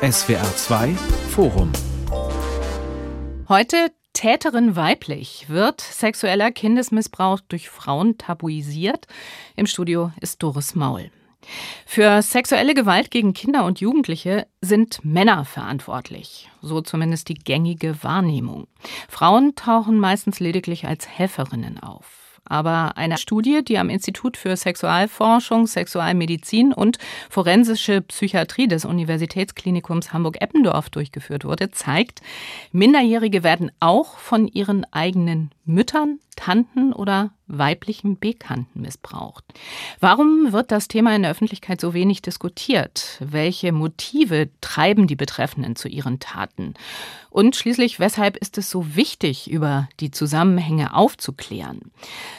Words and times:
SWR 0.00 0.44
2 0.54 0.94
Forum. 1.30 1.72
Heute 3.48 3.90
Täterin 4.12 4.76
weiblich. 4.76 5.46
Wird 5.48 5.80
sexueller 5.80 6.52
Kindesmissbrauch 6.52 7.40
durch 7.40 7.68
Frauen 7.68 8.16
tabuisiert? 8.16 9.08
Im 9.56 9.66
Studio 9.66 10.12
ist 10.20 10.40
Doris 10.40 10.76
Maul. 10.76 11.10
Für 11.84 12.22
sexuelle 12.22 12.74
Gewalt 12.74 13.10
gegen 13.10 13.34
Kinder 13.34 13.64
und 13.64 13.80
Jugendliche 13.80 14.46
sind 14.60 15.04
Männer 15.04 15.44
verantwortlich, 15.44 16.48
so 16.62 16.80
zumindest 16.80 17.28
die 17.28 17.34
gängige 17.34 18.00
Wahrnehmung. 18.04 18.68
Frauen 19.08 19.56
tauchen 19.56 19.98
meistens 19.98 20.38
lediglich 20.38 20.86
als 20.86 21.08
Helferinnen 21.08 21.80
auf. 21.80 22.27
Aber 22.48 22.96
eine 22.96 23.18
Studie, 23.18 23.62
die 23.62 23.78
am 23.78 23.90
Institut 23.90 24.36
für 24.36 24.56
Sexualforschung, 24.56 25.66
Sexualmedizin 25.66 26.72
und 26.72 26.98
forensische 27.30 28.00
Psychiatrie 28.02 28.68
des 28.68 28.84
Universitätsklinikums 28.84 30.12
Hamburg-Eppendorf 30.12 30.90
durchgeführt 30.90 31.44
wurde, 31.44 31.70
zeigt, 31.70 32.22
Minderjährige 32.72 33.42
werden 33.42 33.70
auch 33.80 34.18
von 34.18 34.48
ihren 34.48 34.84
eigenen 34.92 35.50
Müttern, 35.68 36.18
Tanten 36.34 36.92
oder 36.92 37.30
weiblichen 37.48 38.18
Bekannten 38.18 38.82
missbraucht. 38.82 39.44
Warum 40.00 40.52
wird 40.52 40.70
das 40.70 40.86
Thema 40.86 41.16
in 41.16 41.22
der 41.22 41.30
Öffentlichkeit 41.30 41.80
so 41.80 41.94
wenig 41.94 42.22
diskutiert? 42.22 43.16
Welche 43.20 43.72
Motive 43.72 44.50
treiben 44.60 45.06
die 45.06 45.16
Betreffenden 45.16 45.74
zu 45.74 45.88
ihren 45.88 46.20
Taten? 46.20 46.74
Und 47.30 47.56
schließlich, 47.56 48.00
weshalb 48.00 48.36
ist 48.36 48.58
es 48.58 48.70
so 48.70 48.96
wichtig, 48.96 49.50
über 49.50 49.88
die 50.00 50.10
Zusammenhänge 50.10 50.94
aufzuklären? 50.94 51.90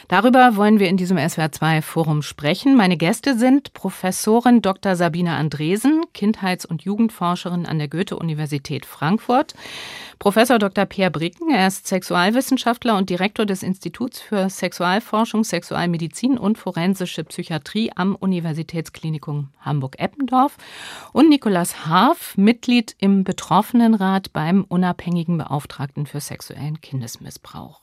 Darüber 0.08 0.56
wollen 0.56 0.80
wir 0.80 0.90
in 0.90 0.98
diesem 0.98 1.18
SWR2-Forum 1.18 2.22
sprechen. 2.22 2.76
Meine 2.76 2.98
Gäste 2.98 3.38
sind 3.38 3.74
Professorin 3.74 4.62
Dr. 4.62 4.96
Sabine 4.96 5.36
Andresen, 5.36 6.04
Kindheits- 6.14 6.66
und 6.66 6.84
Jugendforscherin 6.84 7.66
an 7.66 7.80
der 7.80 7.88
Goethe-Universität 7.88 8.86
Frankfurt, 8.86 9.54
Professor 10.20 10.60
Dr. 10.60 10.86
Pierre 10.86 11.12
Bricken, 11.12 11.50
er 11.50 11.68
ist 11.68 11.88
Sexualwissenschaftler 11.88 12.98
und 12.98 13.10
Direktor 13.20 13.46
des 13.46 13.64
Instituts 13.64 14.22
für 14.22 14.50
Sexualforschung, 14.50 15.44
Sexualmedizin 15.44 16.38
und 16.38 16.58
forensische 16.58 17.26
Psychiatrie 17.26 17.92
am 17.94 18.16
Universitätsklinikum 18.16 19.50
Hamburg-Eppendorf 19.60 20.56
und 21.12 21.28
Nikolaus 21.28 21.86
Haaf, 21.86 22.38
Mitglied 22.38 22.96
im 22.98 23.26
Betroffenenrat 23.26 24.32
beim 24.32 24.64
unabhängigen 24.64 25.38
Beauftragten 25.38 26.06
für 26.06 26.22
sexuellen 26.22 26.80
Kindesmissbrauch. 26.80 27.82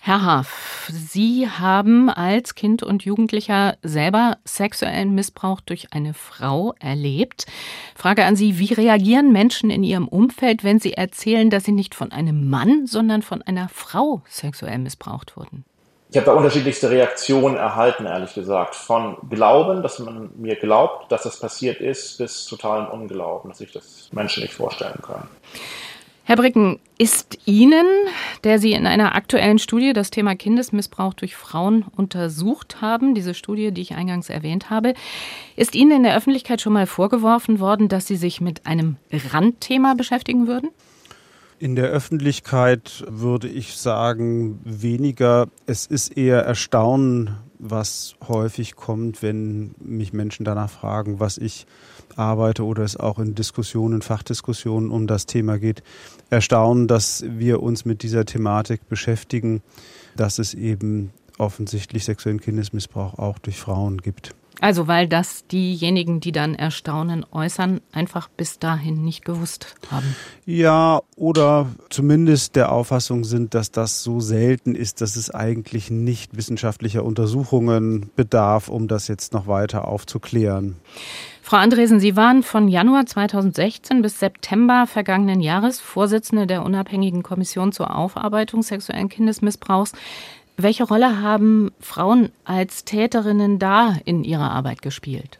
Herr 0.00 0.22
Haaf, 0.22 0.77
Sie 0.88 1.48
haben 1.48 2.10
als 2.10 2.54
Kind 2.54 2.82
und 2.82 3.04
Jugendlicher 3.04 3.76
selber 3.82 4.38
sexuellen 4.44 5.14
Missbrauch 5.14 5.60
durch 5.60 5.92
eine 5.92 6.14
Frau 6.14 6.74
erlebt. 6.80 7.46
Frage 7.94 8.24
an 8.24 8.36
Sie, 8.36 8.58
wie 8.58 8.72
reagieren 8.72 9.32
Menschen 9.32 9.70
in 9.70 9.84
Ihrem 9.84 10.08
Umfeld, 10.08 10.64
wenn 10.64 10.80
Sie 10.80 10.94
erzählen, 10.94 11.50
dass 11.50 11.64
Sie 11.64 11.72
nicht 11.72 11.94
von 11.94 12.12
einem 12.12 12.48
Mann, 12.48 12.86
sondern 12.86 13.22
von 13.22 13.42
einer 13.42 13.68
Frau 13.68 14.22
sexuell 14.28 14.78
missbraucht 14.78 15.36
wurden? 15.36 15.64
Ich 16.10 16.16
habe 16.16 16.24
da 16.24 16.32
unterschiedlichste 16.32 16.88
Reaktionen 16.88 17.56
erhalten, 17.56 18.06
ehrlich 18.06 18.32
gesagt. 18.32 18.74
Von 18.74 19.18
Glauben, 19.28 19.82
dass 19.82 19.98
man 19.98 20.30
mir 20.36 20.56
glaubt, 20.56 21.12
dass 21.12 21.24
das 21.24 21.38
passiert 21.38 21.80
ist, 21.80 22.16
bis 22.16 22.46
totalem 22.46 22.88
Unglauben, 22.88 23.50
dass 23.50 23.60
ich 23.60 23.72
das 23.72 24.08
Menschen 24.12 24.42
nicht 24.42 24.54
vorstellen 24.54 25.00
kann. 25.02 25.28
Herr 26.28 26.36
Bricken, 26.36 26.78
ist 26.98 27.38
Ihnen, 27.46 27.86
der 28.44 28.58
Sie 28.58 28.72
in 28.72 28.86
einer 28.86 29.14
aktuellen 29.14 29.58
Studie 29.58 29.94
das 29.94 30.10
Thema 30.10 30.36
Kindesmissbrauch 30.36 31.14
durch 31.14 31.34
Frauen 31.34 31.86
untersucht 31.96 32.82
haben, 32.82 33.14
diese 33.14 33.32
Studie, 33.32 33.72
die 33.72 33.80
ich 33.80 33.94
eingangs 33.94 34.28
erwähnt 34.28 34.68
habe, 34.68 34.92
ist 35.56 35.74
Ihnen 35.74 35.90
in 35.90 36.02
der 36.02 36.14
Öffentlichkeit 36.14 36.60
schon 36.60 36.74
mal 36.74 36.86
vorgeworfen 36.86 37.60
worden, 37.60 37.88
dass 37.88 38.06
Sie 38.06 38.16
sich 38.16 38.42
mit 38.42 38.66
einem 38.66 38.96
Randthema 39.10 39.94
beschäftigen 39.94 40.46
würden? 40.46 40.68
In 41.58 41.76
der 41.76 41.86
Öffentlichkeit 41.86 43.06
würde 43.08 43.48
ich 43.48 43.78
sagen, 43.78 44.60
weniger. 44.64 45.46
Es 45.64 45.86
ist 45.86 46.14
eher 46.14 46.42
Erstaunen, 46.42 47.38
was 47.58 48.16
häufig 48.28 48.76
kommt, 48.76 49.22
wenn 49.22 49.74
mich 49.78 50.12
Menschen 50.12 50.44
danach 50.44 50.68
fragen, 50.68 51.20
was 51.20 51.38
ich 51.38 51.66
arbeite 52.16 52.64
oder 52.64 52.82
es 52.82 52.96
auch 52.96 53.18
in 53.18 53.34
Diskussionen, 53.34 54.02
Fachdiskussionen 54.02 54.90
um 54.90 55.06
das 55.06 55.26
Thema 55.26 55.58
geht, 55.58 55.82
erstaunen, 56.30 56.88
dass 56.88 57.24
wir 57.26 57.62
uns 57.62 57.84
mit 57.84 58.02
dieser 58.02 58.24
Thematik 58.24 58.88
beschäftigen, 58.88 59.62
dass 60.16 60.38
es 60.38 60.54
eben 60.54 61.10
offensichtlich 61.38 62.04
sexuellen 62.04 62.40
Kindesmissbrauch 62.40 63.18
auch 63.18 63.38
durch 63.38 63.58
Frauen 63.58 63.98
gibt. 63.98 64.34
Also 64.60 64.88
weil 64.88 65.06
das 65.06 65.46
diejenigen, 65.46 66.20
die 66.20 66.32
dann 66.32 66.54
Erstaunen 66.54 67.24
äußern, 67.30 67.80
einfach 67.92 68.28
bis 68.28 68.58
dahin 68.58 69.04
nicht 69.04 69.24
gewusst 69.24 69.76
haben. 69.90 70.16
Ja, 70.46 71.00
oder 71.16 71.66
zumindest 71.90 72.56
der 72.56 72.72
Auffassung 72.72 73.24
sind, 73.24 73.54
dass 73.54 73.70
das 73.70 74.02
so 74.02 74.20
selten 74.20 74.74
ist, 74.74 75.00
dass 75.00 75.16
es 75.16 75.30
eigentlich 75.30 75.90
nicht 75.90 76.36
wissenschaftlicher 76.36 77.04
Untersuchungen 77.04 78.10
bedarf, 78.16 78.68
um 78.68 78.88
das 78.88 79.08
jetzt 79.08 79.32
noch 79.32 79.46
weiter 79.46 79.86
aufzuklären. 79.86 80.76
Frau 81.48 81.56
Andresen, 81.56 81.98
Sie 81.98 82.14
waren 82.14 82.42
von 82.42 82.68
Januar 82.68 83.06
2016 83.06 84.02
bis 84.02 84.20
September 84.20 84.86
vergangenen 84.86 85.40
Jahres 85.40 85.80
Vorsitzende 85.80 86.46
der 86.46 86.62
unabhängigen 86.62 87.22
Kommission 87.22 87.72
zur 87.72 87.96
Aufarbeitung 87.96 88.62
sexuellen 88.62 89.08
Kindesmissbrauchs. 89.08 89.92
Welche 90.60 90.82
Rolle 90.82 91.22
haben 91.22 91.70
Frauen 91.78 92.30
als 92.44 92.84
Täterinnen 92.84 93.60
da 93.60 93.96
in 94.04 94.24
ihrer 94.24 94.50
Arbeit 94.50 94.82
gespielt? 94.82 95.38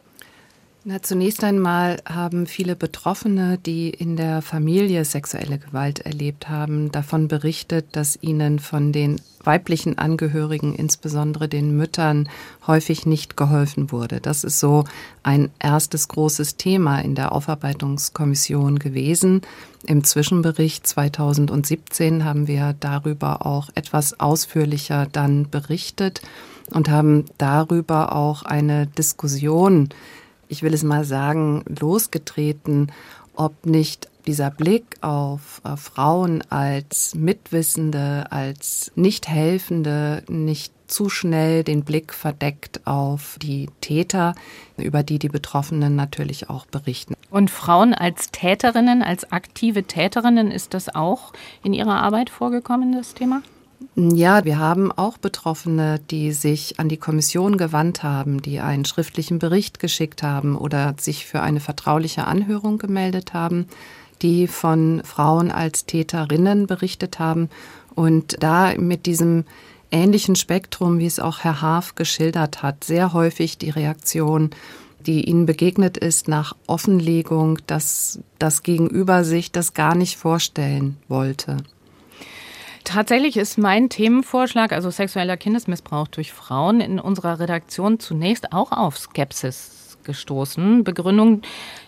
Na, 0.85 1.01
zunächst 1.01 1.43
einmal 1.43 1.97
haben 2.07 2.47
viele 2.47 2.73
Betroffene, 2.73 3.57
die 3.57 3.89
in 3.89 4.15
der 4.15 4.41
Familie 4.41 5.03
sexuelle 5.03 5.57
Gewalt 5.57 5.99
erlebt 5.99 6.47
haben, 6.47 6.89
davon 6.89 7.27
berichtet, 7.27 7.87
dass 7.91 8.17
ihnen 8.21 8.59
von 8.59 8.93
den 8.93 9.19
weiblichen 9.43 9.97
Angehörigen, 9.97 10.73
insbesondere 10.73 11.49
den 11.49 11.75
Müttern, 11.75 12.29
häufig 12.65 13.05
nicht 13.05 13.35
geholfen 13.35 13.91
wurde. 13.91 14.21
Das 14.21 14.45
ist 14.45 14.61
so 14.61 14.85
ein 15.21 15.49
erstes 15.59 16.07
großes 16.07 16.55
Thema 16.55 16.99
in 17.01 17.13
der 17.13 17.33
Aufarbeitungskommission 17.33 18.79
gewesen. 18.79 19.41
Im 19.85 20.05
Zwischenbericht 20.05 20.87
2017 20.87 22.23
haben 22.23 22.47
wir 22.47 22.73
darüber 22.79 23.45
auch 23.45 23.69
etwas 23.75 24.17
ausführlicher 24.21 25.07
dann 25.11 25.49
berichtet 25.49 26.21
und 26.71 26.89
haben 26.89 27.25
darüber 27.37 28.15
auch 28.15 28.43
eine 28.43 28.87
Diskussion 28.87 29.89
ich 30.49 30.63
will 30.63 30.73
es 30.73 30.83
mal 30.83 31.05
sagen, 31.05 31.63
losgetreten, 31.79 32.91
ob 33.35 33.65
nicht 33.65 34.09
dieser 34.27 34.51
Blick 34.51 34.97
auf 35.01 35.61
äh, 35.63 35.77
Frauen 35.77 36.43
als 36.49 37.15
Mitwissende, 37.15 38.27
als 38.31 38.91
Nichthelfende 38.95 40.23
nicht 40.27 40.73
zu 40.87 41.07
schnell 41.07 41.63
den 41.63 41.83
Blick 41.83 42.13
verdeckt 42.13 42.85
auf 42.85 43.37
die 43.41 43.69
Täter, 43.79 44.35
über 44.77 45.03
die 45.03 45.19
die 45.19 45.29
Betroffenen 45.29 45.95
natürlich 45.95 46.49
auch 46.49 46.65
berichten. 46.65 47.13
Und 47.29 47.51
Frauen 47.51 47.93
als 47.93 48.31
Täterinnen, 48.31 49.03
als 49.03 49.31
aktive 49.31 49.83
Täterinnen, 49.83 50.51
ist 50.51 50.73
das 50.73 50.93
auch 50.93 51.31
in 51.63 51.73
Ihrer 51.73 52.01
Arbeit 52.01 52.29
vorgekommen, 52.29 52.93
das 52.93 53.13
Thema? 53.13 53.43
Ja, 53.95 54.45
wir 54.45 54.59
haben 54.59 54.91
auch 54.91 55.17
Betroffene, 55.17 55.99
die 56.11 56.31
sich 56.31 56.79
an 56.79 56.89
die 56.89 56.97
Kommission 56.97 57.57
gewandt 57.57 58.03
haben, 58.03 58.41
die 58.41 58.59
einen 58.59 58.85
schriftlichen 58.85 59.39
Bericht 59.39 59.79
geschickt 59.79 60.21
haben 60.21 60.57
oder 60.57 60.95
sich 60.99 61.25
für 61.25 61.41
eine 61.41 61.59
vertrauliche 61.59 62.25
Anhörung 62.25 62.77
gemeldet 62.77 63.33
haben, 63.33 63.67
die 64.21 64.47
von 64.47 65.01
Frauen 65.05 65.49
als 65.51 65.85
Täterinnen 65.85 66.67
berichtet 66.67 67.19
haben 67.19 67.49
und 67.95 68.41
da 68.41 68.73
mit 68.77 69.05
diesem 69.05 69.45
ähnlichen 69.91 70.35
Spektrum, 70.35 70.99
wie 70.99 71.05
es 71.05 71.19
auch 71.19 71.39
Herr 71.39 71.61
Haaf 71.61 71.95
geschildert 71.95 72.61
hat, 72.61 72.83
sehr 72.83 73.13
häufig 73.13 73.57
die 73.57 73.69
Reaktion, 73.69 74.51
die 75.05 75.23
ihnen 75.25 75.45
begegnet 75.45 75.97
ist 75.97 76.27
nach 76.27 76.55
Offenlegung, 76.67 77.59
dass 77.65 78.19
das 78.37 78.63
Gegenüber 78.63 79.23
sich 79.23 79.51
das 79.51 79.73
gar 79.73 79.95
nicht 79.95 80.17
vorstellen 80.17 80.97
wollte. 81.07 81.57
Tatsächlich 82.89 83.37
ist 83.37 83.59
mein 83.59 83.87
Themenvorschlag, 83.89 84.71
also 84.71 84.89
sexueller 84.89 85.37
Kindesmissbrauch 85.37 86.07
durch 86.07 86.33
Frauen, 86.33 86.81
in 86.81 86.99
unserer 86.99 87.39
Redaktion 87.39 87.99
zunächst 87.99 88.51
auch 88.51 88.71
auf 88.71 88.97
Skepsis 88.97 89.99
gestoßen. 90.05 90.83
Begründung 90.83 91.43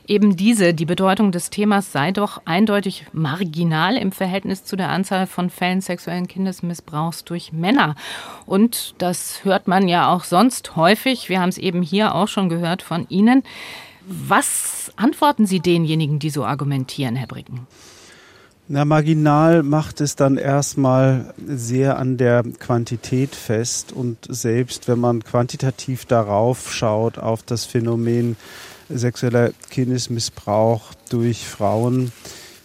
eben 0.05 0.37
diese, 0.37 0.75
die 0.75 0.85
Bedeutung 0.85 1.31
des 1.31 1.49
Themas 1.49 1.91
sei 1.91 2.11
doch 2.11 2.43
eindeutig 2.45 3.07
marginal 3.13 3.97
im 3.97 4.11
Verhältnis 4.11 4.63
zu 4.63 4.75
der 4.75 4.89
Anzahl 4.89 5.25
von 5.25 5.49
Fällen 5.49 5.81
sexuellen 5.81 6.27
Kindesmissbrauchs 6.27 7.23
durch 7.23 7.51
Männer. 7.51 7.95
Und 8.45 8.93
das 8.99 9.43
hört 9.43 9.67
man 9.67 9.87
ja 9.87 10.13
auch 10.13 10.23
sonst 10.23 10.75
häufig. 10.75 11.29
Wir 11.29 11.41
haben 11.41 11.49
es 11.49 11.57
eben 11.57 11.81
hier 11.81 12.13
auch 12.13 12.27
schon 12.27 12.47
gehört 12.47 12.83
von 12.83 13.07
Ihnen. 13.09 13.41
Was 14.05 14.91
antworten 14.97 15.47
Sie 15.47 15.61
denjenigen, 15.61 16.19
die 16.19 16.29
so 16.29 16.45
argumentieren, 16.45 17.15
Herr 17.15 17.25
Bricken? 17.25 17.65
Na, 18.73 18.85
marginal 18.85 19.63
macht 19.63 19.99
es 19.99 20.15
dann 20.15 20.37
erstmal 20.37 21.33
sehr 21.45 21.99
an 21.99 22.15
der 22.15 22.41
Quantität 22.57 23.35
fest 23.35 23.91
und 23.91 24.19
selbst 24.29 24.87
wenn 24.87 24.97
man 24.97 25.25
quantitativ 25.25 26.05
darauf 26.05 26.73
schaut, 26.73 27.17
auf 27.17 27.43
das 27.43 27.65
Phänomen 27.65 28.37
sexueller 28.87 29.51
Kindesmissbrauch 29.71 30.93
durch 31.09 31.45
Frauen 31.45 32.13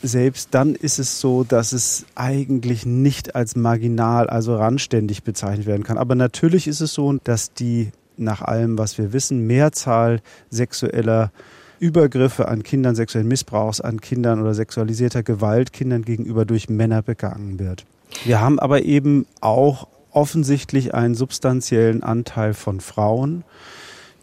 selbst 0.01 0.51
dann 0.53 0.77
ist 0.77 1.01
es 1.01 1.19
so, 1.19 1.43
dass 1.43 1.73
es 1.73 2.07
eigentlich 2.15 2.87
nicht 2.87 3.35
als 3.35 3.57
marginal, 3.57 4.29
also 4.29 4.55
randständig 4.55 5.25
bezeichnet 5.25 5.67
werden 5.67 5.83
kann. 5.83 5.99
Aber 5.99 6.15
natürlich 6.15 6.69
ist 6.69 6.83
es 6.83 6.95
so, 6.95 7.15
dass 7.25 7.53
die 7.53 7.91
nach 8.17 8.43
allem, 8.43 8.79
was 8.79 8.97
wir 8.97 9.13
wissen, 9.13 9.49
Mehrzahl 9.49 10.21
sexueller 10.51 11.33
Übergriffe 11.79 12.49
an 12.49 12.63
Kindern, 12.63 12.95
sexuellen 12.95 13.29
Missbrauchs 13.29 13.81
an 13.81 14.01
Kindern 14.01 14.41
oder 14.41 14.55
sexualisierter 14.55 15.23
Gewalt 15.23 15.73
Kindern 15.73 16.03
gegenüber 16.03 16.45
durch 16.45 16.69
Männer 16.69 17.03
begangen 17.03 17.59
wird. 17.59 17.85
Wir 18.25 18.41
haben 18.41 18.59
aber 18.59 18.83
eben 18.83 19.27
auch 19.41 19.89
offensichtlich 20.11 20.95
einen 20.95 21.15
substanziellen 21.15 22.03
Anteil 22.03 22.55
von 22.55 22.81
Frauen, 22.81 23.45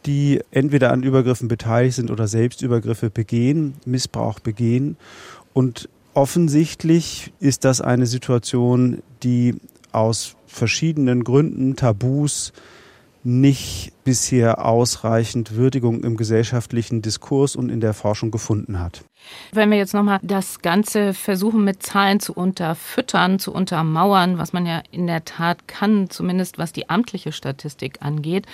die 0.05 0.41
entweder 0.51 0.91
an 0.91 1.03
Übergriffen 1.03 1.47
beteiligt 1.47 1.95
sind 1.95 2.11
oder 2.11 2.27
selbst 2.27 2.61
Übergriffe 2.61 3.09
begehen, 3.09 3.75
Missbrauch 3.85 4.39
begehen. 4.39 4.97
Und 5.53 5.87
offensichtlich 6.13 7.31
ist 7.39 7.63
das 7.63 7.79
eine 7.79 8.07
Situation, 8.07 9.03
die 9.21 9.55
aus 9.91 10.35
verschiedenen 10.47 11.23
Gründen, 11.23 11.75
Tabus, 11.75 12.53
nicht 13.25 13.91
bisher 14.03 14.65
ausreichend 14.65 15.55
Würdigung 15.55 16.03
im 16.03 16.17
gesellschaftlichen 16.17 17.01
Diskurs 17.01 17.55
und 17.55 17.69
in 17.69 17.79
der 17.79 17.93
Forschung 17.93 18.31
gefunden 18.31 18.79
hat. 18.79 19.03
Wenn 19.53 19.71
wir 19.71 19.77
jetzt 19.77 19.93
nochmal 19.93 20.19
das 20.21 20.59
Ganze 20.61 21.13
versuchen 21.13 21.63
mit 21.63 21.81
Zahlen 21.81 22.19
zu 22.19 22.33
unterfüttern, 22.33 23.39
zu 23.39 23.53
untermauern, 23.53 24.37
was 24.37 24.51
man 24.51 24.65
ja 24.65 24.83
in 24.91 25.07
der 25.07 25.23
Tat 25.23 25.67
kann, 25.67 26.09
zumindest 26.09 26.57
was 26.57 26.73
die 26.73 26.89
amtliche 26.89 27.31
Statistik 27.31 28.01
angeht. 28.01 28.45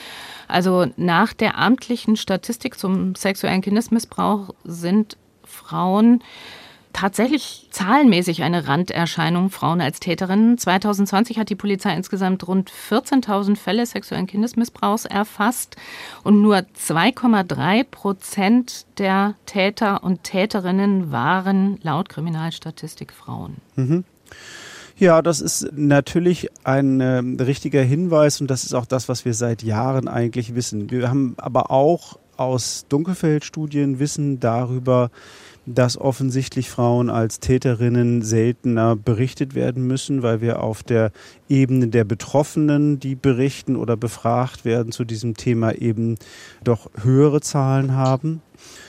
Also 0.47 0.85
nach 0.97 1.33
der 1.33 1.57
amtlichen 1.57 2.15
Statistik 2.15 2.77
zum 2.77 3.15
sexuellen 3.15 3.61
Kindesmissbrauch 3.61 4.53
sind 4.63 5.17
Frauen 5.43 6.21
tatsächlich 6.93 7.67
zahlenmäßig 7.71 8.43
eine 8.43 8.67
Randerscheinung, 8.67 9.49
Frauen 9.49 9.81
als 9.81 9.99
Täterinnen. 9.99 10.57
2020 10.57 11.37
hat 11.39 11.49
die 11.49 11.55
Polizei 11.55 11.95
insgesamt 11.95 12.47
rund 12.47 12.71
14.000 12.89 13.55
Fälle 13.55 13.85
sexuellen 13.85 14.27
Kindesmissbrauchs 14.27 15.05
erfasst 15.05 15.75
und 16.23 16.41
nur 16.41 16.57
2,3 16.57 17.83
Prozent 17.83 18.85
der 18.97 19.35
Täter 19.45 20.03
und 20.03 20.23
Täterinnen 20.23 21.11
waren 21.11 21.79
laut 21.81 22.09
Kriminalstatistik 22.09 23.13
Frauen. 23.13 23.57
Mhm. 23.75 24.03
Ja, 24.97 25.21
das 25.21 25.39
ist 25.39 25.69
natürlich 25.71 26.49
ein 26.65 26.99
äh, 26.99 27.19
richtiger 27.41 27.81
Hinweis 27.81 28.41
und 28.41 28.51
das 28.51 28.65
ist 28.65 28.73
auch 28.73 28.85
das, 28.85 29.07
was 29.07 29.23
wir 29.23 29.33
seit 29.33 29.63
Jahren 29.63 30.09
eigentlich 30.09 30.55
wissen. 30.55 30.91
Wir 30.91 31.09
haben 31.09 31.35
aber 31.37 31.71
auch 31.71 32.19
aus 32.35 32.85
Dunkelfeldstudien 32.89 33.99
Wissen 33.99 34.39
darüber, 34.41 35.09
dass 35.73 35.97
offensichtlich 35.97 36.69
Frauen 36.69 37.09
als 37.09 37.39
Täterinnen 37.39 38.21
seltener 38.21 38.95
berichtet 38.95 39.55
werden 39.55 39.85
müssen, 39.85 40.23
weil 40.23 40.41
wir 40.41 40.63
auf 40.63 40.83
der 40.83 41.11
Ebene 41.47 41.87
der 41.87 42.03
Betroffenen, 42.03 42.99
die 42.99 43.15
berichten 43.15 43.75
oder 43.75 43.95
befragt 43.95 44.65
werden 44.65 44.91
zu 44.91 45.05
diesem 45.05 45.35
Thema, 45.35 45.73
eben 45.73 46.17
doch 46.63 46.89
höhere 47.01 47.41
Zahlen 47.41 47.93
haben. 47.93 48.41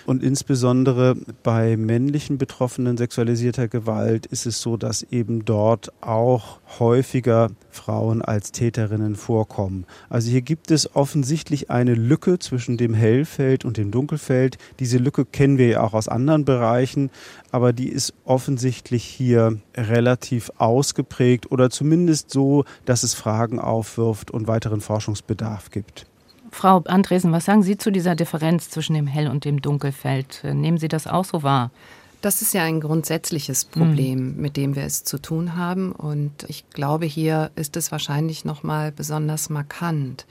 Und 0.07 0.23
insbesondere 0.23 1.17
bei 1.43 1.77
männlichen 1.77 2.39
Betroffenen 2.39 2.97
sexualisierter 2.97 3.69
Gewalt 3.69 4.27
ist 4.27 4.47
es 4.47 4.61
so, 4.61 4.77
dass 4.77 5.03
eben 5.03 5.45
dort 5.45 5.93
auch 6.01 6.59
häufiger 6.79 7.51
Frauen 7.71 8.23
als 8.23 8.53
Täterinnen 8.53 9.15
vorkommen. 9.15 9.87
Also 10.09 10.31
hier 10.31 10.43
gibt 10.43 10.71
es 10.71 10.95
offensichtlich 10.95 11.71
eine 11.71 11.95
Lücke 11.95 12.39
zwischen 12.39 12.77
dem 12.77 12.95
Hellfeld 12.95 13.65
und 13.65 13.77
dem 13.77 13.91
Dunkelfeld. 13.91 14.59
Diese 14.79 14.99
Lücke 14.99 15.25
kennen 15.25 15.59
wir 15.59 15.69
ja 15.69 15.83
auch 15.83 15.95
aus 15.95 16.09
anderen 16.09 16.45
Bereichen, 16.45 17.11
aber 17.53 17.73
die 17.73 17.89
ist 17.89 18.15
offensichtlich 18.25 19.05
hier 19.05 19.61
relativ 19.77 20.51
ausgeprägt 20.59 21.51
oder 21.51 21.71
zumindest 21.71 22.31
so, 22.31 22.65
dass 22.85 23.03
es 23.03 23.15
Fragen 23.15 23.59
aufwirft 23.59 24.31
und 24.31 24.49
weiteren 24.49 24.81
Forschungsbedarf 24.81 25.71
gibt. 25.71 26.10
Frau 26.51 26.83
Andresen, 26.87 27.33
was 27.33 27.45
sagen 27.45 27.63
Sie 27.63 27.79
zu 27.79 27.91
dieser 27.91 28.15
Differenz 28.15 28.71
zwischen 28.71 28.95
dem 28.95 29.07
Hell- 29.07 29.31
und 29.31 29.45
dem 29.45 29.63
Dunkelfeld? 29.63 30.43
Nehmen 30.45 30.79
Sie 30.79 30.89
das 30.89 31.07
auch 31.07 31.25
so 31.25 31.43
wahr? 31.43 31.71
Das 32.21 32.43
ist 32.43 32.53
ja 32.53 32.65
ein 32.65 32.81
grundsätzliches 32.81 33.65
Problem, 33.65 34.35
mhm. 34.35 34.43
mit 34.43 34.57
dem 34.57 34.77
wir 34.77 34.83
es 34.83 35.05
zu 35.05 35.19
tun 35.19 35.57
haben. 35.57 35.93
Und 35.93 36.45
ich 36.49 36.69
glaube, 36.71 37.07
hier 37.07 37.51
ist 37.57 37.77
es 37.77 37.93
wahrscheinlich 37.93 38.45
noch 38.45 38.63
mal 38.63 38.93
besonders 38.93 39.49
markant. 39.49 40.27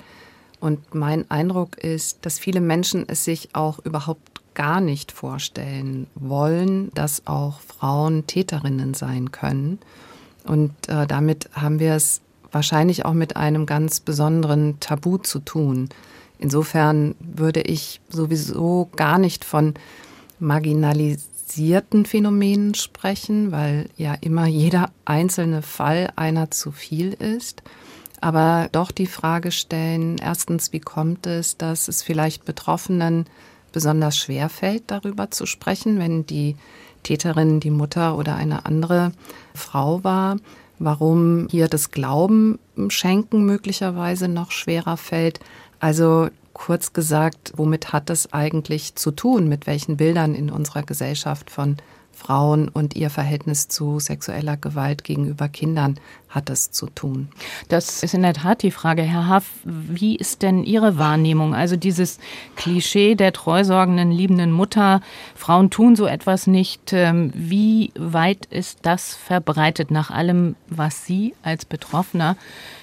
Und 0.60 0.94
mein 0.94 1.30
Eindruck 1.32 1.78
ist, 1.78 2.26
dass 2.26 2.38
viele 2.38 2.62
Menschen 2.62 3.06
es 3.08 3.24
sich 3.24 3.50
auch 3.54 3.80
überhaupt 3.80 4.42
gar 4.54 4.82
nicht 4.82 5.12
vorstellen 5.12 6.08
wollen, 6.16 6.92
dass 6.94 7.26
auch 7.26 7.62
Frauen 7.62 8.28
Täterinnen 8.28 8.94
sein 8.94 9.32
können. 9.32 9.80
Und 10.46 10.74
äh, 10.90 11.08
damit 11.08 11.50
haben 11.54 11.80
wir 11.80 11.94
es 11.94 12.22
wahrscheinlich 12.52 13.06
auch 13.06 13.14
mit 13.14 13.36
einem 13.36 13.66
ganz 13.66 14.00
besonderen 14.00 14.80
Tabu 14.80 15.18
zu 15.18 15.40
tun. 15.40 15.90
Insofern 16.40 17.16
würde 17.20 17.62
ich 17.62 18.00
sowieso 18.10 18.90
gar 18.96 19.18
nicht 19.18 19.44
von 19.44 19.74
marginalisierten 20.40 22.06
Phänomenen 22.06 22.76
sprechen, 22.76 23.52
weil 23.52 23.90
ja 23.98 24.14
immer 24.22 24.48
jeder 24.48 24.92
einzelne 25.06 25.62
Fall 25.62 26.12
einer 26.16 26.50
zu 26.50 26.72
viel 26.72 27.14
ist. 27.14 27.62
Aber 28.22 28.70
doch 28.72 28.92
die 28.92 29.08
Frage 29.08 29.52
stellen, 29.52 30.18
erstens, 30.18 30.74
wie 30.74 30.80
kommt 30.80 31.26
es, 31.28 31.58
dass 31.58 31.88
es 31.88 32.04
vielleicht 32.04 32.46
Betroffenen 32.46 33.26
besonders 33.72 34.18
schwer 34.18 34.50
fällt, 34.50 34.84
darüber 34.88 35.32
zu 35.32 35.46
sprechen, 35.46 36.00
wenn 36.00 36.26
die 36.26 36.56
Täterin 37.04 37.60
die 37.60 37.70
Mutter 37.70 38.18
oder 38.18 38.36
eine 38.36 38.66
andere 38.66 39.12
Frau 39.54 40.04
war? 40.04 40.38
Warum 40.80 41.48
hier 41.52 41.68
das 41.68 41.92
Glauben 41.92 42.60
schenken 42.88 43.46
möglicherweise 43.46 44.28
noch 44.28 44.52
schwerer 44.52 44.98
fällt. 44.98 45.40
Also 45.80 46.30
kurz 46.54 46.94
gesagt, 46.94 47.54
womit 47.56 47.94
hat 47.94 48.10
es 48.10 48.34
eigentlich 48.34 48.96
zu 48.96 49.12
tun? 49.12 49.48
Mit 49.48 49.68
welchen 49.68 49.98
Bildern 49.98 50.36
in 50.36 50.50
unserer 50.50 50.84
Gesellschaft 50.84 51.50
von 51.50 51.78
Frauen 52.20 52.68
und 52.68 52.98
ihr 52.98 53.10
Verhältnis 53.10 53.70
zu 53.70 54.00
sexueller 54.00 54.58
Gewalt 54.58 55.06
gegenüber 55.06 55.48
Kindern 55.48 55.98
hat 56.28 56.50
es 56.50 56.70
zu 56.70 56.88
tun. 56.88 57.30
Das 57.70 58.04
ist 58.04 58.14
in 58.14 58.22
der 58.22 58.34
Tat 58.34 58.62
die 58.62 58.72
Frage, 58.72 59.02
Herr 59.02 59.28
Haff. 59.28 59.50
Wie 59.64 60.18
ist 60.18 60.42
denn 60.42 60.64
Ihre 60.64 60.98
Wahrnehmung? 60.98 61.56
Also 61.56 61.78
dieses 61.78 62.20
Klischee 62.58 63.16
der 63.16 63.32
treusorgenden, 63.32 64.12
liebenden 64.12 64.52
Mutter, 64.52 65.02
Frauen 65.34 65.70
tun 65.70 65.96
so 65.96 66.06
etwas 66.06 66.46
nicht. 66.46 66.92
Ähm, 66.92 67.32
wie 67.34 67.92
weit 67.98 68.46
ist 68.48 68.80
das 68.82 69.16
verbreitet 69.16 69.90
nach 69.90 70.12
allem, 70.12 70.56
was 70.68 71.06
Sie 71.06 71.34
als 71.42 71.64
Betroffener 71.64 72.36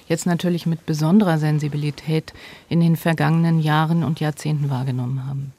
jetzt 0.09 0.25
natürlich 0.25 0.65
mit 0.65 0.85
besonderer 0.87 1.37
Sensibilität 1.37 2.33
in 2.69 2.79
den 2.79 2.95
vergangenen 2.95 3.59
Jahren 3.59 4.03
und 4.03 4.19
Jahrzehnten 4.19 4.69
wahrgenommen 4.69 5.25
haben? 5.27 5.53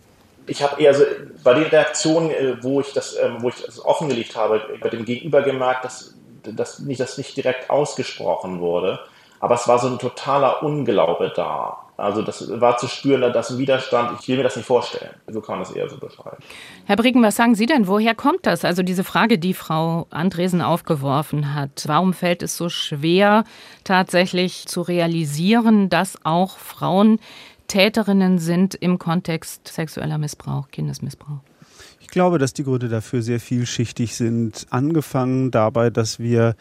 Ich 0.48 0.62
habe 0.62 0.80
eher 0.80 0.94
so 0.94 1.04
bei 1.44 1.54
den 1.54 1.64
Reaktionen, 1.64 2.30
äh, 2.30 2.62
wo 2.62 2.80
ich 2.80 2.92
das, 2.92 3.16
ähm, 3.16 3.36
wo 3.40 3.48
ich 3.48 3.62
das 3.64 3.84
offengelegt 3.84 4.36
habe, 4.36 4.60
bei 4.80 4.88
dem 4.88 5.04
Gegenüber 5.04 5.42
gemerkt, 5.42 5.84
dass, 5.84 6.14
dass 6.42 6.80
nicht, 6.80 7.00
das 7.00 7.18
nicht 7.18 7.36
direkt 7.36 7.70
ausgesprochen 7.70 8.60
wurde. 8.60 9.00
Aber 9.40 9.54
es 9.54 9.68
war 9.68 9.78
so 9.78 9.88
ein 9.88 9.98
totaler 9.98 10.62
Unglaube 10.62 11.32
da. 11.34 11.78
Also 11.98 12.22
das 12.22 12.60
war 12.60 12.76
zu 12.76 12.86
spüren, 12.86 13.32
dass 13.32 13.50
ein 13.50 13.58
Widerstand, 13.58 14.20
ich 14.20 14.28
will 14.28 14.36
mir 14.36 14.44
das 14.44 14.54
nicht 14.54 14.66
vorstellen. 14.66 15.10
So 15.26 15.40
kann 15.40 15.58
man 15.58 15.66
das 15.66 15.74
eher 15.74 15.88
so 15.88 15.96
beschreiben. 15.96 16.36
Herr 16.84 16.94
Bricken, 16.94 17.24
was 17.24 17.34
sagen 17.34 17.56
Sie 17.56 17.66
denn? 17.66 17.88
Woher 17.88 18.14
kommt 18.14 18.46
das? 18.46 18.64
Also 18.64 18.84
diese 18.84 19.02
Frage, 19.02 19.36
die 19.36 19.52
Frau 19.52 20.06
Andresen 20.10 20.62
aufgeworfen 20.62 21.56
hat. 21.56 21.84
Warum 21.86 22.14
fällt 22.14 22.44
es 22.44 22.56
so 22.56 22.68
schwer, 22.68 23.42
tatsächlich 23.82 24.66
zu 24.66 24.80
realisieren, 24.80 25.88
dass 25.88 26.24
auch 26.24 26.56
Frauen 26.58 27.18
Täterinnen 27.68 28.38
sind 28.38 28.75
im 28.75 28.98
Kontext 28.98 29.68
sexueller 29.68 30.18
Missbrauch, 30.18 30.68
Kindesmissbrauch? 30.70 31.40
Ich 32.00 32.08
glaube, 32.08 32.38
dass 32.38 32.54
die 32.54 32.64
Gründe 32.64 32.88
dafür 32.88 33.22
sehr 33.22 33.38
vielschichtig 33.38 34.16
sind. 34.16 34.66
Angefangen 34.70 35.50
dabei, 35.50 35.90
dass 35.90 36.18
wir 36.18 36.56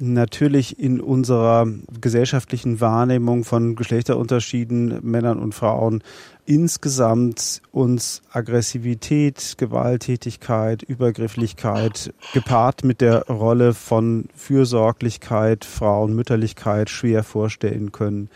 natürlich 0.00 0.78
in 0.78 1.00
unserer 1.00 1.66
gesellschaftlichen 2.00 2.80
Wahrnehmung 2.80 3.44
von 3.44 3.76
Geschlechterunterschieden 3.76 4.98
Männern 5.02 5.38
und 5.38 5.54
Frauen 5.54 6.02
insgesamt 6.46 7.62
uns 7.70 8.22
Aggressivität, 8.32 9.56
Gewalttätigkeit, 9.58 10.82
Übergrifflichkeit 10.82 12.12
gepaart 12.32 12.82
mit 12.82 13.00
der 13.00 13.26
Rolle 13.26 13.74
von 13.74 14.24
Fürsorglichkeit, 14.34 15.64
Frauenmütterlichkeit 15.64 16.90
schwer 16.90 17.22
vorstellen 17.22 17.92
können. 17.92 18.30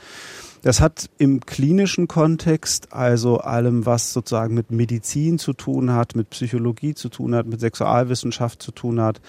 Das 0.64 0.80
hat 0.80 1.10
im 1.18 1.40
klinischen 1.40 2.08
Kontext, 2.08 2.94
also 2.94 3.36
allem, 3.36 3.84
was 3.84 4.14
sozusagen 4.14 4.54
mit 4.54 4.70
Medizin 4.70 5.38
zu 5.38 5.52
tun 5.52 5.92
hat, 5.92 6.16
mit 6.16 6.30
Psychologie 6.30 6.94
zu 6.94 7.10
tun 7.10 7.34
hat, 7.34 7.44
mit 7.44 7.60
Sexualwissenschaft 7.60 8.62
zu 8.62 8.72
tun 8.72 8.98
hat, 8.98 9.20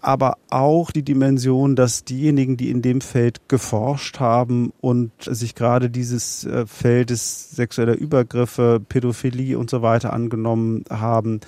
aber 0.00 0.38
auch 0.50 0.90
die 0.90 1.04
Dimension, 1.04 1.76
dass 1.76 2.02
diejenigen, 2.02 2.56
die 2.56 2.68
in 2.68 2.82
dem 2.82 3.00
Feld 3.00 3.48
geforscht 3.48 4.18
haben 4.18 4.72
und 4.80 5.12
sich 5.20 5.54
gerade 5.54 5.88
dieses 5.88 6.46
äh, 6.46 6.66
Feld 6.66 7.10
des 7.10 7.52
sexueller 7.52 7.94
Übergriffe, 7.94 8.80
Pädophilie 8.80 9.56
und 9.60 9.70
so 9.70 9.82
weiter 9.82 10.12
angenommen 10.12 10.82
haben, 10.90 11.38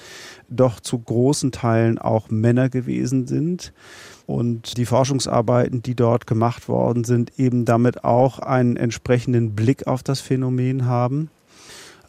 doch 0.49 0.79
zu 0.79 0.97
großen 0.97 1.50
Teilen 1.50 1.99
auch 1.99 2.31
Männer 2.31 2.69
gewesen 2.69 3.26
sind 3.26 3.73
und 4.26 4.76
die 4.76 4.87
Forschungsarbeiten, 4.87 5.83
die 5.83 5.95
dort 5.95 6.26
gemacht 6.26 6.69
worden 6.69 7.04
sind, 7.04 7.38
eben 7.38 7.64
damit 7.64 8.04
auch 8.04 8.38
einen 8.38 8.76
entsprechenden 8.76 9.54
Blick 9.54 9.87
auf 9.87 10.02
das 10.02 10.21
Phänomen 10.21 10.87
haben. 10.87 11.31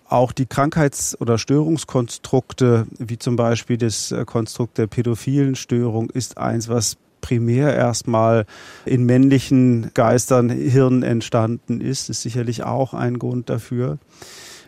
Auch 0.07 0.31
die 0.31 0.45
Krankheits- 0.45 1.19
oder 1.19 1.37
Störungskonstrukte, 1.37 2.85
wie 2.99 3.17
zum 3.17 3.35
Beispiel 3.35 3.77
das 3.77 4.11
äh, 4.11 4.23
Konstrukt 4.25 4.77
der 4.77 4.87
pädophilen 4.87 5.55
Störung, 5.55 6.09
ist 6.11 6.37
eins, 6.37 6.69
was 6.69 6.97
primär 7.21 7.75
erstmal 7.75 8.45
in 8.85 9.03
männlichen 9.03 9.89
Geistern, 9.95 10.51
Hirnen 10.51 11.01
entstanden 11.01 11.81
ist, 11.81 12.09
ist 12.09 12.21
sicherlich 12.21 12.63
auch 12.63 12.93
ein 12.93 13.17
Grund 13.17 13.49
dafür. 13.49 13.97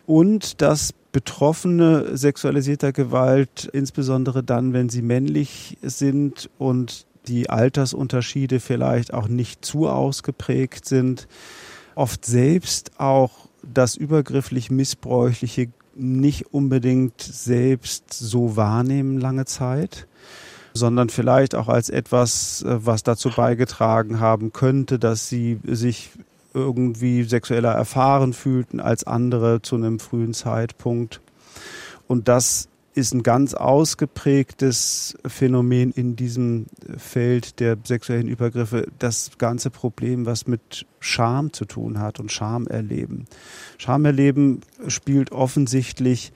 Und 0.08 0.62
dass 0.62 0.94
Betroffene 1.12 2.16
sexualisierter 2.16 2.92
Gewalt, 2.92 3.68
insbesondere 3.74 4.44
dann, 4.44 4.72
wenn 4.72 4.88
sie 4.88 5.02
männlich 5.02 5.78
sind 5.82 6.48
und 6.60 7.07
die 7.28 7.50
Altersunterschiede 7.50 8.60
vielleicht 8.60 9.14
auch 9.14 9.28
nicht 9.28 9.66
zu 9.66 9.88
ausgeprägt 9.88 10.86
sind, 10.86 11.28
oft 11.96 12.26
selbst 12.26 13.00
auch 13.00 13.48
das 13.64 13.96
übergrifflich 13.96 14.72
Missbräuchliche 14.72 15.70
nicht 15.96 16.54
unbedingt 16.54 17.20
selbst 17.22 18.14
so 18.14 18.56
wahrnehmen 18.56 19.20
lange 19.20 19.46
Zeit, 19.46 20.08
sondern 20.74 21.10
vielleicht 21.10 21.56
auch 21.56 21.68
als 21.68 21.90
etwas, 21.90 22.62
äh, 22.62 22.86
was 22.86 23.04
dazu 23.04 23.32
beigetragen 23.36 24.20
haben 24.20 24.54
könnte, 24.54 25.00
dass 25.00 25.28
sie 25.28 25.60
sich 25.66 26.12
irgendwie 26.54 27.24
sexueller 27.24 27.72
erfahren 27.72 28.34
fühlten 28.34 28.80
als 28.80 29.06
andere 29.06 29.62
zu 29.62 29.76
einem 29.76 30.00
frühen 30.00 30.34
Zeitpunkt. 30.34 31.22
Und 32.08 32.28
das 32.28 32.70
ist 32.98 33.14
ein 33.14 33.22
ganz 33.22 33.54
ausgeprägtes 33.54 35.16
Phänomen 35.26 35.92
in 35.92 36.16
diesem 36.16 36.66
Feld 36.98 37.60
der 37.60 37.78
sexuellen 37.84 38.28
Übergriffe. 38.28 38.88
Das 38.98 39.38
ganze 39.38 39.70
Problem, 39.70 40.26
was 40.26 40.48
mit 40.48 40.88
Scham 41.00 41.54
zu 41.54 41.66
tun 41.66 42.00
hat 42.00 42.20
und 42.20 42.32
Scham 42.32 42.66
erleben. 42.66 43.26
Scham 43.78 44.04
erleben 44.04 44.62
spielt 44.88 45.32
offensichtlich 45.32 46.34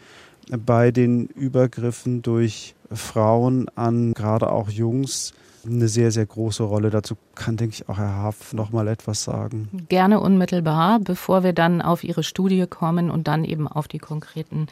bei 0.55 0.91
den 0.91 1.25
Übergriffen 1.27 2.21
durch 2.21 2.75
Frauen 2.91 3.67
an, 3.75 4.13
gerade 4.13 4.51
auch 4.51 4.69
Jungs, 4.69 5.33
eine 5.65 5.87
sehr, 5.87 6.11
sehr 6.11 6.25
große 6.27 6.63
Rolle. 6.63 6.91
Dazu 6.91 7.15
kann, 7.33 7.57
denke 7.57 7.73
ich, 7.73 7.89
auch 7.89 7.97
Herr 7.97 8.15
Haaf 8.15 8.53
noch 8.53 8.71
mal 8.71 8.87
etwas 8.87 9.23
sagen. 9.23 9.85
Gerne 9.89 10.19
unmittelbar, 10.19 10.99
bevor 10.99 11.43
wir 11.43 11.53
dann 11.53 11.81
auf 11.81 12.03
Ihre 12.03 12.23
Studie 12.23 12.65
kommen 12.67 13.09
und 13.09 13.27
dann 13.27 13.45
eben 13.45 13.67
auf 13.67 13.87
die 13.87 13.99
konkreten 13.99 14.67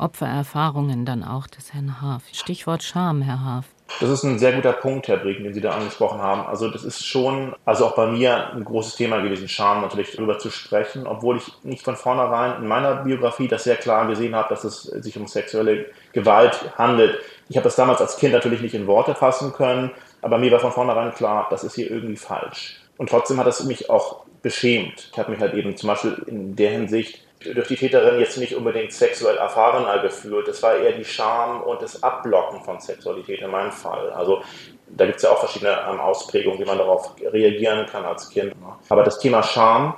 Opfererfahrungen 0.00 1.04
dann 1.04 1.22
auch 1.22 1.46
des 1.46 1.74
Herrn 1.74 2.00
Haaf. 2.00 2.22
Stichwort 2.32 2.82
Scham, 2.82 3.22
Herr 3.22 3.44
Haaf. 3.44 3.66
Das 3.98 4.08
ist 4.08 4.22
ein 4.22 4.38
sehr 4.38 4.52
guter 4.52 4.72
Punkt, 4.72 5.08
Herr 5.08 5.16
Bregen, 5.16 5.44
den 5.44 5.52
Sie 5.52 5.60
da 5.60 5.72
angesprochen 5.72 6.20
haben. 6.20 6.46
Also 6.46 6.70
das 6.70 6.84
ist 6.84 7.04
schon, 7.04 7.54
also 7.64 7.86
auch 7.86 7.96
bei 7.96 8.06
mir 8.06 8.52
ein 8.52 8.64
großes 8.64 8.96
Thema 8.96 9.20
gewesen, 9.20 9.48
Scham 9.48 9.82
natürlich 9.82 10.12
darüber 10.12 10.38
zu 10.38 10.50
sprechen, 10.50 11.06
obwohl 11.06 11.38
ich 11.38 11.52
nicht 11.64 11.82
von 11.82 11.96
vornherein 11.96 12.62
in 12.62 12.68
meiner 12.68 12.96
Biografie 12.96 13.48
das 13.48 13.64
sehr 13.64 13.76
klar 13.76 14.06
gesehen 14.06 14.34
habe, 14.34 14.48
dass 14.48 14.64
es 14.64 14.82
sich 14.82 15.18
um 15.18 15.26
sexuelle 15.26 15.86
Gewalt 16.12 16.72
handelt. 16.78 17.18
Ich 17.48 17.56
habe 17.56 17.64
das 17.64 17.76
damals 17.76 18.00
als 18.00 18.16
Kind 18.16 18.32
natürlich 18.32 18.62
nicht 18.62 18.74
in 18.74 18.86
Worte 18.86 19.14
fassen 19.14 19.52
können, 19.52 19.90
aber 20.22 20.38
mir 20.38 20.52
war 20.52 20.60
von 20.60 20.72
vornherein 20.72 21.12
klar, 21.12 21.48
das 21.50 21.64
ist 21.64 21.74
hier 21.74 21.90
irgendwie 21.90 22.16
falsch. 22.16 22.80
Und 22.96 23.10
trotzdem 23.10 23.38
hat 23.38 23.46
es 23.48 23.64
mich 23.64 23.90
auch 23.90 24.24
beschämt. 24.40 25.10
Ich 25.12 25.18
habe 25.18 25.32
mich 25.32 25.40
halt 25.40 25.54
eben 25.54 25.76
zum 25.76 25.88
Beispiel 25.88 26.22
in 26.26 26.56
der 26.56 26.70
Hinsicht 26.70 27.26
durch 27.40 27.68
die 27.68 27.76
Täterin 27.76 28.20
jetzt 28.20 28.36
nicht 28.36 28.54
unbedingt 28.54 28.92
sexuell 28.92 29.36
erfahrener 29.36 30.02
gefühlt. 30.02 30.46
Es 30.48 30.62
war 30.62 30.76
eher 30.76 30.92
die 30.92 31.04
Scham 31.04 31.62
und 31.62 31.80
das 31.80 32.02
Abblocken 32.02 32.60
von 32.62 32.80
Sexualität 32.80 33.40
in 33.40 33.50
meinem 33.50 33.72
Fall. 33.72 34.10
Also 34.10 34.42
da 34.88 35.06
gibt 35.06 35.16
es 35.16 35.22
ja 35.22 35.30
auch 35.30 35.38
verschiedene 35.38 35.76
ähm, 35.90 36.00
Ausprägungen, 36.00 36.60
wie 36.60 36.64
man 36.64 36.78
darauf 36.78 37.14
reagieren 37.20 37.86
kann 37.86 38.04
als 38.04 38.28
Kind. 38.28 38.60
Ne? 38.60 38.72
Aber 38.88 39.02
das 39.04 39.18
Thema 39.18 39.42
Scham, 39.42 39.94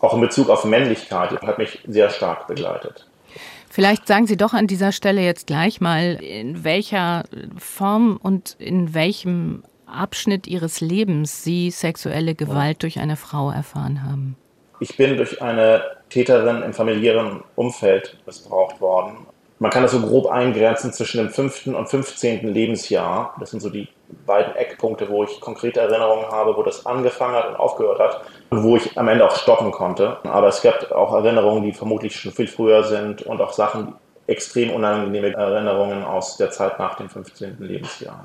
auch 0.00 0.14
in 0.14 0.20
Bezug 0.20 0.50
auf 0.50 0.64
Männlichkeit, 0.64 1.40
hat 1.42 1.58
mich 1.58 1.80
sehr 1.86 2.10
stark 2.10 2.46
begleitet. 2.46 3.06
Vielleicht 3.70 4.06
sagen 4.06 4.28
Sie 4.28 4.36
doch 4.36 4.52
an 4.52 4.68
dieser 4.68 4.92
Stelle 4.92 5.22
jetzt 5.22 5.48
gleich 5.48 5.80
mal, 5.80 6.22
in 6.22 6.62
welcher 6.62 7.24
Form 7.58 8.20
und 8.22 8.54
in 8.60 8.94
welchem 8.94 9.64
Abschnitt 9.86 10.46
Ihres 10.46 10.80
Lebens 10.80 11.42
Sie 11.42 11.72
sexuelle 11.72 12.36
Gewalt 12.36 12.84
durch 12.84 13.00
eine 13.00 13.16
Frau 13.16 13.50
erfahren 13.50 14.04
haben. 14.04 14.36
Ich 14.78 14.96
bin 14.96 15.16
durch 15.16 15.42
eine 15.42 15.82
Täterin 16.14 16.62
im 16.62 16.72
familiären 16.72 17.42
Umfeld 17.56 18.16
missbraucht 18.24 18.80
worden. 18.80 19.26
Man 19.58 19.72
kann 19.72 19.82
das 19.82 19.90
so 19.90 20.00
grob 20.00 20.26
eingrenzen 20.26 20.92
zwischen 20.92 21.18
dem 21.18 21.30
fünften 21.30 21.74
und 21.74 21.88
15. 21.88 22.46
Lebensjahr. 22.46 23.34
Das 23.40 23.50
sind 23.50 23.60
so 23.60 23.68
die 23.68 23.88
beiden 24.24 24.54
Eckpunkte, 24.54 25.08
wo 25.08 25.24
ich 25.24 25.40
konkrete 25.40 25.80
Erinnerungen 25.80 26.26
habe, 26.30 26.56
wo 26.56 26.62
das 26.62 26.86
angefangen 26.86 27.34
hat 27.34 27.48
und 27.48 27.56
aufgehört 27.56 27.98
hat 27.98 28.20
und 28.50 28.62
wo 28.62 28.76
ich 28.76 28.96
am 28.96 29.08
Ende 29.08 29.26
auch 29.26 29.34
stoppen 29.34 29.72
konnte. 29.72 30.18
Aber 30.22 30.46
es 30.46 30.62
gab 30.62 30.92
auch 30.92 31.14
Erinnerungen, 31.14 31.64
die 31.64 31.72
vermutlich 31.72 32.14
schon 32.14 32.30
viel 32.30 32.46
früher 32.46 32.84
sind 32.84 33.22
und 33.22 33.40
auch 33.40 33.52
Sachen, 33.52 33.94
extrem 34.28 34.70
unangenehme 34.70 35.34
Erinnerungen 35.34 36.04
aus 36.04 36.36
der 36.36 36.50
Zeit 36.50 36.78
nach 36.78 36.94
dem 36.94 37.08
15. 37.08 37.56
Lebensjahr. 37.58 38.24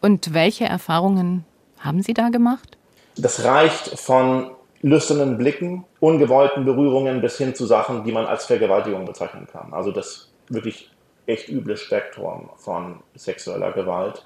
Und 0.00 0.32
welche 0.32 0.64
Erfahrungen 0.64 1.44
haben 1.78 2.02
Sie 2.02 2.14
da 2.14 2.30
gemacht? 2.30 2.78
Das 3.16 3.44
reicht 3.44 3.98
von 3.98 4.52
lüsternen 4.82 5.36
Blicken, 5.36 5.84
ungewollten 6.00 6.64
Berührungen 6.64 7.20
bis 7.20 7.38
hin 7.38 7.54
zu 7.54 7.66
Sachen, 7.66 8.04
die 8.04 8.12
man 8.12 8.26
als 8.26 8.46
Vergewaltigung 8.46 9.04
bezeichnen 9.04 9.46
kann. 9.50 9.72
Also 9.72 9.92
das 9.92 10.30
wirklich 10.48 10.90
echt 11.26 11.48
üble 11.48 11.76
Spektrum 11.76 12.50
von 12.56 13.00
sexueller 13.14 13.72
Gewalt. 13.72 14.24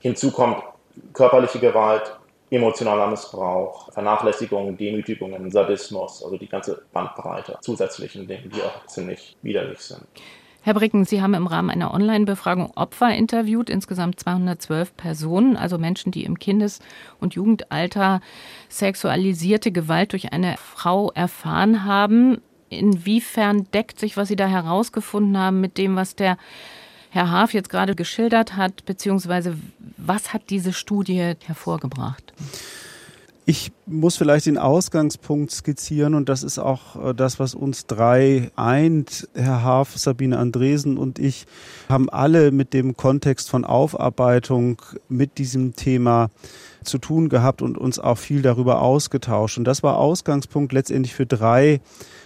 Hinzu 0.00 0.30
kommt 0.30 0.62
körperliche 1.12 1.58
Gewalt, 1.58 2.16
emotionaler 2.50 3.08
Missbrauch, 3.08 3.90
Vernachlässigung, 3.92 4.76
Demütigungen, 4.76 5.50
Sadismus, 5.50 6.22
also 6.22 6.36
die 6.36 6.48
ganze 6.48 6.82
Bandbreite 6.92 7.58
zusätzlichen 7.60 8.26
Dinge, 8.26 8.48
die 8.48 8.62
auch 8.62 8.86
ziemlich 8.86 9.36
widerlich 9.42 9.80
sind. 9.80 10.06
Herr 10.64 10.72
Bricken, 10.72 11.04
Sie 11.04 11.20
haben 11.20 11.34
im 11.34 11.46
Rahmen 11.46 11.68
einer 11.68 11.92
Online-Befragung 11.92 12.70
Opfer 12.74 13.14
interviewt, 13.14 13.68
insgesamt 13.68 14.18
212 14.18 14.96
Personen, 14.96 15.58
also 15.58 15.76
Menschen, 15.76 16.10
die 16.10 16.24
im 16.24 16.38
Kindes- 16.38 16.80
und 17.20 17.34
Jugendalter 17.34 18.22
sexualisierte 18.70 19.72
Gewalt 19.72 20.12
durch 20.12 20.32
eine 20.32 20.56
Frau 20.56 21.10
erfahren 21.10 21.84
haben. 21.84 22.40
Inwiefern 22.70 23.66
deckt 23.74 24.00
sich, 24.00 24.16
was 24.16 24.28
Sie 24.28 24.36
da 24.36 24.46
herausgefunden 24.46 25.36
haben, 25.36 25.60
mit 25.60 25.76
dem, 25.76 25.96
was 25.96 26.16
der 26.16 26.38
Herr 27.10 27.30
Haaf 27.30 27.52
jetzt 27.52 27.68
gerade 27.68 27.94
geschildert 27.94 28.56
hat, 28.56 28.86
beziehungsweise 28.86 29.58
was 29.98 30.32
hat 30.32 30.48
diese 30.48 30.72
Studie 30.72 31.34
hervorgebracht? 31.44 32.32
Ich 33.46 33.72
muss 33.84 34.16
vielleicht 34.16 34.46
den 34.46 34.56
Ausgangspunkt 34.56 35.50
skizzieren 35.50 36.14
und 36.14 36.30
das 36.30 36.42
ist 36.42 36.58
auch 36.58 37.10
äh, 37.10 37.14
das, 37.14 37.38
was 37.38 37.54
uns 37.54 37.86
drei 37.86 38.50
eint. 38.56 39.28
Herr 39.34 39.62
Haaf, 39.62 39.98
Sabine 39.98 40.38
Andresen 40.38 40.96
und 40.96 41.18
ich 41.18 41.44
haben 41.90 42.08
alle 42.08 42.52
mit 42.52 42.72
dem 42.72 42.96
Kontext 42.96 43.50
von 43.50 43.66
Aufarbeitung 43.66 44.80
mit 45.10 45.36
diesem 45.36 45.76
Thema 45.76 46.30
zu 46.84 46.96
tun 46.96 47.28
gehabt 47.28 47.60
und 47.60 47.76
uns 47.76 47.98
auch 47.98 48.16
viel 48.16 48.40
darüber 48.40 48.80
ausgetauscht. 48.80 49.58
Und 49.58 49.64
das 49.64 49.82
war 49.82 49.98
Ausgangspunkt 49.98 50.72
letztendlich 50.72 51.14
für 51.14 51.26
drei 51.26 51.82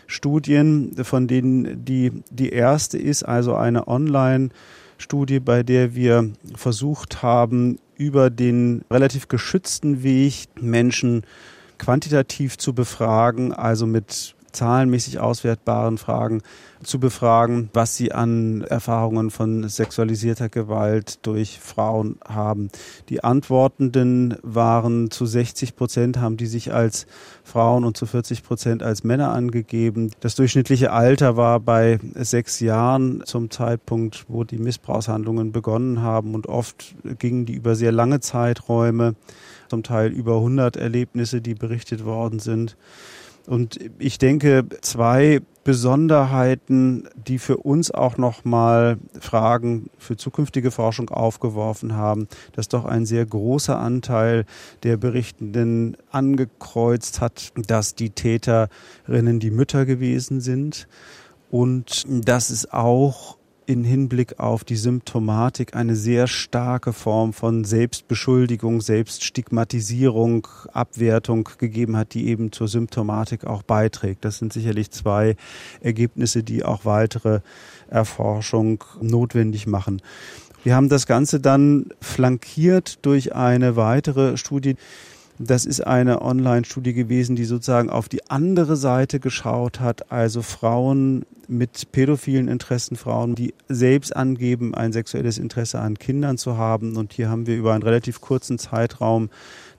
Studien, 0.06 0.94
von 1.02 1.26
denen 1.26 1.84
die, 1.84 2.12
die 2.30 2.50
erste 2.50 2.96
ist 2.96 3.24
also 3.24 3.56
eine 3.56 3.88
Online- 3.88 4.50
Studie, 4.98 5.40
bei 5.40 5.62
der 5.62 5.94
wir 5.94 6.30
versucht 6.54 7.22
haben, 7.22 7.78
über 7.96 8.30
den 8.30 8.84
relativ 8.90 9.28
geschützten 9.28 10.02
Weg 10.02 10.48
Menschen 10.60 11.22
quantitativ 11.78 12.58
zu 12.58 12.74
befragen, 12.74 13.52
also 13.52 13.86
mit 13.86 14.34
zahlenmäßig 14.52 15.20
auswertbaren 15.20 15.98
Fragen 15.98 16.42
zu 16.82 17.00
befragen, 17.00 17.70
was 17.72 17.96
sie 17.96 18.12
an 18.12 18.62
Erfahrungen 18.62 19.30
von 19.30 19.68
sexualisierter 19.68 20.48
Gewalt 20.48 21.26
durch 21.26 21.58
Frauen 21.58 22.18
haben. 22.26 22.68
Die 23.08 23.24
Antwortenden 23.24 24.36
waren 24.42 25.10
zu 25.10 25.26
60 25.26 25.76
Prozent, 25.76 26.18
haben 26.18 26.36
die 26.36 26.46
sich 26.46 26.72
als 26.72 27.06
Frauen 27.42 27.84
und 27.84 27.96
zu 27.96 28.06
40 28.06 28.44
Prozent 28.44 28.82
als 28.82 29.02
Männer 29.02 29.32
angegeben. 29.32 30.12
Das 30.20 30.36
durchschnittliche 30.36 30.92
Alter 30.92 31.36
war 31.36 31.60
bei 31.60 31.98
sechs 32.14 32.60
Jahren 32.60 33.22
zum 33.24 33.50
Zeitpunkt, 33.50 34.26
wo 34.28 34.44
die 34.44 34.58
Missbrauchshandlungen 34.58 35.52
begonnen 35.52 36.02
haben 36.02 36.34
und 36.34 36.46
oft 36.46 36.94
gingen 37.18 37.46
die 37.46 37.54
über 37.54 37.74
sehr 37.74 37.92
lange 37.92 38.20
Zeiträume, 38.20 39.14
zum 39.68 39.82
Teil 39.82 40.10
über 40.12 40.36
100 40.36 40.76
Erlebnisse, 40.76 41.40
die 41.40 41.54
berichtet 41.54 42.04
worden 42.04 42.38
sind. 42.38 42.76
Und 43.48 43.78
ich 43.98 44.18
denke, 44.18 44.66
zwei 44.82 45.40
Besonderheiten, 45.64 47.08
die 47.14 47.38
für 47.38 47.56
uns 47.56 47.90
auch 47.90 48.18
nochmal 48.18 48.98
Fragen 49.18 49.88
für 49.96 50.18
zukünftige 50.18 50.70
Forschung 50.70 51.08
aufgeworfen 51.08 51.96
haben, 51.96 52.28
dass 52.52 52.68
doch 52.68 52.84
ein 52.84 53.06
sehr 53.06 53.24
großer 53.24 53.78
Anteil 53.78 54.44
der 54.82 54.98
Berichtenden 54.98 55.96
angekreuzt 56.10 57.22
hat, 57.22 57.52
dass 57.66 57.94
die 57.94 58.10
Täterinnen 58.10 59.40
die 59.40 59.50
Mütter 59.50 59.86
gewesen 59.86 60.42
sind. 60.42 60.86
Und 61.50 62.04
dass 62.06 62.50
es 62.50 62.70
auch 62.70 63.37
in 63.68 63.84
Hinblick 63.84 64.40
auf 64.40 64.64
die 64.64 64.76
Symptomatik 64.76 65.76
eine 65.76 65.94
sehr 65.94 66.26
starke 66.26 66.94
Form 66.94 67.34
von 67.34 67.64
Selbstbeschuldigung, 67.64 68.80
Selbststigmatisierung, 68.80 70.48
Abwertung 70.72 71.50
gegeben 71.58 71.94
hat, 71.94 72.14
die 72.14 72.28
eben 72.28 72.50
zur 72.50 72.66
Symptomatik 72.66 73.44
auch 73.44 73.62
beiträgt. 73.62 74.24
Das 74.24 74.38
sind 74.38 74.54
sicherlich 74.54 74.90
zwei 74.90 75.36
Ergebnisse, 75.82 76.42
die 76.42 76.64
auch 76.64 76.86
weitere 76.86 77.40
Erforschung 77.90 78.82
notwendig 79.02 79.66
machen. 79.66 80.00
Wir 80.64 80.74
haben 80.74 80.88
das 80.88 81.06
Ganze 81.06 81.38
dann 81.38 81.90
flankiert 82.00 83.04
durch 83.04 83.34
eine 83.34 83.76
weitere 83.76 84.38
Studie, 84.38 84.76
das 85.38 85.66
ist 85.66 85.86
eine 85.86 86.22
Online-Studie 86.22 86.92
gewesen, 86.92 87.36
die 87.36 87.44
sozusagen 87.44 87.90
auf 87.90 88.08
die 88.08 88.28
andere 88.30 88.76
Seite 88.76 89.20
geschaut 89.20 89.80
hat, 89.80 90.10
also 90.10 90.42
Frauen 90.42 91.24
mit 91.46 91.92
pädophilen 91.92 92.48
Interessen, 92.48 92.96
Frauen, 92.96 93.34
die 93.34 93.54
selbst 93.68 94.14
angeben, 94.14 94.74
ein 94.74 94.92
sexuelles 94.92 95.38
Interesse 95.38 95.80
an 95.80 95.98
Kindern 95.98 96.38
zu 96.38 96.58
haben. 96.58 96.96
Und 96.96 97.12
hier 97.12 97.30
haben 97.30 97.46
wir 97.46 97.56
über 97.56 97.72
einen 97.72 97.82
relativ 97.82 98.20
kurzen 98.20 98.58
Zeitraum 98.58 99.30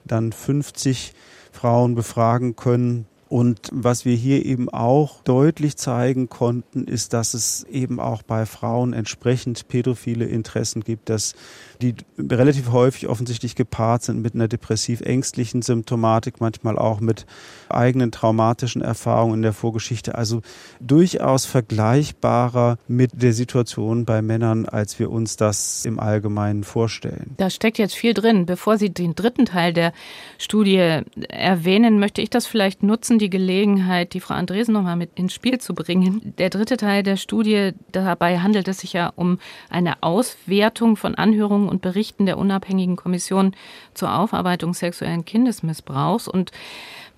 dann 0.04 0.32
50 0.32 1.12
Frauen 1.52 1.94
befragen 1.94 2.56
können 2.56 3.06
und 3.30 3.68
was 3.70 4.04
wir 4.04 4.16
hier 4.16 4.44
eben 4.44 4.68
auch 4.68 5.22
deutlich 5.22 5.76
zeigen 5.76 6.28
konnten, 6.28 6.86
ist, 6.86 7.12
dass 7.12 7.32
es 7.32 7.62
eben 7.70 8.00
auch 8.00 8.22
bei 8.22 8.44
Frauen 8.44 8.92
entsprechend 8.92 9.68
pädophile 9.68 10.24
Interessen 10.24 10.82
gibt, 10.82 11.08
dass 11.08 11.36
die 11.80 11.94
relativ 12.18 12.70
häufig 12.72 13.08
offensichtlich 13.08 13.54
gepaart 13.54 14.02
sind 14.02 14.20
mit 14.20 14.34
einer 14.34 14.48
depressiv-ängstlichen 14.48 15.62
Symptomatik, 15.62 16.40
manchmal 16.40 16.78
auch 16.78 17.00
mit 17.00 17.26
eigenen 17.68 18.12
traumatischen 18.12 18.82
Erfahrungen 18.82 19.34
in 19.34 19.42
der 19.42 19.52
Vorgeschichte. 19.52 20.14
Also 20.14 20.42
durchaus 20.80 21.46
vergleichbarer 21.46 22.78
mit 22.88 23.22
der 23.22 23.32
Situation 23.32 24.04
bei 24.04 24.22
Männern, 24.22 24.66
als 24.66 24.98
wir 24.98 25.10
uns 25.10 25.36
das 25.36 25.84
im 25.84 25.98
Allgemeinen 25.98 26.64
vorstellen. 26.64 27.34
Da 27.38 27.50
steckt 27.50 27.78
jetzt 27.78 27.94
viel 27.94 28.14
drin. 28.14 28.46
Bevor 28.46 28.76
Sie 28.76 28.90
den 28.90 29.14
dritten 29.14 29.46
Teil 29.46 29.72
der 29.72 29.92
Studie 30.38 31.00
erwähnen, 31.28 31.98
möchte 31.98 32.20
ich 32.20 32.30
das 32.30 32.46
vielleicht 32.46 32.82
nutzen, 32.82 33.18
die 33.18 33.30
Gelegenheit, 33.30 34.12
die 34.14 34.20
Frau 34.20 34.34
Andresen 34.34 34.74
nochmal 34.74 34.96
mit 34.96 35.10
ins 35.14 35.32
Spiel 35.32 35.58
zu 35.58 35.74
bringen. 35.74 36.34
Der 36.38 36.50
dritte 36.50 36.76
Teil 36.76 37.02
der 37.02 37.16
Studie, 37.16 37.72
dabei 37.92 38.40
handelt 38.40 38.68
es 38.68 38.80
sich 38.80 38.92
ja 38.92 39.12
um 39.16 39.38
eine 39.70 40.02
Auswertung 40.02 40.96
von 40.96 41.14
Anhörungen 41.14 41.69
und 41.70 41.80
Berichten 41.80 42.26
der 42.26 42.36
unabhängigen 42.36 42.96
Kommission 42.96 43.54
zur 43.94 44.14
Aufarbeitung 44.14 44.74
sexuellen 44.74 45.24
Kindesmissbrauchs. 45.24 46.28
Und 46.28 46.50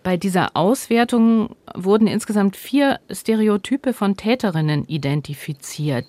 bei 0.03 0.17
dieser 0.17 0.57
Auswertung 0.57 1.57
wurden 1.75 2.07
insgesamt 2.07 2.57
vier 2.57 3.01
Stereotype 3.11 3.93
von 3.93 4.17
Täterinnen 4.17 4.85
identifiziert. 4.87 6.07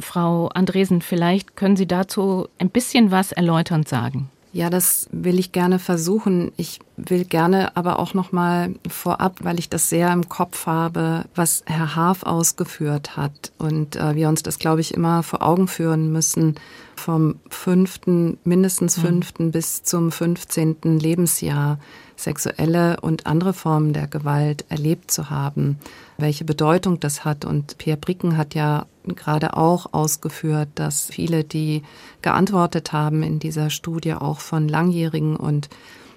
Frau 0.00 0.48
Andresen, 0.48 1.02
vielleicht 1.02 1.56
können 1.56 1.76
Sie 1.76 1.86
dazu 1.86 2.48
ein 2.58 2.70
bisschen 2.70 3.10
was 3.10 3.32
erläuternd 3.32 3.88
sagen. 3.88 4.30
Ja, 4.54 4.70
das 4.70 5.08
will 5.10 5.40
ich 5.40 5.50
gerne 5.50 5.80
versuchen. 5.80 6.52
Ich 6.56 6.78
will 6.96 7.24
gerne 7.24 7.76
aber 7.76 7.98
auch 7.98 8.14
noch 8.14 8.30
mal 8.30 8.72
vorab, 8.88 9.40
weil 9.42 9.58
ich 9.58 9.68
das 9.68 9.88
sehr 9.88 10.12
im 10.12 10.28
Kopf 10.28 10.66
habe, 10.66 11.24
was 11.34 11.64
Herr 11.66 11.96
Haaf 11.96 12.22
ausgeführt 12.22 13.16
hat 13.16 13.50
und 13.58 13.96
äh, 13.96 14.14
wir 14.14 14.28
uns 14.28 14.44
das, 14.44 14.60
glaube 14.60 14.80
ich, 14.80 14.94
immer 14.94 15.24
vor 15.24 15.42
Augen 15.42 15.66
führen 15.66 16.12
müssen, 16.12 16.54
vom 16.94 17.34
fünften, 17.50 18.38
mindestens 18.44 18.96
mhm. 18.96 19.02
fünften 19.02 19.46
mhm. 19.46 19.50
bis 19.50 19.82
zum 19.82 20.12
fünfzehnten 20.12 21.00
Lebensjahr 21.00 21.80
sexuelle 22.14 23.00
und 23.00 23.26
andere 23.26 23.54
Formen 23.54 23.92
der 23.92 24.06
Gewalt 24.06 24.64
erlebt 24.68 25.10
zu 25.10 25.30
haben, 25.30 25.80
welche 26.18 26.44
Bedeutung 26.44 27.00
das 27.00 27.24
hat. 27.24 27.44
Und 27.44 27.78
Pierre 27.78 27.98
Bricken 27.98 28.36
hat 28.36 28.54
ja 28.54 28.86
gerade 29.06 29.56
auch 29.56 29.92
ausgeführt, 29.92 30.68
dass 30.74 31.06
viele, 31.06 31.44
die 31.44 31.82
geantwortet 32.22 32.92
haben 32.92 33.22
in 33.22 33.38
dieser 33.38 33.70
Studie, 33.70 34.14
auch 34.14 34.40
von 34.40 34.68
langjährigen 34.68 35.36
und 35.36 35.68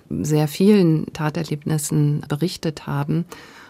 sehr 0.09 0.47
vielen 0.47 1.11
Taterlebnissen 1.13 2.21
berichtet 2.27 2.87
haben. 2.87 3.25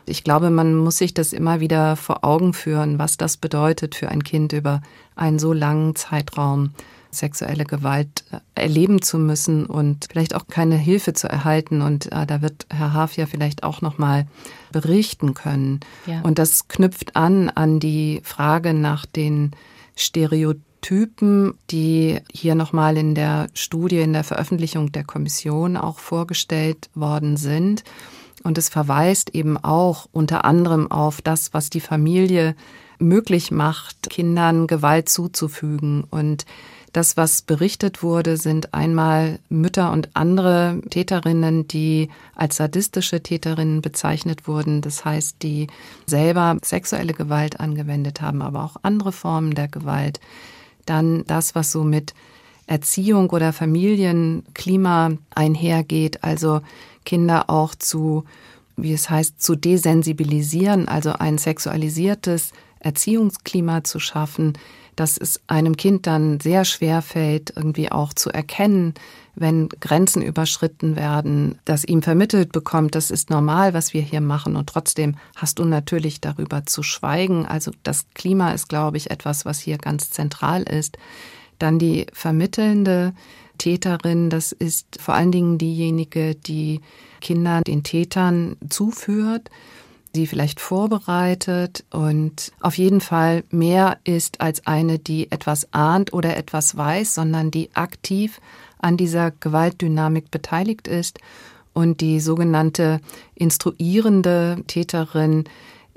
Ich 0.06 0.24
glaube, 0.24 0.50
man 0.50 0.76
muss 0.76 0.98
sich 0.98 1.13
das 1.13 1.34
immer 1.34 1.60
wieder 1.60 1.96
vor 1.96 2.24
Augen 2.24 2.54
führen, 2.54 3.00
was 3.00 3.18
das 3.18 3.38
bedeutet 3.38 3.96
für 3.96 4.10
ein 4.10 4.24
Kind 4.24 4.54
über 4.54 4.82
einen 5.16 5.40
so 5.40 5.52
langen 5.52 5.96
Zeitraum 5.96 6.72
sexuelle 7.12 7.65
Gewalt 7.65 8.24
erleben 8.56 9.02
zu 9.02 9.17
müssen 9.17 9.65
und 9.65 10.08
vielleicht 10.10 10.36
auch 10.36 10.48
keine 10.48 10.76
Hilfe 10.78 11.13
zu 11.13 11.30
erhalten. 11.30 11.82
Und 11.82 12.12
äh, 12.12 12.26
da 12.26 12.41
wird 12.41 12.67
Herr 12.70 12.93
Haaf 12.93 13.17
ja 13.17 13.26
vielleicht 13.26 13.63
auch 13.63 13.82
noch 13.82 13.98
mal 13.98 14.28
berichten 14.72 15.34
können. 15.34 15.80
Ja. 16.06 16.22
Und 16.22 16.39
das 16.39 16.67
knüpft 16.67 17.15
an 17.15 17.50
an 17.50 17.80
die 17.80 18.22
Frage 18.24 18.74
nach 18.74 19.06
den 19.06 19.52
Stereotypen, 19.96 21.54
die 21.72 22.20
hier 22.32 22.56
nochmal 22.56 22.98
in 22.98 23.15
der 23.15 23.48
Studie, 23.54 24.00
in 24.00 24.13
der 24.13 24.24
Veröffentlichung 24.24 24.91
der 24.91 25.04
Kommission 25.04 25.78
auch 25.78 26.00
vorgestellt 26.00 26.89
worden 26.93 27.38
sind. 27.38 27.84
Und 28.43 28.58
es 28.58 28.70
verweist 28.70 29.34
eben 29.34 29.58
auch 29.58 30.08
unter 30.12 30.46
anderem 30.46 30.91
auf 30.91 31.22
das, 31.22 31.54
was 31.54 31.70
die 31.70 31.82
Familie 31.82 32.56
möglich 33.00 33.52
macht, 33.52 34.10
Kindern 34.10 34.67
Gewalt 34.67 35.10
zuzufügen. 35.10 36.04
Und 36.10 36.46
das, 36.98 37.16
was 37.16 37.44
berichtet 37.44 38.02
wurde, 38.02 38.38
sind 38.38 38.74
einmal 38.74 39.38
Mütter 39.50 39.92
und 39.92 40.10
andere 40.16 40.82
Täterinnen, 40.90 41.68
die 41.68 42.10
als 42.34 42.56
sadistische 42.56 43.22
Täterinnen 43.22 43.84
bezeichnet 43.84 44.48
wurden. 44.48 44.82
Das 44.82 45.06
heißt, 45.06 45.44
die 45.44 45.68
selber 46.08 46.58
sexuelle 46.64 47.14
Gewalt 47.14 47.60
angewendet 47.60 48.22
haben, 48.22 48.42
aber 48.42 48.64
auch 48.64 48.78
andere 48.82 49.12
Formen 49.12 49.54
der 49.54 49.68
Gewalt. 49.68 50.20
Dann 50.88 51.24
das, 51.28 51.54
was 51.54 51.72
so 51.72 51.84
mit 51.84 52.16
Erziehung 52.66 53.30
oder 53.30 53.54
Familienklima 53.54 55.12
einhergeht, 55.36 56.24
also 56.24 56.62
Kinder 57.06 57.48
auch 57.52 57.76
zu, 57.76 58.24
wie 58.76 58.94
es 58.94 59.08
heißt, 59.08 59.40
zu 59.40 59.56
desensibilisieren, 59.56 60.88
also 60.88 61.12
ein 61.12 61.38
sexualisiertes 61.38 62.54
Erziehungsklima 62.80 63.84
zu 63.84 64.00
schaffen, 64.00 64.54
dass 64.98 65.18
es 65.18 65.40
einem 65.48 65.78
Kind 65.78 66.08
dann 66.08 66.40
sehr 66.42 66.66
schwer 66.66 67.02
fällt, 67.02 67.54
irgendwie 67.56 67.92
auch 67.92 68.14
zu 68.14 68.30
erkennen, 68.30 68.96
wenn 69.36 69.70
Grenzen 69.70 70.24
überschritten 70.24 70.96
werden, 70.96 71.60
dass 71.64 71.86
ihm 71.86 72.02
vermittelt 72.02 72.52
bekommt, 72.52 72.96
das 72.96 73.12
ist 73.12 73.30
normal, 73.30 73.76
was 73.76 73.94
wir 73.94 74.02
hier 74.02 74.20
machen 74.20 74.56
und 74.56 74.68
trotzdem 74.68 75.16
hast 75.36 75.60
du 75.60 75.66
natürlich 75.66 76.20
darüber 76.20 76.66
zu 76.66 76.82
schweigen. 76.82 77.46
Also 77.46 77.72
das 77.84 78.08
Klima 78.16 78.52
ist, 78.52 78.68
glaube 78.68 78.98
ich, 78.98 79.12
etwas, 79.12 79.46
was 79.46 79.60
hier 79.60 79.78
ganz 79.78 80.10
zentral 80.10 80.64
ist. 80.64 80.98
Dann 81.60 81.78
die 81.78 82.08
vermittelnde 82.14 83.14
Täterin, 83.60 84.32
das 84.32 84.52
ist 84.52 85.00
vor 85.00 85.14
allen 85.14 85.32
Dingen 85.32 85.60
diejenige, 85.60 86.34
die 86.34 86.82
Kinder 87.22 87.62
den 87.62 87.84
Tätern 87.84 88.58
zuführt 88.68 89.52
sie 90.13 90.28
vielleicht 90.28 90.60
vorbereitet 90.60 91.84
und 91.91 92.52
auf 92.60 92.78
jeden 92.78 93.02
Fall 93.02 93.43
mehr 93.50 93.98
ist 94.04 94.41
als 94.41 94.65
eine, 94.67 95.00
die 95.00 95.32
etwas 95.32 95.74
ahnt 95.74 96.13
oder 96.13 96.38
etwas 96.38 96.76
weiß, 96.78 97.13
sondern 97.13 97.52
die 97.52 97.70
aktiv 97.76 98.41
an 98.80 98.98
dieser 98.98 99.32
Gewaltdynamik 99.32 100.32
beteiligt 100.32 100.88
ist. 100.88 101.20
Und 101.74 102.02
die 102.02 102.20
sogenannte 102.20 103.02
instruierende 103.36 104.63
Täterin 104.65 105.43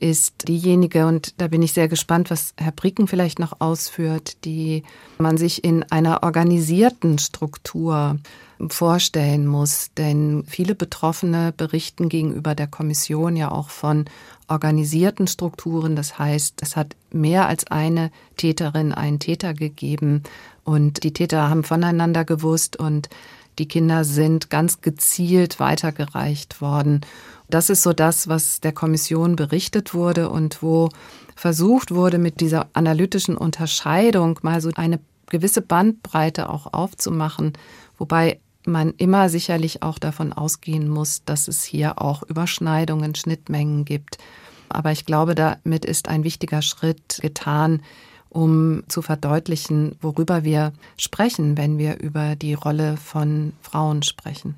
ist 0.01 0.49
diejenige, 0.49 1.07
und 1.07 1.41
da 1.41 1.49
bin 1.49 1.63
ich 1.63 1.73
sehr 1.73 1.89
gespannt, 1.89 2.31
was 2.31 2.55
Herr 2.57 2.73
Bricken 2.73 3.07
vielleicht 3.07 3.39
noch 3.39 3.61
ausführt, 3.61 4.45
die 4.45 4.83
man 5.19 5.37
sich 5.37 5.63
in 5.63 5.83
einer 5.85 6.23
organisierten 6.23 7.19
Struktur 7.19 8.19
vorstellen 8.69 9.47
muss. 9.47 9.91
Denn 9.97 10.45
viele 10.47 10.75
Betroffene 10.75 11.53
berichten 11.57 12.09
gegenüber 12.09 12.55
der 12.55 12.67
Kommission 12.67 13.37
ja 13.37 13.51
auch 13.51 13.69
von 13.69 14.07
organisierten 14.49 15.27
Strukturen. 15.27 15.97
Das 15.97 16.19
heißt, 16.19 16.61
es 16.63 16.77
hat 16.77 16.97
mehr 17.11 17.47
als 17.47 17.67
eine 17.67 18.11
Täterin, 18.37 18.93
einen 18.93 19.19
Täter 19.19 19.55
gegeben 19.55 20.23
und 20.65 21.05
die 21.05 21.13
Täter 21.13 21.49
haben 21.49 21.65
voneinander 21.65 22.25
gewusst 22.25 22.77
und 22.77 23.09
die 23.59 23.69
Kinder 23.69 24.05
sind 24.05 24.51
ganz 24.51 24.81
gezielt 24.81 25.61
weitergereicht 25.61 26.61
worden. 26.61 27.01
Das 27.49 27.69
ist 27.69 27.83
so 27.83 27.93
das, 27.93 28.29
was 28.29 28.61
der 28.61 28.73
Kommission 28.73 29.37
berichtet 29.37 29.93
wurde 29.93 30.31
und 30.31 30.63
wo 30.63 30.89
versucht 31.35 31.93
wurde, 31.93 32.19
mit 32.19 32.41
dieser 32.41 32.69
analytischen 32.75 33.37
Unterscheidung 33.37 34.39
mal 34.43 34.61
so 34.61 34.71
eine 34.75 35.01
gewisse 35.29 35.63
Bandbreite 35.63 36.49
auch 36.49 36.73
aufzumachen, 36.73 37.55
wobei 37.99 38.41
man 38.67 38.93
immer 38.99 39.29
sicherlich 39.29 39.83
auch 39.83 39.99
davon 39.99 40.33
ausgehen 40.33 40.89
muss, 40.89 41.25
dass 41.25 41.49
es 41.49 41.65
hier 41.65 42.01
auch 42.01 42.23
Überschneidungen, 42.23 43.15
Schnittmengen 43.15 43.85
gibt. 43.85 44.19
Aber 44.69 44.93
ich 44.93 45.07
glaube, 45.07 45.35
damit 45.35 45.85
ist 45.85 46.09
ein 46.09 46.25
wichtiger 46.25 46.63
Schritt 46.63 47.19
getan, 47.21 47.83
um 48.31 48.85
zu 48.88 49.03
verdeutlichen, 49.03 49.97
worüber 50.01 50.45
wir 50.45 50.73
sprechen, 50.97 51.59
wenn 51.59 51.79
wir 51.79 52.01
über 52.01 52.37
die 52.37 52.55
Rolle 52.55 52.97
von 52.97 53.53
Frauen 53.61 54.03
sprechen. 54.03 54.57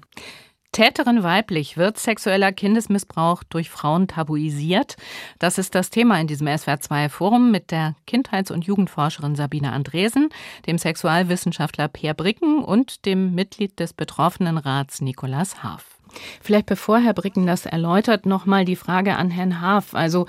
Täterin 0.72 1.22
weiblich 1.22 1.76
wird 1.76 1.98
sexueller 1.98 2.50
Kindesmissbrauch 2.50 3.42
durch 3.44 3.68
Frauen 3.68 4.08
tabuisiert. 4.08 4.96
Das 5.38 5.58
ist 5.58 5.74
das 5.74 5.90
Thema 5.90 6.18
in 6.18 6.26
diesem 6.26 6.46
SWR2 6.46 7.10
Forum 7.10 7.50
mit 7.50 7.70
der 7.70 7.94
Kindheits- 8.06 8.50
und 8.50 8.64
Jugendforscherin 8.64 9.36
Sabine 9.36 9.72
Andresen, 9.72 10.30
dem 10.66 10.78
Sexualwissenschaftler 10.78 11.88
Peer 11.88 12.14
Bricken 12.14 12.64
und 12.64 13.04
dem 13.04 13.34
Mitglied 13.34 13.78
des 13.80 13.92
Betroffenenrats 13.92 15.02
Nikolas 15.02 15.62
Haaf. 15.62 15.98
Vielleicht 16.40 16.66
bevor 16.66 17.00
Herr 17.00 17.14
Bricken 17.14 17.46
das 17.46 17.66
erläutert, 17.66 18.24
nochmal 18.24 18.64
die 18.64 18.76
Frage 18.76 19.16
an 19.16 19.30
Herrn 19.30 19.60
Haaf. 19.60 19.94
Also 19.94 20.26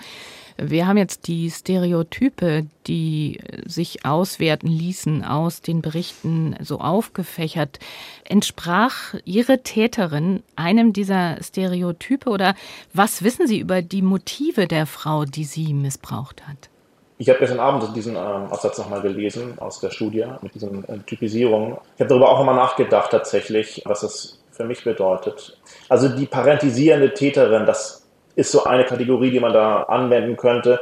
wir 0.57 0.87
haben 0.87 0.97
jetzt 0.97 1.27
die 1.27 1.49
Stereotype, 1.49 2.65
die 2.87 3.39
sich 3.65 4.05
auswerten 4.05 4.67
ließen 4.67 5.23
aus 5.23 5.61
den 5.61 5.81
Berichten 5.81 6.55
so 6.61 6.79
aufgefächert. 6.79 7.79
Entsprach 8.23 9.15
Ihre 9.25 9.63
Täterin 9.63 10.43
einem 10.55 10.93
dieser 10.93 11.41
Stereotype 11.41 12.29
oder 12.29 12.55
was 12.93 13.23
wissen 13.23 13.47
Sie 13.47 13.59
über 13.59 13.81
die 13.81 14.01
Motive 14.01 14.67
der 14.67 14.85
Frau, 14.85 15.25
die 15.25 15.45
sie 15.45 15.73
missbraucht 15.73 16.47
hat? 16.47 16.69
Ich 17.17 17.29
habe 17.29 17.39
gestern 17.39 17.59
Abend 17.59 17.95
diesen 17.95 18.15
ähm, 18.15 18.51
Aufsatz 18.51 18.77
nochmal 18.77 19.01
gelesen 19.01 19.57
aus 19.59 19.79
der 19.79 19.91
Studie 19.91 20.25
mit 20.41 20.55
diesen 20.55 20.83
äh, 20.89 20.99
Typisierungen. 21.05 21.77
Ich 21.95 22.01
habe 22.01 22.09
darüber 22.09 22.29
auch 22.29 22.39
nochmal 22.39 22.55
nachgedacht 22.55 23.11
tatsächlich, 23.11 23.81
was 23.85 24.01
das 24.01 24.39
für 24.51 24.65
mich 24.65 24.83
bedeutet. 24.83 25.57
Also 25.89 26.09
die 26.09 26.25
parentisierende 26.25 27.13
Täterin, 27.13 27.65
das 27.65 28.02
ist 28.36 28.52
so 28.52 28.63
eine 28.63 28.86
Kategorie, 28.86 29.32
die 29.32 29.39
man 29.39 29.54
da 29.54 29.84
anwenden 29.84 30.38
könnte. 30.38 30.80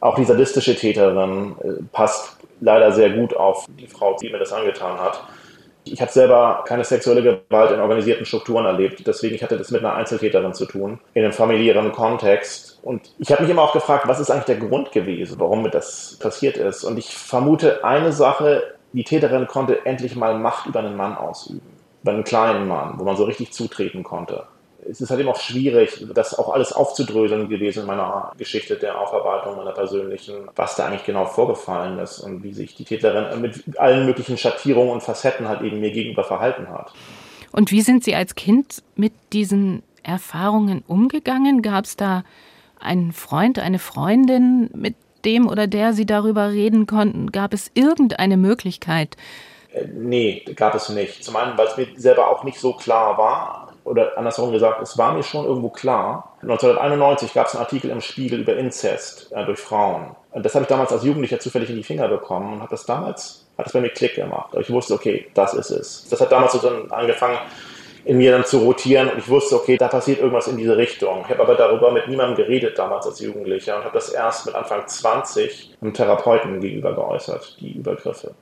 Auch 0.00 0.16
die 0.16 0.24
sadistische 0.24 0.74
Täterin 0.74 1.54
äh, 1.62 1.82
passt 1.92 2.36
leider 2.60 2.92
sehr 2.92 3.10
gut 3.10 3.36
auf 3.36 3.66
die 3.78 3.86
Frau, 3.86 4.16
die 4.20 4.30
mir 4.30 4.38
das 4.38 4.52
angetan 4.52 4.98
hat. 4.98 5.22
Ich 5.86 6.00
habe 6.00 6.10
selber 6.10 6.64
keine 6.66 6.82
sexuelle 6.82 7.22
Gewalt 7.22 7.70
in 7.70 7.80
organisierten 7.80 8.24
Strukturen 8.24 8.64
erlebt, 8.64 9.06
deswegen 9.06 9.34
ich 9.34 9.42
hatte 9.42 9.58
das 9.58 9.70
mit 9.70 9.84
einer 9.84 9.94
Einzeltäterin 9.94 10.54
zu 10.54 10.64
tun, 10.64 10.98
in 11.12 11.24
einem 11.24 11.34
familiären 11.34 11.92
Kontext. 11.92 12.78
Und 12.82 13.10
ich 13.18 13.30
habe 13.30 13.42
mich 13.42 13.50
immer 13.50 13.62
auch 13.62 13.74
gefragt, 13.74 14.08
was 14.08 14.18
ist 14.18 14.30
eigentlich 14.30 14.44
der 14.44 14.66
Grund 14.66 14.92
gewesen, 14.92 15.36
warum 15.38 15.62
mir 15.62 15.70
das 15.70 16.16
passiert 16.20 16.56
ist. 16.56 16.84
Und 16.84 16.98
ich 16.98 17.14
vermute 17.14 17.84
eine 17.84 18.12
Sache, 18.12 18.62
die 18.94 19.04
Täterin 19.04 19.46
konnte 19.46 19.84
endlich 19.84 20.16
mal 20.16 20.38
Macht 20.38 20.66
über 20.66 20.78
einen 20.78 20.96
Mann 20.96 21.16
ausüben, 21.18 21.60
über 22.02 22.12
einen 22.12 22.24
kleinen 22.24 22.66
Mann, 22.66 22.94
wo 22.96 23.04
man 23.04 23.16
so 23.16 23.24
richtig 23.24 23.52
zutreten 23.52 24.04
konnte 24.04 24.44
es 24.88 25.00
ist 25.00 25.10
halt 25.10 25.20
eben 25.20 25.28
auch 25.28 25.40
schwierig, 25.40 26.06
das 26.14 26.38
auch 26.38 26.52
alles 26.52 26.72
aufzudröseln 26.72 27.48
gewesen 27.48 27.80
in 27.80 27.86
meiner 27.86 28.32
Geschichte 28.36 28.76
der 28.76 29.00
Aufarbeitung 29.00 29.56
meiner 29.56 29.72
persönlichen, 29.72 30.48
was 30.54 30.76
da 30.76 30.86
eigentlich 30.86 31.04
genau 31.04 31.24
vorgefallen 31.24 31.98
ist 31.98 32.20
und 32.20 32.42
wie 32.42 32.52
sich 32.52 32.74
die 32.74 32.84
Täterin 32.84 33.40
mit 33.40 33.78
allen 33.78 34.06
möglichen 34.06 34.36
Schattierungen 34.36 34.92
und 34.92 35.02
Facetten 35.02 35.48
halt 35.48 35.62
eben 35.62 35.80
mir 35.80 35.90
gegenüber 35.90 36.24
verhalten 36.24 36.68
hat. 36.68 36.92
Und 37.52 37.70
wie 37.70 37.82
sind 37.82 38.04
Sie 38.04 38.14
als 38.14 38.34
Kind 38.34 38.82
mit 38.96 39.12
diesen 39.32 39.82
Erfahrungen 40.02 40.82
umgegangen? 40.86 41.62
Gab 41.62 41.84
es 41.84 41.96
da 41.96 42.24
einen 42.80 43.12
Freund, 43.12 43.58
eine 43.58 43.78
Freundin, 43.78 44.70
mit 44.74 44.96
dem 45.24 45.48
oder 45.48 45.66
der 45.66 45.92
Sie 45.92 46.06
darüber 46.06 46.50
reden 46.50 46.86
konnten? 46.86 47.32
Gab 47.32 47.54
es 47.54 47.70
irgendeine 47.74 48.36
Möglichkeit? 48.36 49.16
Äh, 49.72 49.86
nee, 49.86 50.44
gab 50.56 50.74
es 50.74 50.88
nicht. 50.88 51.24
Zum 51.24 51.36
einen, 51.36 51.56
weil 51.56 51.68
es 51.68 51.76
mir 51.76 51.86
selber 51.96 52.28
auch 52.28 52.44
nicht 52.44 52.58
so 52.58 52.72
klar 52.72 53.16
war 53.16 53.63
oder 53.84 54.16
andersherum 54.16 54.52
gesagt, 54.52 54.82
es 54.82 54.96
war 54.96 55.12
mir 55.12 55.22
schon 55.22 55.44
irgendwo 55.44 55.68
klar. 55.68 56.36
1991 56.42 57.34
gab 57.34 57.46
es 57.46 57.54
einen 57.54 57.62
Artikel 57.62 57.90
im 57.90 58.00
Spiegel 58.00 58.40
über 58.40 58.56
Inzest 58.56 59.30
äh, 59.32 59.44
durch 59.44 59.60
Frauen. 59.60 60.16
Und 60.32 60.44
das 60.44 60.54
habe 60.54 60.62
ich 60.62 60.68
damals 60.68 60.90
als 60.90 61.04
Jugendlicher 61.04 61.38
zufällig 61.38 61.70
in 61.70 61.76
die 61.76 61.82
Finger 61.82 62.08
bekommen 62.08 62.54
und 62.54 62.60
habe 62.60 62.70
das 62.70 62.86
damals, 62.86 63.46
hat 63.56 63.66
das 63.66 63.72
bei 63.72 63.80
mir 63.80 63.90
Klick 63.90 64.14
gemacht. 64.14 64.48
Aber 64.52 64.60
ich 64.60 64.70
wusste, 64.70 64.94
okay, 64.94 65.26
das 65.34 65.54
ist 65.54 65.70
es. 65.70 66.08
Das 66.08 66.20
hat 66.20 66.32
damals 66.32 66.52
so 66.52 66.58
dann 66.58 66.90
angefangen, 66.90 67.38
in 68.04 68.18
mir 68.18 68.32
dann 68.32 68.44
zu 68.44 68.58
rotieren 68.58 69.08
und 69.08 69.18
ich 69.18 69.28
wusste, 69.28 69.56
okay, 69.56 69.76
da 69.76 69.88
passiert 69.88 70.18
irgendwas 70.18 70.46
in 70.46 70.56
diese 70.56 70.76
Richtung. 70.76 71.22
Ich 71.24 71.30
habe 71.30 71.42
aber 71.42 71.54
darüber 71.54 71.90
mit 71.90 72.06
niemandem 72.08 72.36
geredet 72.36 72.78
damals 72.78 73.06
als 73.06 73.20
Jugendlicher 73.20 73.76
und 73.76 73.84
habe 73.84 73.94
das 73.94 74.10
erst 74.10 74.46
mit 74.46 74.54
Anfang 74.54 74.86
20 74.86 75.76
einem 75.80 75.94
Therapeuten 75.94 76.60
gegenüber 76.60 76.94
geäußert, 76.94 77.56
die 77.60 77.72
Übergriffe. 77.72 78.34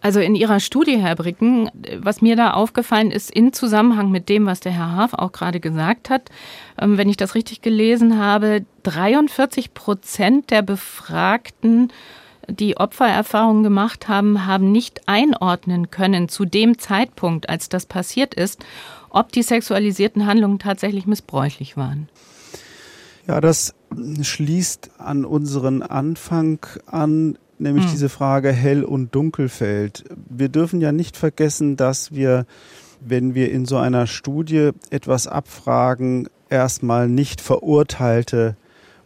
Also 0.00 0.20
in 0.20 0.34
Ihrer 0.34 0.60
Studie, 0.60 0.98
Herr 0.98 1.16
Bricken, 1.16 1.70
was 1.96 2.22
mir 2.22 2.36
da 2.36 2.52
aufgefallen 2.52 3.10
ist, 3.10 3.30
in 3.30 3.52
Zusammenhang 3.52 4.10
mit 4.10 4.28
dem, 4.28 4.46
was 4.46 4.60
der 4.60 4.72
Herr 4.72 4.92
Haaf 4.92 5.14
auch 5.14 5.32
gerade 5.32 5.58
gesagt 5.58 6.08
hat, 6.08 6.30
ähm, 6.80 6.98
wenn 6.98 7.08
ich 7.08 7.16
das 7.16 7.34
richtig 7.34 7.62
gelesen 7.62 8.18
habe, 8.18 8.64
43 8.84 9.74
Prozent 9.74 10.50
der 10.50 10.62
Befragten, 10.62 11.92
die 12.48 12.76
Opfererfahrungen 12.76 13.62
gemacht 13.62 14.08
haben, 14.08 14.46
haben 14.46 14.72
nicht 14.72 15.06
einordnen 15.06 15.90
können 15.90 16.28
zu 16.28 16.44
dem 16.44 16.78
Zeitpunkt, 16.78 17.48
als 17.48 17.68
das 17.68 17.84
passiert 17.84 18.34
ist, 18.34 18.64
ob 19.10 19.32
die 19.32 19.42
sexualisierten 19.42 20.26
Handlungen 20.26 20.58
tatsächlich 20.58 21.06
missbräuchlich 21.06 21.76
waren. 21.76 22.08
Ja, 23.26 23.40
das 23.40 23.74
schließt 24.22 24.92
an 24.98 25.24
unseren 25.24 25.82
Anfang 25.82 26.64
an, 26.86 27.36
nämlich 27.60 27.84
hm. 27.84 27.90
diese 27.90 28.08
Frage 28.08 28.52
Hell- 28.52 28.84
und 28.84 29.14
Dunkelfeld. 29.14 30.04
Wir 30.28 30.48
dürfen 30.48 30.80
ja 30.80 30.92
nicht 30.92 31.16
vergessen, 31.16 31.76
dass 31.76 32.12
wir, 32.12 32.46
wenn 33.00 33.34
wir 33.34 33.50
in 33.50 33.66
so 33.66 33.76
einer 33.76 34.06
Studie 34.06 34.70
etwas 34.90 35.26
abfragen, 35.26 36.28
erstmal 36.50 37.08
nicht 37.08 37.40
verurteilte 37.40 38.56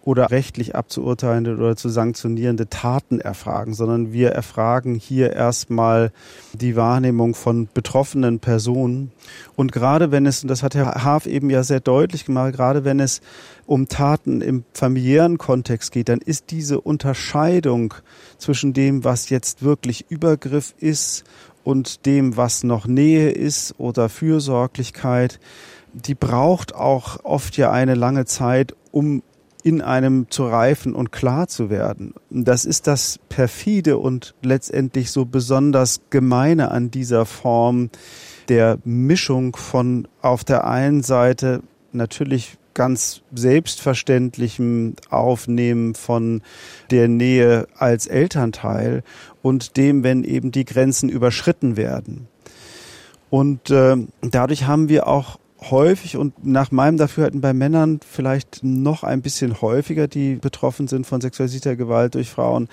oder 0.04 0.30
rechtlich 0.30 0.74
abzuurteilende 0.74 1.54
oder 1.54 1.76
zu 1.76 1.88
sanktionierende 1.88 2.68
Taten 2.68 3.20
erfragen, 3.20 3.72
sondern 3.72 4.12
wir 4.12 4.30
erfragen 4.30 4.96
hier 4.96 5.32
erstmal 5.32 6.10
die 6.52 6.74
Wahrnehmung 6.74 7.34
von 7.34 7.68
betroffenen 7.72 8.40
Personen. 8.40 9.12
Und 9.54 9.70
gerade 9.70 10.10
wenn 10.10 10.26
es, 10.26 10.42
und 10.42 10.48
das 10.48 10.62
hat 10.64 10.74
Herr 10.74 11.04
Haaf 11.04 11.26
eben 11.26 11.50
ja 11.50 11.62
sehr 11.62 11.80
deutlich 11.80 12.24
gemacht, 12.24 12.52
gerade 12.52 12.84
wenn 12.84 12.98
es 12.98 13.20
um 13.66 13.88
Taten 13.88 14.40
im 14.40 14.64
familiären 14.72 15.38
Kontext 15.38 15.92
geht, 15.92 16.08
dann 16.08 16.20
ist 16.20 16.50
diese 16.50 16.80
Unterscheidung 16.80 17.94
zwischen 18.38 18.72
dem, 18.72 19.04
was 19.04 19.30
jetzt 19.30 19.62
wirklich 19.62 20.06
Übergriff 20.10 20.74
ist 20.78 21.24
und 21.64 22.06
dem, 22.06 22.36
was 22.36 22.64
noch 22.64 22.86
Nähe 22.86 23.30
ist 23.30 23.74
oder 23.78 24.08
Fürsorglichkeit, 24.08 25.38
die 25.92 26.14
braucht 26.14 26.74
auch 26.74 27.24
oft 27.24 27.56
ja 27.56 27.70
eine 27.70 27.94
lange 27.94 28.24
Zeit, 28.24 28.74
um 28.90 29.22
in 29.62 29.80
einem 29.80 30.28
zu 30.28 30.46
reifen 30.46 30.94
und 30.94 31.12
klar 31.12 31.46
zu 31.46 31.70
werden. 31.70 32.14
Das 32.30 32.64
ist 32.64 32.86
das 32.86 33.20
perfide 33.28 33.98
und 33.98 34.34
letztendlich 34.42 35.10
so 35.10 35.24
besonders 35.24 36.00
gemeine 36.10 36.70
an 36.72 36.90
dieser 36.90 37.26
Form 37.26 37.90
der 38.48 38.78
Mischung 38.84 39.54
von 39.54 40.08
auf 40.20 40.42
der 40.42 40.66
einen 40.66 41.02
Seite 41.02 41.62
natürlich 41.92 42.58
ganz 42.74 43.22
selbstverständlichem 43.34 44.94
Aufnehmen 45.10 45.94
von 45.94 46.42
der 46.90 47.08
Nähe 47.08 47.66
als 47.76 48.06
Elternteil 48.06 49.02
und 49.42 49.76
dem, 49.76 50.02
wenn 50.04 50.24
eben 50.24 50.52
die 50.52 50.64
Grenzen 50.64 51.08
überschritten 51.08 51.76
werden. 51.76 52.28
Und 53.30 53.70
äh, 53.70 53.96
dadurch 54.20 54.66
haben 54.66 54.88
wir 54.88 55.06
auch 55.06 55.38
häufig 55.70 56.16
und 56.16 56.44
nach 56.44 56.70
meinem 56.70 56.96
Dafürhalten 56.96 57.40
bei 57.40 57.52
Männern 57.52 58.00
vielleicht 58.06 58.60
noch 58.62 59.04
ein 59.04 59.22
bisschen 59.22 59.60
häufiger, 59.60 60.08
die 60.08 60.34
betroffen 60.36 60.88
sind 60.88 61.06
von 61.06 61.20
sexualisierter 61.20 61.76
Gewalt 61.76 62.14
durch 62.14 62.30
Frauen, 62.30 62.68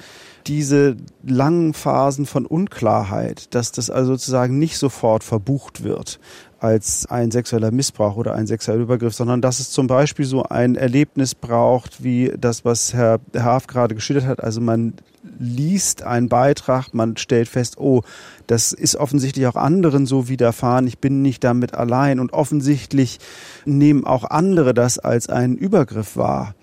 diese 0.50 0.98
langen 1.24 1.76
Phasen 1.76 2.26
von 2.26 2.48
Unklarheit, 2.48 3.54
dass 3.54 3.72
das 3.72 3.92
also 3.92 4.14
sozusagen 4.14 4.58
nicht 4.58 4.78
sofort 4.78 5.24
verbucht 5.24 5.84
wird 5.84 6.20
als 6.60 7.06
ein 7.06 7.32
sexueller 7.32 7.72
Missbrauch 7.72 8.18
oder 8.18 8.34
ein 8.34 8.48
sexueller 8.48 8.82
Übergriff, 8.82 9.14
sondern 9.14 9.42
dass 9.42 9.60
es 9.60 9.70
zum 9.70 9.86
Beispiel 9.86 10.26
so 10.26 10.44
ein 10.44 10.76
Erlebnis 10.76 11.36
braucht, 11.36 12.04
wie 12.04 12.34
das, 12.38 12.66
was 12.66 12.94
Herr 12.94 13.20
Haaf 13.38 13.68
gerade 13.68 13.94
geschildert 13.96 14.26
hat. 14.26 14.44
Also 14.44 14.60
man 14.60 14.96
liest 15.38 16.02
einen 16.02 16.30
Beitrag, 16.30 16.94
man 16.94 17.16
stellt 17.16 17.48
fest, 17.48 17.78
oh, 17.78 18.02
das 18.48 18.74
ist 18.74 18.96
offensichtlich 18.96 19.46
auch 19.46 19.56
anderen 19.56 20.08
so 20.08 20.28
widerfahren, 20.28 20.88
ich 20.88 20.98
bin 20.98 21.22
nicht 21.22 21.44
damit 21.44 21.76
allein 21.76 22.20
und 22.20 22.34
offensichtlich 22.34 23.20
nehmen 23.66 24.04
auch 24.04 24.24
andere 24.24 24.74
das 24.74 24.98
als 24.98 25.30
einen 25.30 25.56
Übergriff 25.56 26.18
wahr. 26.18 26.56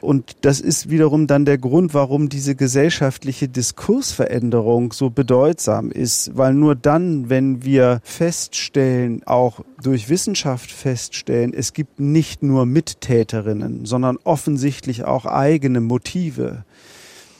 Und 0.00 0.36
das 0.42 0.60
ist 0.60 0.90
wiederum 0.90 1.26
dann 1.26 1.44
der 1.44 1.58
Grund, 1.58 1.94
warum 1.94 2.28
diese 2.28 2.54
gesellschaftliche 2.54 3.48
Diskursveränderung 3.48 4.92
so 4.92 5.10
bedeutsam 5.10 5.90
ist, 5.90 6.36
weil 6.36 6.54
nur 6.54 6.74
dann, 6.74 7.28
wenn 7.30 7.64
wir 7.64 8.00
feststellen, 8.04 9.22
auch 9.26 9.60
durch 9.82 10.08
Wissenschaft 10.08 10.70
feststellen, 10.70 11.54
es 11.54 11.72
gibt 11.72 12.00
nicht 12.00 12.42
nur 12.42 12.66
Mittäterinnen, 12.66 13.86
sondern 13.86 14.18
offensichtlich 14.24 15.04
auch 15.04 15.26
eigene 15.26 15.80
Motive, 15.80 16.64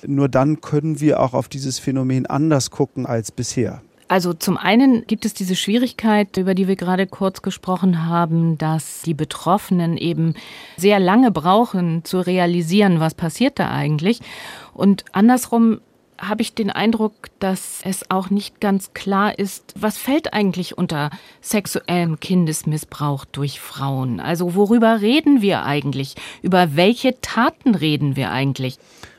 nur 0.07 0.29
dann 0.29 0.61
können 0.61 1.01
wir 1.01 1.21
auch 1.21 1.35
auf 1.35 1.49
dieses 1.49 1.79
Phänomen 1.79 2.27
anders 2.27 2.71
gucken 2.71 3.07
als 3.07 3.33
bisher. 3.33 3.83
Also 4.09 4.33
zum 4.33 4.57
einen 4.57 5.07
gibt 5.07 5.25
es 5.25 5.35
diese 5.35 5.57
Schwierigkeit, 5.57 6.37
über 6.37 6.55
die 6.55 6.69
wir 6.69 6.77
gerade 6.77 7.07
kurz 7.07 7.43
gesprochen 7.43 8.07
haben, 8.07 8.57
dass 8.57 9.03
die 9.03 9.15
Betroffenen 9.15 9.97
eben 9.97 10.35
sehr 10.77 11.01
lange 11.01 11.33
brauchen 11.33 12.05
zu 12.05 12.21
realisieren, 12.21 13.01
was 13.01 13.15
passiert 13.15 13.59
da 13.59 13.71
eigentlich. 13.71 14.21
Und 14.75 15.05
andersrum 15.13 15.81
habe 16.19 16.43
ich 16.43 16.55
den 16.55 16.71
Eindruck, 16.71 17.15
dass 17.41 17.81
es 17.85 18.11
auch 18.11 18.31
nicht 18.31 18.61
ganz 18.61 18.95
klar 18.95 19.39
ist, 19.39 19.75
was 19.77 19.99
fällt 19.99 20.33
eigentlich 20.33 20.79
unter 20.79 21.11
sexuellem 21.41 22.21
Kindesmissbrauch 22.21 23.25
durch 23.25 23.61
Frauen? 23.61 24.21
Also 24.21 24.55
worüber 24.55 25.01
reden 25.01 25.43
wir 25.43 25.65
eigentlich? 25.65 26.15
Über 26.43 26.77
welche 26.77 27.21
Taten 27.21 27.75
reden 27.75 28.17
wir 28.17 28.31
eigentlich? 28.31 28.79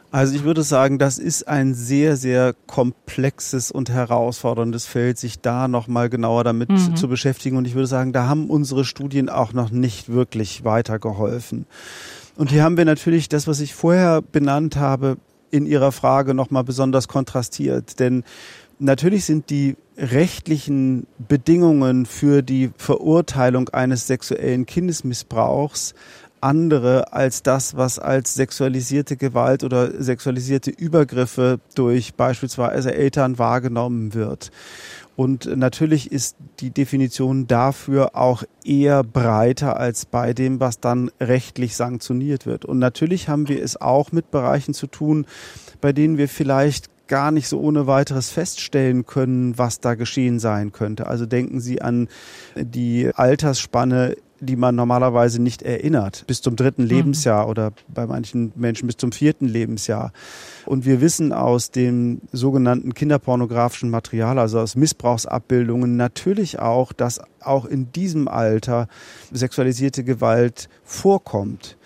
Also 0.09 0.35
ich 0.35 0.43
würde 0.43 0.63
sagen, 0.63 0.99
das 0.99 1.19
ist 1.19 1.47
ein 1.47 1.73
sehr, 1.73 2.15
sehr 2.15 2.55
komplexes 2.65 3.71
und 3.71 3.89
herausforderndes 3.89 4.85
Feld, 4.85 5.17
sich 5.17 5.41
da 5.41 5.67
nochmal 5.67 6.09
genauer 6.09 6.43
damit 6.45 6.69
mhm. 6.69 6.95
zu 6.95 7.09
beschäftigen. 7.09 7.57
Und 7.57 7.65
ich 7.65 7.75
würde 7.75 7.87
sagen, 7.87 8.13
da 8.13 8.27
haben 8.27 8.49
unsere 8.49 8.85
Studien 8.85 9.29
auch 9.29 9.51
noch 9.51 9.69
nicht 9.69 10.09
wirklich 10.09 10.63
weitergeholfen. 10.63 11.65
Und 12.37 12.51
hier 12.51 12.63
haben 12.63 12.77
wir 12.77 12.85
natürlich 12.85 13.27
das, 13.27 13.47
was 13.47 13.59
ich 13.59 13.73
vorher 13.73 14.21
benannt 14.21 14.77
habe, 14.77 15.17
in 15.51 15.65
Ihrer 15.65 15.91
Frage 15.91 16.33
nochmal 16.33 16.63
besonders 16.63 17.07
kontrastiert. 17.07 17.99
Denn 17.99 18.23
natürlich 18.79 19.25
sind 19.25 19.49
die 19.49 19.75
rechtlichen 19.97 21.07
Bedingungen 21.17 22.05
für 22.05 22.43
die 22.43 22.71
Verurteilung 22.77 23.69
eines 23.69 24.07
sexuellen 24.07 24.65
Kindesmissbrauchs 24.65 25.95
andere 26.41 27.13
als 27.13 27.43
das, 27.43 27.75
was 27.75 27.99
als 27.99 28.33
sexualisierte 28.33 29.17
Gewalt 29.17 29.63
oder 29.63 30.01
sexualisierte 30.01 30.71
Übergriffe 30.71 31.59
durch 31.75 32.15
beispielsweise 32.15 32.93
Eltern 32.93 33.39
wahrgenommen 33.39 34.13
wird. 34.13 34.51
Und 35.15 35.57
natürlich 35.57 36.11
ist 36.11 36.35
die 36.59 36.69
Definition 36.69 37.47
dafür 37.47 38.15
auch 38.15 38.43
eher 38.63 39.03
breiter 39.03 39.79
als 39.79 40.05
bei 40.05 40.33
dem, 40.33 40.59
was 40.59 40.79
dann 40.79 41.09
rechtlich 41.19 41.75
sanktioniert 41.75 42.45
wird. 42.45 42.65
Und 42.65 42.77
natürlich 42.77 43.27
haben 43.27 43.47
wir 43.49 43.63
es 43.63 43.81
auch 43.81 44.11
mit 44.11 44.29
Bereichen 44.29 44.75
zu 44.75 44.85
tun, 44.85 45.25
bei 45.81 45.91
denen 45.91 46.19
wir 46.19 46.29
vielleicht 46.29 46.91
gar 47.07 47.31
nicht 47.31 47.47
so 47.47 47.59
ohne 47.59 47.87
weiteres 47.87 48.29
feststellen 48.29 49.05
können, 49.05 49.57
was 49.57 49.79
da 49.79 49.95
geschehen 49.95 50.39
sein 50.39 50.71
könnte. 50.71 51.07
Also 51.07 51.25
denken 51.25 51.59
Sie 51.59 51.81
an 51.81 52.09
die 52.55 53.09
Altersspanne 53.13 54.17
die 54.39 54.55
man 54.55 54.75
normalerweise 54.75 55.41
nicht 55.41 55.61
erinnert, 55.61 56.25
bis 56.27 56.41
zum 56.41 56.55
dritten 56.55 56.83
mhm. 56.83 56.89
Lebensjahr 56.89 57.47
oder 57.49 57.71
bei 57.87 58.05
manchen 58.05 58.51
Menschen 58.55 58.87
bis 58.87 58.97
zum 58.97 59.11
vierten 59.11 59.47
Lebensjahr. 59.47 60.11
Und 60.65 60.85
wir 60.85 61.01
wissen 61.01 61.33
aus 61.33 61.71
dem 61.71 62.21
sogenannten 62.31 62.93
kinderpornografischen 62.93 63.89
Material, 63.89 64.39
also 64.39 64.59
aus 64.59 64.75
Missbrauchsabbildungen, 64.75 65.95
natürlich 65.95 66.59
auch, 66.59 66.93
dass 66.93 67.21
auch 67.41 67.65
in 67.65 67.91
diesem 67.91 68.27
Alter 68.27 68.87
sexualisierte 69.31 70.03
Gewalt 70.03 70.69
vorkommt 70.83 71.77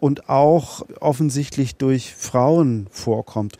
und 0.00 0.28
auch 0.28 0.82
offensichtlich 1.00 1.76
durch 1.76 2.14
Frauen 2.14 2.88
vorkommt. 2.90 3.56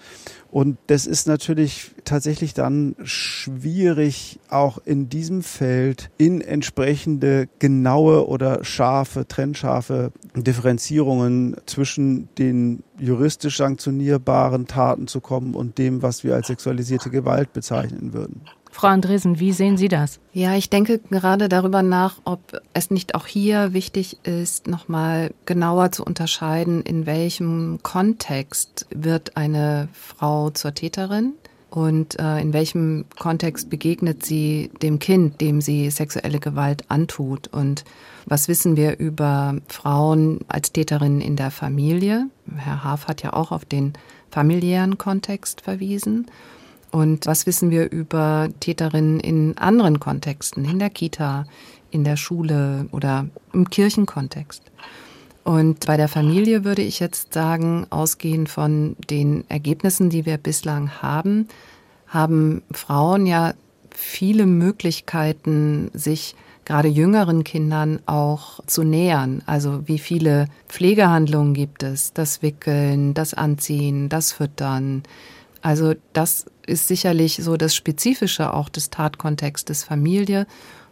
Und 0.54 0.78
das 0.86 1.06
ist 1.08 1.26
natürlich 1.26 1.90
tatsächlich 2.04 2.54
dann 2.54 2.94
schwierig, 3.02 4.38
auch 4.48 4.78
in 4.84 5.08
diesem 5.08 5.42
Feld 5.42 6.10
in 6.16 6.40
entsprechende 6.40 7.48
genaue 7.58 8.28
oder 8.28 8.62
scharfe, 8.62 9.26
trennscharfe 9.26 10.12
Differenzierungen 10.36 11.56
zwischen 11.66 12.28
den 12.38 12.84
juristisch 13.00 13.56
sanktionierbaren 13.56 14.68
Taten 14.68 15.08
zu 15.08 15.20
kommen 15.20 15.56
und 15.56 15.76
dem, 15.78 16.02
was 16.02 16.22
wir 16.22 16.36
als 16.36 16.46
sexualisierte 16.46 17.10
Gewalt 17.10 17.52
bezeichnen 17.52 18.12
würden. 18.12 18.42
Frau 18.74 18.88
Andresen, 18.88 19.38
wie 19.38 19.52
sehen 19.52 19.76
Sie 19.76 19.86
das? 19.86 20.18
Ja, 20.32 20.56
ich 20.56 20.68
denke 20.68 20.98
gerade 20.98 21.48
darüber 21.48 21.84
nach, 21.84 22.16
ob 22.24 22.60
es 22.72 22.90
nicht 22.90 23.14
auch 23.14 23.28
hier 23.28 23.72
wichtig 23.72 24.18
ist, 24.24 24.66
nochmal 24.66 25.32
genauer 25.46 25.92
zu 25.92 26.04
unterscheiden, 26.04 26.82
in 26.82 27.06
welchem 27.06 27.78
Kontext 27.84 28.86
wird 28.90 29.36
eine 29.36 29.88
Frau 29.92 30.50
zur 30.50 30.74
Täterin 30.74 31.34
und 31.70 32.18
äh, 32.18 32.40
in 32.40 32.52
welchem 32.52 33.04
Kontext 33.16 33.70
begegnet 33.70 34.26
sie 34.26 34.72
dem 34.82 34.98
Kind, 34.98 35.40
dem 35.40 35.60
sie 35.60 35.88
sexuelle 35.90 36.40
Gewalt 36.40 36.90
antut 36.90 37.46
und 37.46 37.84
was 38.26 38.48
wissen 38.48 38.76
wir 38.76 38.98
über 38.98 39.54
Frauen 39.68 40.40
als 40.48 40.72
Täterinnen 40.72 41.20
in 41.20 41.36
der 41.36 41.52
Familie? 41.52 42.26
Herr 42.56 42.82
Haaf 42.82 43.06
hat 43.06 43.22
ja 43.22 43.34
auch 43.34 43.52
auf 43.52 43.64
den 43.64 43.92
familiären 44.32 44.98
Kontext 44.98 45.60
verwiesen. 45.60 46.26
Und 46.94 47.26
was 47.26 47.44
wissen 47.44 47.72
wir 47.72 47.90
über 47.90 48.50
Täterinnen 48.60 49.18
in 49.18 49.58
anderen 49.58 49.98
Kontexten, 49.98 50.64
in 50.64 50.78
der 50.78 50.90
Kita, 50.90 51.44
in 51.90 52.04
der 52.04 52.16
Schule 52.16 52.86
oder 52.92 53.26
im 53.52 53.68
Kirchenkontext? 53.68 54.62
Und 55.42 55.86
bei 55.86 55.96
der 55.96 56.06
Familie 56.06 56.62
würde 56.62 56.82
ich 56.82 57.00
jetzt 57.00 57.34
sagen, 57.34 57.88
ausgehend 57.90 58.48
von 58.48 58.94
den 59.10 59.42
Ergebnissen, 59.48 60.08
die 60.08 60.24
wir 60.24 60.38
bislang 60.38 61.02
haben, 61.02 61.48
haben 62.06 62.62
Frauen 62.70 63.26
ja 63.26 63.54
viele 63.90 64.46
Möglichkeiten, 64.46 65.90
sich 65.94 66.36
gerade 66.64 66.86
jüngeren 66.86 67.42
Kindern 67.42 67.98
auch 68.06 68.60
zu 68.66 68.84
nähern. 68.84 69.42
Also 69.46 69.88
wie 69.88 69.98
viele 69.98 70.46
Pflegehandlungen 70.68 71.54
gibt 71.54 71.82
es? 71.82 72.12
Das 72.12 72.40
Wickeln, 72.40 73.14
das 73.14 73.34
Anziehen, 73.34 74.08
das 74.08 74.30
Füttern, 74.30 75.02
also 75.64 75.94
das 76.12 76.44
ist 76.66 76.88
sicherlich 76.88 77.40
so 77.42 77.56
das 77.56 77.74
Spezifische 77.74 78.52
auch 78.52 78.68
des 78.68 78.90
Tatkontextes 78.90 79.82
Familie. 79.82 80.46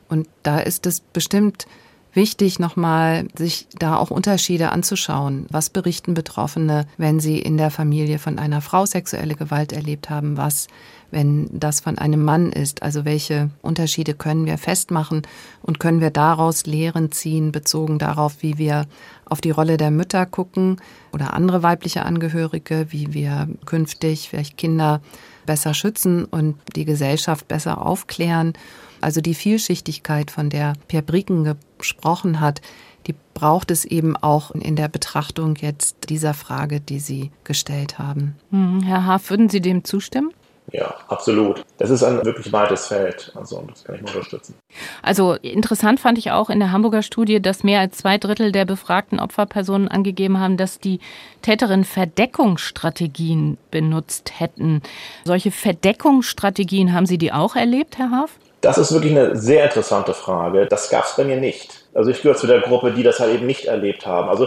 Und 0.09 0.29
da 0.43 0.61
ist 0.61 0.87
es 0.87 1.01
bestimmt 1.01 1.67
wichtig, 2.13 2.59
nochmal 2.59 3.27
sich 3.37 3.67
da 3.79 3.97
auch 3.97 4.11
Unterschiede 4.11 4.71
anzuschauen. 4.71 5.47
Was 5.51 5.71
berichten 5.71 6.15
Betroffene, 6.15 6.87
wenn 6.99 7.21
sie 7.21 7.39
in 7.39 7.57
der 7.57 7.71
Familie 7.71 8.19
von 8.19 8.39
einer 8.39 8.61
Frau 8.61 8.87
sexuelle 8.87 9.35
Gewalt 9.35 9.73
erlebt 9.73 10.11
haben? 10.11 10.37
Was 10.37 10.69
wenn 11.13 11.49
das 11.53 11.81
von 11.81 11.99
einem 11.99 12.25
Mann 12.25 12.51
ist? 12.51 12.83
Also 12.83 13.05
welche 13.05 13.51
Unterschiede 13.61 14.15
können 14.15 14.47
wir 14.47 14.59
festmachen 14.59 15.23
und 15.63 15.79
können 15.79 16.01
wir 16.01 16.11
daraus 16.11 16.67
Lehren 16.67 17.13
ziehen, 17.13 17.53
bezogen 17.53 17.99
darauf, 17.99 18.43
wie 18.43 18.59
wir 18.59 18.87
auf 19.27 19.41
die 19.41 19.51
Rolle 19.51 19.77
der 19.77 19.91
Mütter 19.91 20.27
gucken 20.27 20.81
oder 21.13 21.35
andere 21.35 21.63
weibliche 21.63 22.05
Angehörige, 22.05 22.87
wie 22.89 23.13
wir 23.13 23.47
künftig 23.67 24.31
vielleicht 24.31 24.57
Kinder 24.57 25.01
besser 25.45 25.75
schützen 25.75 26.25
und 26.25 26.57
die 26.75 26.87
Gesellschaft 26.87 27.47
besser 27.47 27.85
aufklären. 27.85 28.55
Also 29.03 29.21
die 29.21 29.35
Vielschichtigkeit, 29.35 30.31
von 30.31 30.49
der 30.49 30.75
Pierre 30.89 31.05
Bricken 31.05 31.57
gesprochen 31.79 32.41
hat, 32.41 32.61
die 33.07 33.15
braucht 33.35 33.71
es 33.71 33.85
eben 33.85 34.17
auch 34.17 34.53
in 34.53 34.77
der 34.77 34.89
Betrachtung 34.89 35.57
jetzt 35.57 36.09
dieser 36.09 36.35
Frage, 36.35 36.81
die 36.81 37.01
Sie 37.01 37.31
gestellt 37.45 37.99
haben. 37.99 38.37
Hm, 38.51 38.83
Herr 38.83 39.05
Haaf, 39.05 39.31
würden 39.31 39.49
Sie 39.49 39.61
dem 39.61 39.85
zustimmen? 39.85 40.33
Ja, 40.71 40.95
absolut. 41.09 41.65
Das 41.79 41.91
ist 41.91 42.05
ein 42.05 42.25
wirklich 42.25 42.53
weites 42.53 42.87
Feld. 42.87 43.33
Also, 43.35 43.65
das 43.69 43.83
kann 43.83 43.97
ich 43.97 44.01
nur 44.03 44.15
unterstützen. 44.15 44.55
Also, 45.03 45.35
interessant 45.35 45.99
fand 45.99 46.19
ich 46.19 46.31
auch 46.31 46.51
in 46.51 46.61
der 46.61 46.71
Hamburger 46.71 47.03
Studie, 47.03 47.43
dass 47.43 47.65
mehr 47.65 47.81
als 47.81 47.99
zwei 47.99 48.17
Drittel 48.17 48.53
der 48.53 48.65
befragten 48.65 49.19
Opferpersonen 49.19 49.89
angegeben 49.89 50.39
haben, 50.39 50.57
dass 50.57 50.79
die 50.79 51.01
Täterinnen 51.43 51.85
Verdeckungsstrategien 51.85 53.59
benutzt 53.73 54.39
hätten. 54.39 54.83
Solche 55.25 55.51
Verdeckungsstrategien, 55.51 56.93
haben 56.93 57.07
Sie 57.07 57.19
die 57.19 57.33
auch 57.33 57.57
erlebt, 57.57 57.99
Herr 57.99 58.11
Haaf? 58.11 58.39
Das 58.63 58.79
ist 58.79 58.93
wirklich 58.93 59.11
eine 59.11 59.37
sehr 59.37 59.65
interessante 59.65 60.15
Frage. 60.15 60.67
Das 60.67 60.89
gab 60.89 61.05
es 61.05 61.17
bei 61.17 61.25
mir 61.25 61.37
nicht. 61.37 61.85
Also 61.95 62.11
ich 62.11 62.23
gehöre 62.23 62.37
zu 62.37 62.47
der 62.47 62.61
Gruppe, 62.61 62.93
die 62.93 63.03
das 63.03 63.19
halt 63.19 63.35
eben 63.35 63.45
nicht 63.45 63.67
erlebt 63.67 64.07
haben. 64.07 64.29
Also 64.29 64.47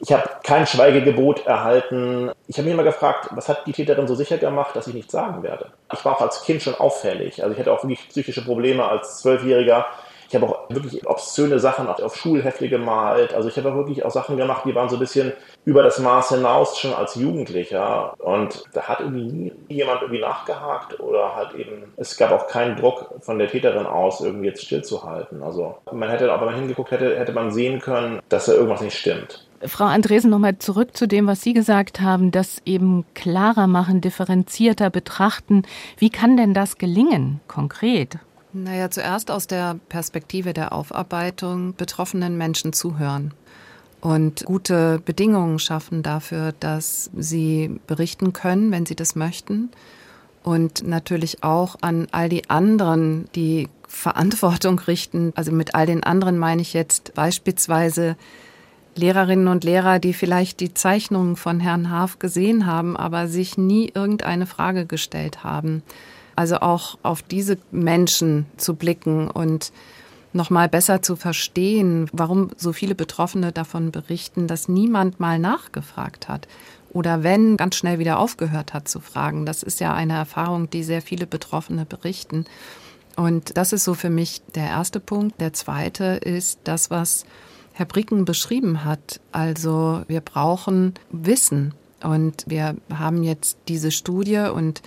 ich 0.00 0.10
habe 0.10 0.28
kein 0.42 0.66
Schweigegebot 0.66 1.46
erhalten. 1.46 2.30
Ich 2.48 2.56
habe 2.56 2.64
mich 2.64 2.72
immer 2.72 2.82
gefragt, 2.82 3.28
was 3.32 3.50
hat 3.50 3.66
die 3.66 3.72
Täterin 3.72 4.08
so 4.08 4.14
sicher 4.14 4.38
gemacht, 4.38 4.74
dass 4.74 4.86
ich 4.86 4.94
nichts 4.94 5.12
sagen 5.12 5.42
werde? 5.42 5.66
Ich 5.92 6.02
war 6.02 6.16
auch 6.16 6.22
als 6.22 6.42
Kind 6.42 6.62
schon 6.62 6.74
auffällig. 6.74 7.42
Also 7.42 7.52
ich 7.52 7.60
hatte 7.60 7.70
auch 7.70 7.84
wirklich 7.84 8.08
psychische 8.08 8.42
Probleme 8.42 8.88
als 8.88 9.18
Zwölfjähriger. 9.18 9.84
Ich 10.32 10.40
habe 10.40 10.46
auch 10.46 10.70
wirklich 10.70 11.06
obszöne 11.06 11.58
Sachen 11.58 11.88
auf 11.88 12.16
Schulhefte 12.16 12.66
gemalt. 12.70 13.34
Also 13.34 13.50
ich 13.50 13.58
habe 13.58 13.70
auch 13.70 13.74
wirklich 13.74 14.02
auch 14.02 14.10
Sachen 14.10 14.38
gemacht, 14.38 14.62
die 14.64 14.74
waren 14.74 14.88
so 14.88 14.96
ein 14.96 15.00
bisschen 15.00 15.34
über 15.66 15.82
das 15.82 15.98
Maß 15.98 16.30
hinaus 16.30 16.78
schon 16.78 16.94
als 16.94 17.16
Jugendlicher. 17.16 18.14
Und 18.18 18.64
da 18.72 18.84
hat 18.84 19.00
irgendwie 19.00 19.24
nie 19.24 19.52
jemand 19.68 20.00
irgendwie 20.00 20.22
nachgehakt 20.22 20.98
oder 21.00 21.36
halt 21.36 21.52
eben, 21.56 21.92
es 21.98 22.16
gab 22.16 22.32
auch 22.32 22.46
keinen 22.46 22.76
Druck 22.76 23.10
von 23.20 23.38
der 23.38 23.48
Täterin 23.48 23.84
aus, 23.84 24.22
irgendwie 24.22 24.46
jetzt 24.46 24.64
stillzuhalten. 24.64 25.42
Also 25.42 25.76
man 25.92 26.08
hätte, 26.08 26.32
auch 26.32 26.40
wenn 26.40 26.46
man 26.46 26.54
hingeguckt 26.54 26.92
hätte, 26.92 27.18
hätte 27.18 27.32
man 27.32 27.52
sehen 27.52 27.78
können, 27.80 28.22
dass 28.30 28.46
da 28.46 28.52
irgendwas 28.52 28.80
nicht 28.80 28.96
stimmt. 28.96 29.46
Frau 29.66 29.84
Andresen, 29.84 30.30
nochmal 30.30 30.56
zurück 30.56 30.96
zu 30.96 31.06
dem, 31.06 31.26
was 31.26 31.42
Sie 31.42 31.52
gesagt 31.52 32.00
haben, 32.00 32.30
das 32.30 32.62
eben 32.64 33.04
klarer 33.12 33.66
machen, 33.66 34.00
differenzierter 34.00 34.88
betrachten. 34.88 35.64
Wie 35.98 36.08
kann 36.08 36.38
denn 36.38 36.54
das 36.54 36.78
gelingen, 36.78 37.42
konkret? 37.48 38.18
Naja, 38.54 38.90
zuerst 38.90 39.30
aus 39.30 39.46
der 39.46 39.78
Perspektive 39.88 40.52
der 40.52 40.72
Aufarbeitung 40.72 41.74
betroffenen 41.74 42.36
Menschen 42.36 42.72
zuhören 42.72 43.32
und 44.02 44.44
gute 44.44 45.00
Bedingungen 45.04 45.58
schaffen 45.58 46.02
dafür, 46.02 46.52
dass 46.60 47.10
sie 47.16 47.80
berichten 47.86 48.32
können, 48.32 48.70
wenn 48.72 48.84
sie 48.84 48.96
das 48.96 49.14
möchten 49.14 49.70
und 50.42 50.86
natürlich 50.86 51.44
auch 51.44 51.76
an 51.80 52.08
all 52.10 52.28
die 52.28 52.50
anderen, 52.50 53.28
die 53.34 53.68
Verantwortung 53.86 54.78
richten. 54.80 55.32
Also 55.36 55.52
mit 55.52 55.74
all 55.74 55.86
den 55.86 56.02
anderen 56.02 56.36
meine 56.36 56.62
ich 56.62 56.72
jetzt 56.72 57.14
beispielsweise 57.14 58.16
Lehrerinnen 58.96 59.48
und 59.48 59.64
Lehrer, 59.64 59.98
die 59.98 60.12
vielleicht 60.12 60.60
die 60.60 60.74
Zeichnungen 60.74 61.36
von 61.36 61.60
Herrn 61.60 61.90
Haaf 61.90 62.18
gesehen 62.18 62.66
haben, 62.66 62.96
aber 62.96 63.28
sich 63.28 63.56
nie 63.56 63.90
irgendeine 63.94 64.46
Frage 64.46 64.84
gestellt 64.84 65.44
haben. 65.44 65.82
Also 66.36 66.56
auch 66.56 66.98
auf 67.02 67.22
diese 67.22 67.58
Menschen 67.70 68.46
zu 68.56 68.74
blicken 68.74 69.30
und 69.30 69.72
nochmal 70.32 70.68
besser 70.68 71.02
zu 71.02 71.16
verstehen, 71.16 72.08
warum 72.12 72.50
so 72.56 72.72
viele 72.72 72.94
Betroffene 72.94 73.52
davon 73.52 73.90
berichten, 73.90 74.46
dass 74.46 74.68
niemand 74.68 75.20
mal 75.20 75.38
nachgefragt 75.38 76.28
hat 76.28 76.48
oder 76.92 77.22
wenn 77.22 77.56
ganz 77.56 77.76
schnell 77.76 77.98
wieder 77.98 78.18
aufgehört 78.18 78.74
hat 78.74 78.88
zu 78.88 79.00
fragen. 79.00 79.46
Das 79.46 79.62
ist 79.62 79.80
ja 79.80 79.94
eine 79.94 80.14
Erfahrung, 80.14 80.70
die 80.70 80.84
sehr 80.84 81.02
viele 81.02 81.26
Betroffene 81.26 81.84
berichten. 81.84 82.44
Und 83.16 83.56
das 83.56 83.72
ist 83.72 83.84
so 83.84 83.94
für 83.94 84.10
mich 84.10 84.42
der 84.54 84.66
erste 84.66 85.00
Punkt. 85.00 85.40
Der 85.40 85.52
zweite 85.52 86.04
ist 86.04 86.60
das, 86.64 86.90
was 86.90 87.24
Herr 87.72 87.86
Bricken 87.86 88.24
beschrieben 88.24 88.84
hat. 88.84 89.20
Also 89.32 90.02
wir 90.06 90.20
brauchen 90.20 90.94
Wissen. 91.10 91.74
Und 92.02 92.44
wir 92.46 92.76
haben 92.92 93.22
jetzt 93.22 93.58
diese 93.68 93.90
Studie 93.90 94.48
und 94.52 94.82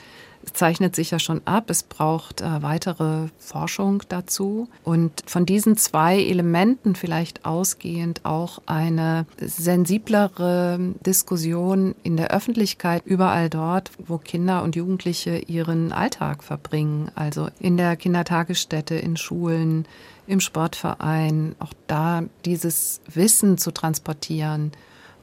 zeichnet 0.53 0.95
sich 0.95 1.11
ja 1.11 1.19
schon 1.19 1.41
ab. 1.45 1.69
Es 1.69 1.83
braucht 1.83 2.41
äh, 2.41 2.61
weitere 2.61 3.27
Forschung 3.37 4.03
dazu. 4.09 4.69
Und 4.83 5.23
von 5.25 5.45
diesen 5.45 5.77
zwei 5.77 6.19
Elementen 6.21 6.95
vielleicht 6.95 7.45
ausgehend 7.45 8.21
auch 8.23 8.61
eine 8.65 9.25
sensiblere 9.37 10.79
Diskussion 11.05 11.95
in 12.03 12.17
der 12.17 12.31
Öffentlichkeit 12.31 13.03
überall 13.05 13.49
dort, 13.49 13.91
wo 14.05 14.17
Kinder 14.17 14.63
und 14.63 14.75
Jugendliche 14.75 15.37
ihren 15.37 15.91
Alltag 15.91 16.43
verbringen. 16.43 17.11
Also 17.15 17.49
in 17.59 17.77
der 17.77 17.95
Kindertagesstätte, 17.95 18.95
in 18.95 19.17
Schulen, 19.17 19.85
im 20.27 20.39
Sportverein, 20.39 21.55
auch 21.59 21.73
da 21.87 22.23
dieses 22.45 23.01
Wissen 23.13 23.57
zu 23.57 23.71
transportieren 23.71 24.71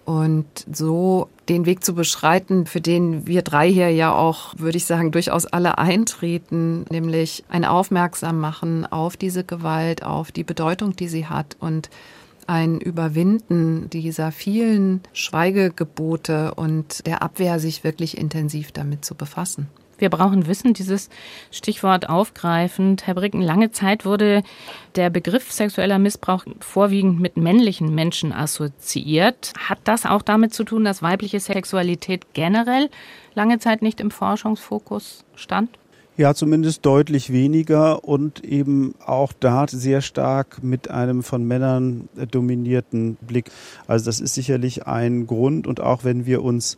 und 0.04 0.46
so 0.72 1.28
den 1.48 1.66
Weg 1.66 1.84
zu 1.84 1.94
beschreiten, 1.94 2.66
für 2.66 2.80
den 2.80 3.26
wir 3.26 3.42
drei 3.42 3.70
hier 3.70 3.90
ja 3.90 4.14
auch, 4.14 4.54
würde 4.58 4.76
ich 4.76 4.86
sagen, 4.86 5.10
durchaus 5.10 5.46
alle 5.46 5.78
eintreten, 5.78 6.84
nämlich 6.90 7.44
ein 7.48 7.64
Aufmerksam 7.64 8.40
machen 8.40 8.86
auf 8.86 9.16
diese 9.16 9.44
Gewalt, 9.44 10.02
auf 10.02 10.32
die 10.32 10.44
Bedeutung, 10.44 10.96
die 10.96 11.08
sie 11.08 11.26
hat 11.26 11.56
und 11.60 11.90
ein 12.46 12.80
Überwinden 12.80 13.88
dieser 13.90 14.32
vielen 14.32 15.00
Schweigegebote 15.12 16.54
und 16.54 17.06
der 17.06 17.22
Abwehr, 17.22 17.60
sich 17.60 17.84
wirklich 17.84 18.18
intensiv 18.18 18.72
damit 18.72 19.04
zu 19.04 19.14
befassen. 19.14 19.68
Wir 20.02 20.10
brauchen 20.10 20.48
Wissen, 20.48 20.74
dieses 20.74 21.10
Stichwort 21.52 22.08
aufgreifend. 22.08 23.06
Herr 23.06 23.14
Bricken, 23.14 23.40
lange 23.40 23.70
Zeit 23.70 24.04
wurde 24.04 24.42
der 24.96 25.10
Begriff 25.10 25.52
sexueller 25.52 26.00
Missbrauch 26.00 26.44
vorwiegend 26.58 27.20
mit 27.20 27.36
männlichen 27.36 27.94
Menschen 27.94 28.32
assoziiert. 28.32 29.52
Hat 29.56 29.78
das 29.84 30.04
auch 30.04 30.22
damit 30.22 30.54
zu 30.54 30.64
tun, 30.64 30.82
dass 30.82 31.02
weibliche 31.02 31.38
Sexualität 31.38 32.34
generell 32.34 32.90
lange 33.34 33.60
Zeit 33.60 33.80
nicht 33.80 34.00
im 34.00 34.10
Forschungsfokus 34.10 35.24
stand? 35.36 35.78
Ja, 36.16 36.34
zumindest 36.34 36.84
deutlich 36.84 37.32
weniger 37.32 38.04
und 38.04 38.44
eben 38.44 38.94
auch 39.06 39.32
da 39.32 39.66
sehr 39.68 40.02
stark 40.02 40.62
mit 40.62 40.90
einem 40.90 41.22
von 41.22 41.44
Männern 41.44 42.08
dominierten 42.30 43.14
Blick. 43.20 43.50
Also 43.86 44.06
das 44.06 44.20
ist 44.20 44.34
sicherlich 44.34 44.86
ein 44.86 45.26
Grund 45.26 45.66
und 45.66 45.80
auch 45.80 46.02
wenn 46.02 46.26
wir 46.26 46.42
uns 46.42 46.76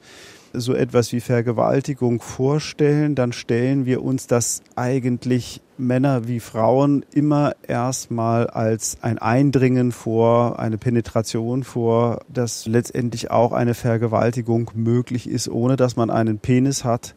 so 0.54 0.74
etwas 0.74 1.12
wie 1.12 1.20
Vergewaltigung 1.20 2.20
vorstellen, 2.20 3.14
dann 3.14 3.32
stellen 3.32 3.86
wir 3.86 4.02
uns 4.02 4.26
das 4.26 4.62
eigentlich 4.76 5.60
Männer 5.76 6.28
wie 6.28 6.40
Frauen 6.40 7.04
immer 7.12 7.54
erstmal 7.66 8.46
als 8.46 8.98
ein 9.02 9.18
Eindringen 9.18 9.92
vor, 9.92 10.58
eine 10.58 10.78
Penetration 10.78 11.64
vor, 11.64 12.20
dass 12.32 12.66
letztendlich 12.66 13.30
auch 13.30 13.52
eine 13.52 13.74
Vergewaltigung 13.74 14.70
möglich 14.74 15.28
ist, 15.28 15.48
ohne 15.48 15.76
dass 15.76 15.96
man 15.96 16.10
einen 16.10 16.38
Penis 16.38 16.84
hat 16.84 17.14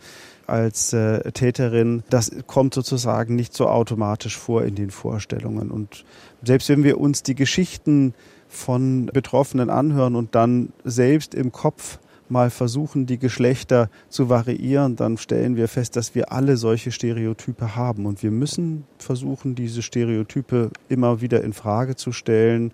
als 0.47 0.93
äh, 0.93 1.31
Täterin, 1.33 2.03
das 2.09 2.31
kommt 2.47 2.73
sozusagen 2.73 3.35
nicht 3.35 3.53
so 3.53 3.67
automatisch 3.67 4.37
vor 4.37 4.63
in 4.63 4.75
den 4.75 4.91
Vorstellungen. 4.91 5.69
Und 5.69 6.05
selbst 6.41 6.69
wenn 6.69 6.83
wir 6.83 6.99
uns 6.99 7.21
die 7.21 7.35
Geschichten 7.35 8.13
von 8.47 9.07
Betroffenen 9.07 9.69
anhören 9.69 10.15
und 10.15 10.35
dann 10.35 10.71
selbst 10.83 11.35
im 11.35 11.51
Kopf 11.51 11.99
mal 12.29 12.49
versuchen, 12.49 13.05
die 13.05 13.17
Geschlechter 13.17 13.89
zu 14.09 14.29
variieren, 14.29 14.95
dann 14.95 15.17
stellen 15.17 15.55
wir 15.55 15.67
fest, 15.67 15.95
dass 15.95 16.15
wir 16.15 16.31
alle 16.31 16.57
solche 16.57 16.91
Stereotype 16.91 17.75
haben. 17.75 18.05
Und 18.05 18.23
wir 18.23 18.31
müssen 18.31 18.85
versuchen, 18.97 19.55
diese 19.55 19.81
Stereotype 19.81 20.71
immer 20.89 21.21
wieder 21.21 21.43
in 21.43 21.53
Frage 21.53 21.95
zu 21.95 22.11
stellen 22.11 22.71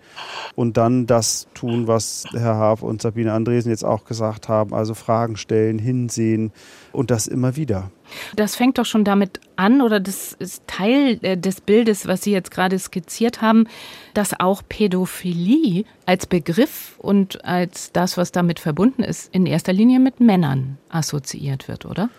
und 0.54 0.76
dann 0.76 1.06
das 1.06 1.48
tun, 1.54 1.86
was 1.86 2.24
Herr 2.32 2.56
Haaf 2.56 2.82
und 2.82 3.02
Sabine 3.02 3.32
Andresen 3.32 3.70
jetzt 3.70 3.84
auch 3.84 4.04
gesagt 4.04 4.48
haben, 4.48 4.74
also 4.74 4.94
Fragen 4.94 5.36
stellen, 5.36 5.78
hinsehen 5.78 6.52
und 6.92 7.10
das 7.10 7.26
immer 7.26 7.56
wieder. 7.56 7.90
Das 8.36 8.56
fängt 8.56 8.78
doch 8.78 8.86
schon 8.86 9.04
damit 9.04 9.40
an, 9.56 9.80
oder 9.80 10.00
das 10.00 10.32
ist 10.32 10.62
Teil 10.66 11.18
äh, 11.22 11.36
des 11.36 11.60
Bildes, 11.60 12.06
was 12.06 12.22
Sie 12.22 12.32
jetzt 12.32 12.50
gerade 12.50 12.78
skizziert 12.78 13.40
haben, 13.40 13.66
dass 14.14 14.38
auch 14.38 14.62
Pädophilie 14.68 15.84
als 16.06 16.26
Begriff 16.26 16.94
und 16.98 17.44
als 17.44 17.92
das, 17.92 18.16
was 18.16 18.32
damit 18.32 18.60
verbunden 18.60 19.02
ist, 19.02 19.34
in 19.34 19.46
erster 19.46 19.72
Linie 19.72 20.00
mit 20.00 20.20
Männern 20.20 20.78
assoziiert 20.88 21.68
wird, 21.68 21.86
oder? 21.86 22.10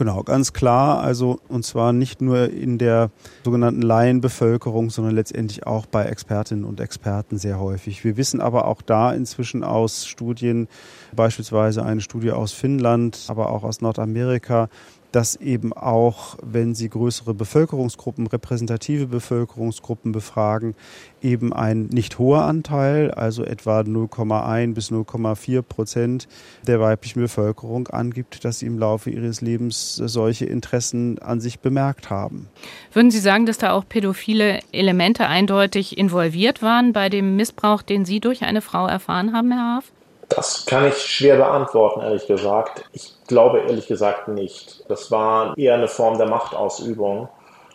Genau, 0.00 0.22
ganz 0.22 0.54
klar. 0.54 1.02
Also, 1.02 1.40
und 1.48 1.62
zwar 1.62 1.92
nicht 1.92 2.22
nur 2.22 2.50
in 2.50 2.78
der 2.78 3.10
sogenannten 3.44 3.82
Laienbevölkerung, 3.82 4.88
sondern 4.88 5.14
letztendlich 5.14 5.66
auch 5.66 5.84
bei 5.84 6.04
Expertinnen 6.04 6.64
und 6.64 6.80
Experten 6.80 7.36
sehr 7.36 7.60
häufig. 7.60 8.02
Wir 8.02 8.16
wissen 8.16 8.40
aber 8.40 8.66
auch 8.66 8.80
da 8.80 9.12
inzwischen 9.12 9.62
aus 9.62 10.06
Studien, 10.06 10.68
beispielsweise 11.14 11.84
eine 11.84 12.00
Studie 12.00 12.32
aus 12.32 12.52
Finnland, 12.52 13.26
aber 13.28 13.50
auch 13.50 13.62
aus 13.62 13.82
Nordamerika, 13.82 14.70
dass 15.12 15.36
eben 15.36 15.72
auch, 15.72 16.36
wenn 16.42 16.74
Sie 16.74 16.88
größere 16.88 17.34
Bevölkerungsgruppen, 17.34 18.26
repräsentative 18.26 19.06
Bevölkerungsgruppen 19.06 20.12
befragen, 20.12 20.74
eben 21.22 21.52
ein 21.52 21.86
nicht 21.86 22.18
hoher 22.18 22.44
Anteil, 22.44 23.10
also 23.10 23.44
etwa 23.44 23.80
0,1 23.80 24.74
bis 24.74 24.90
0,4 24.90 25.62
Prozent 25.62 26.28
der 26.66 26.80
weiblichen 26.80 27.20
Bevölkerung 27.20 27.88
angibt, 27.88 28.44
dass 28.44 28.60
sie 28.60 28.66
im 28.66 28.78
Laufe 28.78 29.10
ihres 29.10 29.40
Lebens 29.40 29.96
solche 29.96 30.46
Interessen 30.46 31.18
an 31.18 31.40
sich 31.40 31.60
bemerkt 31.60 32.10
haben. 32.10 32.48
Würden 32.92 33.10
Sie 33.10 33.18
sagen, 33.18 33.46
dass 33.46 33.58
da 33.58 33.72
auch 33.72 33.88
pädophile 33.88 34.60
Elemente 34.72 35.26
eindeutig 35.26 35.98
involviert 35.98 36.62
waren 36.62 36.92
bei 36.92 37.08
dem 37.08 37.36
Missbrauch, 37.36 37.82
den 37.82 38.04
Sie 38.04 38.20
durch 38.20 38.42
eine 38.42 38.60
Frau 38.60 38.86
erfahren 38.86 39.32
haben, 39.32 39.52
Herr 39.52 39.76
Haaf? 39.76 39.92
Das 40.30 40.64
kann 40.64 40.86
ich 40.86 40.96
schwer 40.96 41.36
beantworten, 41.36 42.00
ehrlich 42.00 42.26
gesagt. 42.26 42.84
Ich 42.92 43.14
glaube 43.26 43.60
ehrlich 43.60 43.88
gesagt 43.88 44.28
nicht. 44.28 44.84
Das 44.88 45.10
war 45.10 45.58
eher 45.58 45.74
eine 45.74 45.88
Form 45.88 46.18
der 46.18 46.28
Machtausübung. 46.28 47.28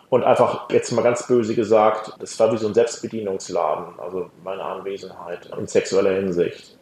Und 0.10 0.24
einfach 0.24 0.70
jetzt 0.70 0.92
mal 0.92 1.02
ganz 1.02 1.28
böse 1.28 1.56
gesagt, 1.56 2.14
das 2.20 2.40
war 2.40 2.52
wie 2.54 2.58
so 2.58 2.68
ein 2.68 2.74
Selbstbedienungsladen, 2.74 4.00
also 4.00 4.30
meine 4.44 4.64
Anwesenheit 4.64 5.50
in 5.58 5.68
sexueller 5.68 6.12
Hinsicht. 6.12 6.78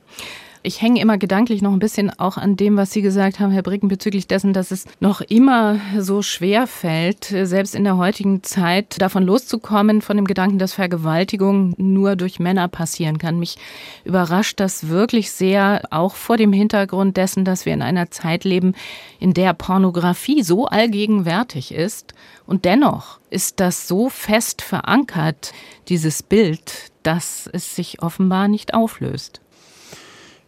Ich 0.66 0.82
hänge 0.82 1.02
immer 1.02 1.18
gedanklich 1.18 1.62
noch 1.62 1.74
ein 1.74 1.80
bisschen 1.80 2.18
auch 2.20 2.38
an 2.38 2.56
dem, 2.56 2.78
was 2.78 2.92
Sie 2.92 3.02
gesagt 3.02 3.42
haben, 3.42 3.52
Herr 3.52 3.64
Bricken, 3.64 3.90
bezüglich 3.90 4.28
dessen, 4.28 4.54
dass 4.54 4.72
es 4.72 4.86
noch 5.02 5.20
immer 5.20 5.78
so 6.00 6.22
schwer 6.22 6.68
fällt, 6.68 7.26
selbst 7.26 7.76
in 7.76 7.84
der 7.84 7.98
heutigen 7.98 8.44
Zeit 8.44 9.02
davon 9.02 9.24
loszukommen, 9.24 10.02
von 10.02 10.16
dem 10.16 10.26
Gedanken, 10.26 10.60
dass 10.60 10.72
Vergewaltigung 10.72 11.74
nur 11.76 12.16
durch 12.16 12.40
Männer 12.40 12.70
passieren 12.70 13.18
kann. 13.18 13.40
Mich 13.40 13.58
überrascht 14.06 14.62
das 14.62 14.88
wirklich 14.88 15.32
sehr, 15.32 15.82
auch 15.92 16.16
vor 16.16 16.38
dem 16.38 16.54
Hintergrund 16.54 17.18
dessen, 17.18 17.44
dass 17.44 17.66
wir 17.66 17.74
in 17.74 17.82
einer 17.82 18.10
Zeit 18.10 18.46
leben, 18.46 18.74
in 19.20 19.34
der 19.34 19.54
Pornografie 19.54 20.44
so 20.44 20.68
allgegenwärtig 20.68 21.74
ist. 21.74 22.14
Und 22.48 22.64
dennoch 22.64 23.20
ist 23.30 23.60
das 23.60 23.90
so 23.90 24.08
fest 24.08 24.62
verankert, 24.62 25.52
dieses 25.90 26.24
Bild, 26.24 26.94
dass 27.04 27.50
es 27.52 27.76
sich 27.76 28.02
offenbar 28.02 28.48
nicht 28.48 28.74
auflöst. 28.74 29.43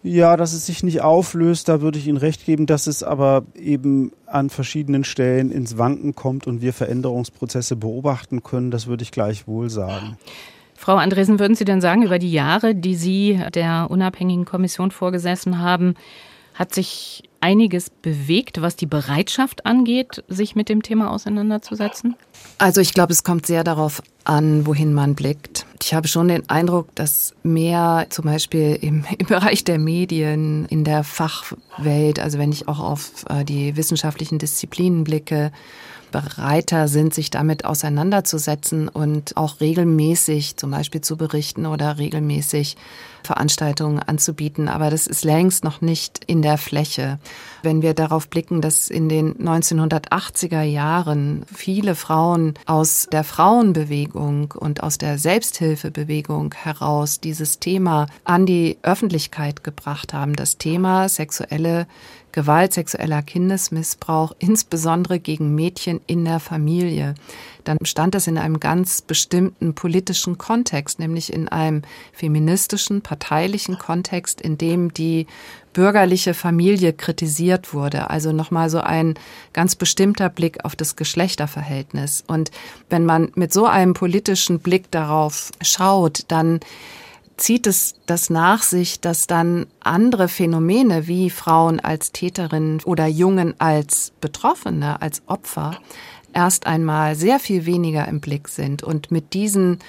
Ja, 0.07 0.37
dass 0.37 0.53
es 0.53 0.67
sich 0.67 0.83
nicht 0.83 1.01
auflöst, 1.01 1.67
da 1.67 1.81
würde 1.81 1.97
ich 1.97 2.05
Ihnen 2.05 2.17
recht 2.17 2.45
geben, 2.45 2.67
dass 2.67 2.85
es 2.85 3.01
aber 3.01 3.43
eben 3.55 4.11
an 4.27 4.51
verschiedenen 4.51 5.03
Stellen 5.03 5.51
ins 5.51 5.79
Wanken 5.79 6.13
kommt 6.13 6.45
und 6.45 6.61
wir 6.61 6.73
Veränderungsprozesse 6.73 7.75
beobachten 7.75 8.43
können, 8.43 8.69
das 8.69 8.85
würde 8.85 9.01
ich 9.01 9.11
gleichwohl 9.11 9.71
sagen. 9.71 10.17
Frau 10.75 10.97
Andresen, 10.97 11.39
würden 11.39 11.55
Sie 11.55 11.65
denn 11.65 11.81
sagen, 11.81 12.03
über 12.03 12.19
die 12.19 12.31
Jahre, 12.31 12.75
die 12.75 12.93
Sie 12.93 13.41
der 13.55 13.87
unabhängigen 13.89 14.45
Kommission 14.45 14.91
vorgesessen 14.91 15.57
haben, 15.57 15.95
Hat 16.55 16.73
sich 16.73 17.23
einiges 17.41 17.89
bewegt, 17.89 18.61
was 18.61 18.77
die 18.77 18.85
Bereitschaft 18.85 19.65
angeht, 19.65 20.23
sich 20.29 20.55
mit 20.55 20.69
dem 20.69 20.81
Thema 20.81 21.11
auseinanderzusetzen? 21.11 22.15
Also 22.57 22.79
ich 22.79 22.93
glaube, 22.93 23.11
es 23.11 23.23
kommt 23.23 23.45
sehr 23.45 23.63
darauf 23.63 24.01
an, 24.23 24.65
wohin 24.65 24.93
man 24.93 25.13
blickt. 25.13 25.65
Ich 25.83 25.93
habe 25.93 26.07
schon 26.07 26.29
den 26.29 26.49
Eindruck, 26.49 26.93
dass 26.95 27.33
mehr 27.43 28.07
zum 28.09 28.25
Beispiel 28.25 28.77
im, 28.81 29.05
im 29.17 29.27
Bereich 29.27 29.63
der 29.63 29.77
Medien, 29.77 30.65
in 30.65 30.83
der 30.83 31.03
Fachwelt, 31.03 32.19
also 32.19 32.39
wenn 32.39 32.51
ich 32.51 32.67
auch 32.67 32.79
auf 32.79 33.25
äh, 33.29 33.43
die 33.43 33.75
wissenschaftlichen 33.75 34.39
Disziplinen 34.39 35.03
blicke, 35.03 35.51
bereiter 36.15 36.87
sind, 36.87 37.13
sich 37.13 37.29
damit 37.29 37.65
auseinanderzusetzen 37.65 38.87
und 38.87 39.35
auch 39.35 39.59
regelmäßig 39.59 40.55
zum 40.55 40.71
Beispiel 40.71 41.01
zu 41.01 41.17
berichten 41.17 41.65
oder 41.65 41.97
regelmäßig 41.97 42.77
Veranstaltungen 43.25 43.99
anzubieten. 43.99 44.69
Aber 44.69 44.89
das 44.89 45.07
ist 45.07 45.25
längst 45.25 45.65
noch 45.65 45.81
nicht 45.81 46.23
in 46.25 46.41
der 46.41 46.57
Fläche. 46.57 47.19
Wenn 47.63 47.81
wir 47.81 47.93
darauf 47.93 48.29
blicken, 48.29 48.61
dass 48.61 48.89
in 48.89 49.09
den 49.09 49.35
1980er 49.35 50.61
Jahren 50.61 51.43
viele 51.53 51.95
Frauen 51.95 52.53
aus 52.65 53.09
der 53.11 53.25
Frauenbewegung 53.25 54.53
und 54.57 54.83
aus 54.83 54.97
der 54.97 55.17
Selbsthilfebewegung 55.17 56.53
heraus 56.53 57.19
dieses 57.19 57.59
Thema 57.59 58.05
an 58.23 58.45
die 58.45 58.77
Öffentlichkeit 58.83 59.65
gebracht 59.65 60.13
haben, 60.13 60.33
das 60.33 60.57
Thema 60.57 61.09
sexuelle 61.09 61.87
Gewalt, 62.35 62.73
sexueller 62.73 63.21
Kindesmissbrauch, 63.21 64.33
insbesondere 64.39 65.19
gegen 65.19 65.55
Mädchen 65.55 66.01
in 66.05 66.25
der 66.25 66.41
Familie, 66.41 67.15
dann 67.63 67.77
stand 67.83 68.13
das 68.13 68.27
in 68.27 68.37
einem 68.37 68.59
ganz 68.59 69.01
bestimmten 69.01 69.73
politischen 69.73 70.37
Kontext, 70.37 70.99
nämlich 70.99 71.31
in 71.31 71.47
einem 71.47 71.83
feministischen, 72.11 73.01
parteilichen 73.01 73.79
Kontext, 73.79 74.41
in 74.41 74.57
dem 74.57 74.93
die 74.93 75.27
bürgerliche 75.71 76.33
Familie 76.33 76.91
kritisiert 76.91 77.73
wurde. 77.73 78.09
Also 78.09 78.33
nochmal 78.33 78.69
so 78.69 78.81
ein 78.81 79.13
ganz 79.53 79.77
bestimmter 79.77 80.27
Blick 80.27 80.65
auf 80.65 80.75
das 80.75 80.97
Geschlechterverhältnis. 80.97 82.25
Und 82.27 82.51
wenn 82.89 83.05
man 83.05 83.31
mit 83.35 83.53
so 83.53 83.65
einem 83.65 83.93
politischen 83.93 84.59
Blick 84.59 84.91
darauf 84.91 85.51
schaut, 85.61 86.25
dann 86.27 86.59
zieht 87.37 87.67
es 87.67 87.95
das 88.05 88.29
nach 88.29 88.63
sich, 88.63 88.99
dass 88.99 89.27
dann 89.27 89.67
andere 89.81 90.27
Phänomene 90.27 91.07
wie 91.07 91.29
Frauen 91.29 91.79
als 91.79 92.11
Täterinnen 92.11 92.81
oder 92.83 93.07
Jungen 93.07 93.59
als 93.59 94.13
Betroffene, 94.21 95.01
als 95.01 95.21
Opfer 95.27 95.77
erst 96.33 96.67
einmal 96.67 97.15
sehr 97.15 97.39
viel 97.39 97.65
weniger 97.65 98.07
im 98.07 98.19
Blick 98.19 98.47
sind. 98.47 98.83
Und 98.83 99.09
mit 99.11 99.33
diesen 99.33 99.79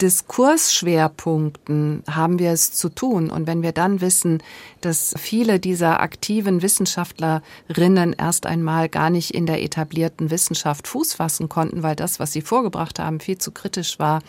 Diskursschwerpunkten 0.00 2.02
haben 2.08 2.38
wir 2.38 2.52
es 2.52 2.72
zu 2.72 2.88
tun. 2.88 3.28
Und 3.30 3.46
wenn 3.46 3.62
wir 3.62 3.72
dann 3.72 4.00
wissen, 4.00 4.42
dass 4.80 5.12
viele 5.18 5.58
dieser 5.58 6.00
aktiven 6.00 6.62
Wissenschaftlerinnen 6.62 8.14
erst 8.16 8.46
einmal 8.46 8.88
gar 8.88 9.10
nicht 9.10 9.34
in 9.34 9.46
der 9.46 9.60
etablierten 9.62 10.30
Wissenschaft 10.30 10.86
Fuß 10.86 11.14
fassen 11.14 11.48
konnten, 11.48 11.82
weil 11.82 11.96
das, 11.96 12.20
was 12.20 12.32
sie 12.32 12.42
vorgebracht 12.42 13.00
haben, 13.00 13.18
viel 13.20 13.38
zu 13.38 13.50
kritisch 13.50 13.98
war, 13.98 14.20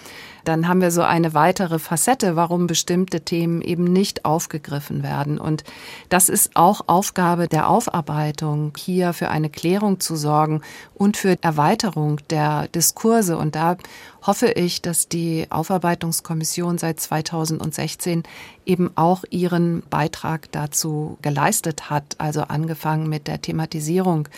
dann 0.46 0.68
haben 0.68 0.82
wir 0.82 0.90
so 0.90 1.04
eine 1.04 1.36
weitere 1.36 1.78
Facette, 1.78 2.36
warum 2.36 2.66
bestimmte 2.66 3.22
Themen 3.22 3.62
eben 3.62 3.84
nicht 3.84 4.26
aufgegriffen 4.26 5.04
werden. 5.04 5.40
Und 5.40 5.64
das 6.10 6.30
ist 6.30 6.56
auch 6.56 6.82
Aufgabe 6.88 7.48
der 7.48 7.70
Aufarbeitung, 7.70 8.74
hier 8.76 9.14
für 9.14 9.30
eine 9.30 9.50
Klärung 9.50 10.00
zu 10.00 10.16
sorgen 10.16 10.62
und 10.96 11.18
für 11.18 11.38
Erweiterung 11.42 12.20
der 12.30 12.68
Diskurse. 12.70 13.38
Und 13.38 13.56
da 13.56 13.78
hoffe 14.26 14.48
ich, 14.48 14.82
dass 14.82 15.08
die 15.08 15.48
Aufarbeitungskommission 15.60 16.78
seit 16.78 17.02
2016 17.02 18.24
eben 18.66 18.92
auch 18.96 19.24
ihren 19.30 19.84
Beitrag 19.90 20.50
dazu 20.54 21.18
geleistet 21.22 21.90
hat, 21.90 22.16
also 22.18 22.44
angefangen 22.44 23.10
mit 23.10 23.28
der 23.28 23.42
Thematisierung 23.42 24.30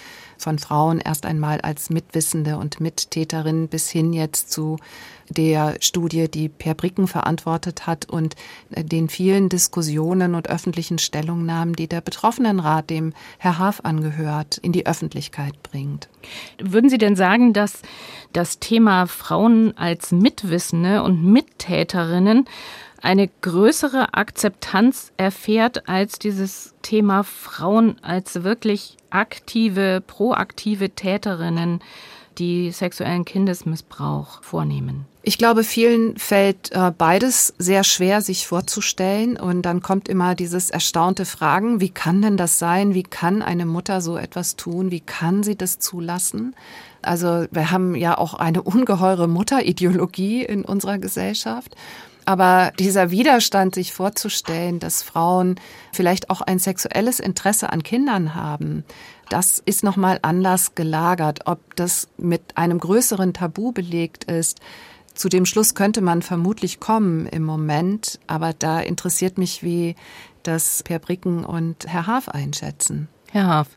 von 0.41 0.57
Frauen 0.57 0.99
erst 0.99 1.25
einmal 1.25 1.61
als 1.61 1.91
Mitwissende 1.91 2.57
und 2.57 2.79
Mittäterinnen 2.79 3.67
bis 3.67 3.89
hin 3.89 4.13
jetzt 4.13 4.51
zu 4.51 4.77
der 5.29 5.75
Studie, 5.79 6.29
die 6.29 6.49
Per 6.49 6.73
Bricken 6.73 7.07
verantwortet 7.07 7.87
hat 7.87 8.09
und 8.09 8.35
äh, 8.71 8.83
den 8.83 9.07
vielen 9.07 9.47
Diskussionen 9.47 10.35
und 10.35 10.49
öffentlichen 10.49 10.97
Stellungnahmen, 10.97 11.75
die 11.75 11.87
der 11.87 12.01
Betroffenenrat, 12.01 12.89
dem 12.89 13.13
Herr 13.37 13.57
Haaf 13.57 13.81
angehört, 13.83 14.57
in 14.57 14.71
die 14.71 14.85
Öffentlichkeit 14.85 15.61
bringt. 15.63 16.09
Würden 16.59 16.89
Sie 16.89 16.97
denn 16.97 17.15
sagen, 17.15 17.53
dass 17.53 17.81
das 18.33 18.59
Thema 18.59 19.07
Frauen 19.07 19.75
als 19.77 20.11
Mitwissende 20.11 21.03
und 21.03 21.23
Mittäterinnen 21.23 22.45
eine 23.01 23.29
größere 23.41 24.13
Akzeptanz 24.13 25.11
erfährt 25.17 25.89
als 25.89 26.19
dieses 26.19 26.75
Thema 26.83 27.23
Frauen 27.23 27.97
als 28.03 28.43
wirklich 28.43 28.97
aktive, 29.09 30.03
proaktive 30.05 30.91
Täterinnen, 30.91 31.81
die 32.37 32.71
sexuellen 32.71 33.25
Kindesmissbrauch 33.25 34.43
vornehmen? 34.43 35.05
Ich 35.23 35.37
glaube, 35.37 35.63
vielen 35.63 36.17
fällt 36.17 36.71
äh, 36.71 36.91
beides 36.97 37.53
sehr 37.59 37.83
schwer, 37.83 38.21
sich 38.21 38.47
vorzustellen. 38.47 39.37
Und 39.37 39.61
dann 39.63 39.81
kommt 39.81 40.09
immer 40.09 40.33
dieses 40.33 40.71
erstaunte 40.71 41.25
Fragen, 41.25 41.79
wie 41.79 41.89
kann 41.91 42.23
denn 42.23 42.37
das 42.37 42.57
sein? 42.57 42.95
Wie 42.95 43.03
kann 43.03 43.43
eine 43.43 43.67
Mutter 43.67 44.01
so 44.01 44.17
etwas 44.17 44.55
tun? 44.55 44.89
Wie 44.89 45.01
kann 45.01 45.43
sie 45.43 45.55
das 45.55 45.77
zulassen? 45.77 46.55
Also 47.03 47.45
wir 47.51 47.69
haben 47.69 47.93
ja 47.93 48.17
auch 48.17 48.33
eine 48.33 48.61
ungeheure 48.63 49.27
Mutterideologie 49.27 50.43
in 50.43 50.65
unserer 50.65 50.97
Gesellschaft. 50.97 51.75
Aber 52.25 52.71
dieser 52.79 53.11
Widerstand, 53.11 53.75
sich 53.75 53.93
vorzustellen, 53.93 54.79
dass 54.79 55.03
Frauen 55.03 55.59
vielleicht 55.91 56.29
auch 56.29 56.41
ein 56.41 56.59
sexuelles 56.59 57.19
Interesse 57.19 57.71
an 57.71 57.83
Kindern 57.83 58.35
haben, 58.35 58.85
das 59.31 59.59
ist 59.65 59.83
nochmal 59.83 60.19
anders 60.21 60.75
gelagert. 60.75 61.41
Ob 61.45 61.75
das 61.75 62.09
mit 62.17 62.57
einem 62.57 62.79
größeren 62.79 63.33
Tabu 63.33 63.71
belegt 63.71 64.25
ist, 64.25 64.59
zu 65.13 65.29
dem 65.29 65.45
Schluss 65.45 65.75
könnte 65.75 66.01
man 66.01 66.21
vermutlich 66.21 66.79
kommen 66.79 67.27
im 67.27 67.43
Moment, 67.43 68.19
aber 68.27 68.53
da 68.53 68.79
interessiert 68.79 69.37
mich, 69.37 69.63
wie 69.63 69.95
das 70.43 70.83
Per 70.83 70.99
Bricken 70.99 71.45
und 71.45 71.87
Herr 71.87 72.07
Haaf 72.07 72.29
einschätzen. 72.29 73.07
Herr 73.31 73.47
Haaf. 73.47 73.67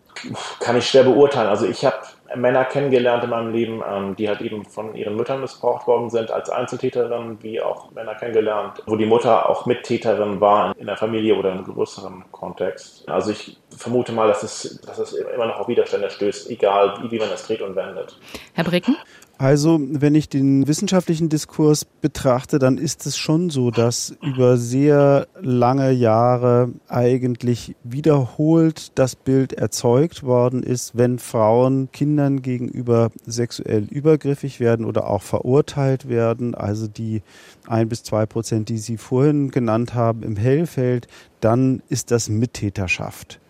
Kann 0.60 0.76
ich 0.76 0.88
schwer 0.88 1.04
beurteilen. 1.04 1.48
Also 1.48 1.66
ich 1.66 1.84
habe 1.84 1.96
Männer 2.36 2.64
kennengelernt 2.64 3.24
in 3.24 3.30
meinem 3.30 3.52
Leben, 3.52 3.82
ähm, 3.88 4.16
die 4.16 4.28
halt 4.28 4.40
eben 4.40 4.64
von 4.64 4.94
ihren 4.94 5.16
Müttern 5.16 5.40
missbraucht 5.40 5.86
worden 5.86 6.10
sind 6.10 6.30
als 6.30 6.50
Einzeltäterin, 6.50 7.38
wie 7.42 7.60
auch 7.60 7.90
Männer 7.92 8.14
kennengelernt, 8.14 8.82
wo 8.86 8.96
die 8.96 9.06
Mutter 9.06 9.48
auch 9.48 9.66
Mittäterin 9.66 10.40
war 10.40 10.76
in 10.78 10.86
der 10.86 10.96
Familie 10.96 11.36
oder 11.36 11.52
in 11.52 11.64
größerem 11.64 12.24
Kontext. 12.30 13.08
Also 13.08 13.32
ich 13.32 13.58
vermute 13.76 14.12
mal, 14.12 14.28
dass 14.28 14.42
es, 14.42 14.80
dass 14.82 14.98
es 14.98 15.12
immer 15.12 15.46
noch 15.46 15.60
auf 15.60 15.68
Widerstände 15.68 16.10
stößt, 16.10 16.50
egal 16.50 16.98
wie, 17.02 17.10
wie 17.10 17.18
man 17.18 17.30
es 17.30 17.46
dreht 17.46 17.62
und 17.62 17.76
wendet. 17.76 18.18
Herr 18.54 18.64
Bricken? 18.64 18.96
Also, 19.36 19.80
wenn 19.80 20.14
ich 20.14 20.28
den 20.28 20.68
wissenschaftlichen 20.68 21.28
Diskurs 21.28 21.84
betrachte, 21.84 22.60
dann 22.60 22.78
ist 22.78 23.04
es 23.04 23.16
schon 23.16 23.50
so, 23.50 23.72
dass 23.72 24.14
über 24.22 24.56
sehr 24.56 25.26
lange 25.40 25.90
Jahre 25.90 26.72
eigentlich 26.88 27.74
wiederholt 27.82 28.92
das 28.94 29.16
Bild 29.16 29.52
erzeugt 29.52 30.22
worden 30.22 30.62
ist, 30.62 30.96
wenn 30.96 31.18
Frauen 31.18 31.90
Kindern 31.90 32.42
gegenüber 32.42 33.10
sexuell 33.26 33.84
übergriffig 33.90 34.60
werden 34.60 34.86
oder 34.86 35.08
auch 35.08 35.22
verurteilt 35.22 36.08
werden, 36.08 36.54
also 36.54 36.86
die 36.86 37.22
ein 37.66 37.88
bis 37.88 38.04
zwei 38.04 38.26
Prozent, 38.26 38.68
die 38.68 38.78
Sie 38.78 38.96
vorhin 38.96 39.50
genannt 39.50 39.94
haben, 39.94 40.22
im 40.22 40.36
Hellfeld, 40.36 41.08
dann 41.40 41.82
ist 41.88 42.12
das 42.12 42.28
Mittäterschaft. 42.28 43.40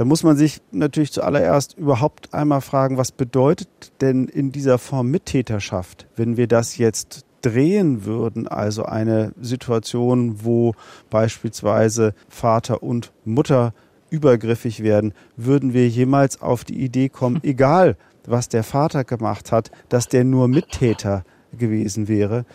Da 0.00 0.06
muss 0.06 0.22
man 0.22 0.34
sich 0.34 0.62
natürlich 0.70 1.12
zuallererst 1.12 1.76
überhaupt 1.76 2.32
einmal 2.32 2.62
fragen, 2.62 2.96
was 2.96 3.12
bedeutet 3.12 3.68
denn 4.00 4.28
in 4.28 4.50
dieser 4.50 4.78
Form 4.78 5.08
Mittäterschaft, 5.10 6.06
wenn 6.16 6.38
wir 6.38 6.46
das 6.46 6.78
jetzt 6.78 7.26
drehen 7.42 8.06
würden, 8.06 8.48
also 8.48 8.86
eine 8.86 9.34
Situation, 9.42 10.42
wo 10.42 10.72
beispielsweise 11.10 12.14
Vater 12.30 12.82
und 12.82 13.12
Mutter 13.26 13.74
übergriffig 14.08 14.82
werden, 14.82 15.12
würden 15.36 15.74
wir 15.74 15.86
jemals 15.86 16.40
auf 16.40 16.64
die 16.64 16.82
Idee 16.82 17.10
kommen, 17.10 17.38
egal 17.42 17.98
was 18.24 18.48
der 18.48 18.64
Vater 18.64 19.04
gemacht 19.04 19.52
hat, 19.52 19.70
dass 19.90 20.08
der 20.08 20.24
nur 20.24 20.48
Mittäter 20.48 21.24
gewesen 21.52 22.08
wäre. 22.08 22.46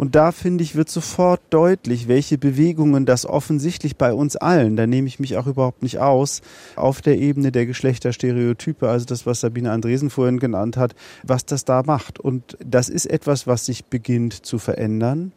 Und 0.00 0.14
da 0.14 0.32
finde 0.32 0.64
ich, 0.64 0.76
wird 0.76 0.88
sofort 0.88 1.42
deutlich, 1.50 2.08
welche 2.08 2.38
Bewegungen 2.38 3.04
das 3.04 3.26
offensichtlich 3.26 3.98
bei 3.98 4.14
uns 4.14 4.34
allen, 4.34 4.74
da 4.74 4.86
nehme 4.86 5.06
ich 5.06 5.20
mich 5.20 5.36
auch 5.36 5.46
überhaupt 5.46 5.82
nicht 5.82 5.98
aus, 5.98 6.40
auf 6.74 7.02
der 7.02 7.18
Ebene 7.18 7.52
der 7.52 7.66
Geschlechterstereotype, 7.66 8.88
also 8.88 9.04
das, 9.04 9.26
was 9.26 9.40
Sabine 9.40 9.72
Andresen 9.72 10.08
vorhin 10.08 10.38
genannt 10.38 10.78
hat, 10.78 10.94
was 11.22 11.44
das 11.44 11.66
da 11.66 11.82
macht. 11.82 12.18
Und 12.18 12.56
das 12.64 12.88
ist 12.88 13.04
etwas, 13.04 13.46
was 13.46 13.66
sich 13.66 13.84
beginnt 13.84 14.32
zu 14.32 14.58
verändern, 14.58 15.32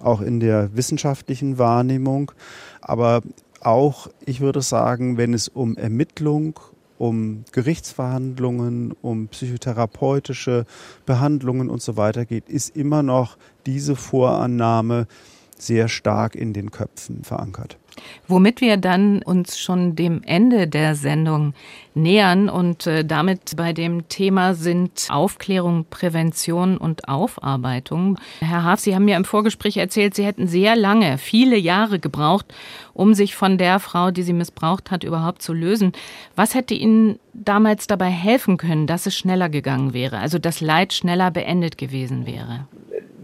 auch 0.00 0.20
in 0.20 0.40
der 0.40 0.74
wissenschaftlichen 0.74 1.56
Wahrnehmung, 1.58 2.32
aber 2.80 3.22
auch, 3.60 4.08
ich 4.26 4.40
würde 4.40 4.62
sagen, 4.62 5.16
wenn 5.16 5.32
es 5.32 5.46
um 5.46 5.76
Ermittlung, 5.76 6.58
um 6.98 7.44
Gerichtsverhandlungen, 7.52 8.92
um 9.02 9.28
psychotherapeutische 9.28 10.66
Behandlungen 11.06 11.70
und 11.70 11.80
so 11.80 11.96
weiter 11.96 12.24
geht, 12.24 12.48
ist 12.48 12.76
immer 12.76 13.02
noch 13.02 13.38
diese 13.66 13.96
Vorannahme 13.96 15.06
sehr 15.56 15.88
stark 15.88 16.34
in 16.34 16.52
den 16.52 16.70
Köpfen 16.70 17.24
verankert. 17.24 17.78
Womit 18.26 18.60
wir 18.60 18.76
dann 18.76 19.22
uns 19.22 19.58
schon 19.58 19.96
dem 19.96 20.22
Ende 20.24 20.68
der 20.68 20.94
Sendung 20.94 21.54
nähern 21.94 22.48
und 22.48 22.86
äh, 22.86 23.04
damit 23.04 23.56
bei 23.56 23.72
dem 23.72 24.08
Thema 24.08 24.54
sind 24.54 25.08
Aufklärung, 25.10 25.86
Prävention 25.90 26.76
und 26.76 27.08
Aufarbeitung. 27.08 28.18
Herr 28.40 28.62
Haaf, 28.62 28.80
Sie 28.80 28.94
haben 28.94 29.04
mir 29.04 29.16
im 29.16 29.24
Vorgespräch 29.24 29.76
erzählt, 29.76 30.14
Sie 30.14 30.24
hätten 30.24 30.46
sehr 30.46 30.76
lange, 30.76 31.18
viele 31.18 31.56
Jahre 31.56 31.98
gebraucht, 31.98 32.46
um 32.94 33.14
sich 33.14 33.34
von 33.34 33.58
der 33.58 33.80
Frau, 33.80 34.10
die 34.10 34.22
Sie 34.22 34.32
missbraucht 34.32 34.90
hat, 34.90 35.04
überhaupt 35.04 35.42
zu 35.42 35.52
lösen. 35.52 35.92
Was 36.36 36.54
hätte 36.54 36.74
Ihnen 36.74 37.18
damals 37.34 37.86
dabei 37.86 38.10
helfen 38.10 38.56
können, 38.56 38.86
dass 38.86 39.06
es 39.06 39.16
schneller 39.16 39.48
gegangen 39.48 39.92
wäre, 39.92 40.18
also 40.18 40.38
das 40.38 40.60
Leid 40.60 40.92
schneller 40.92 41.30
beendet 41.30 41.78
gewesen 41.78 42.26
wäre? 42.26 42.66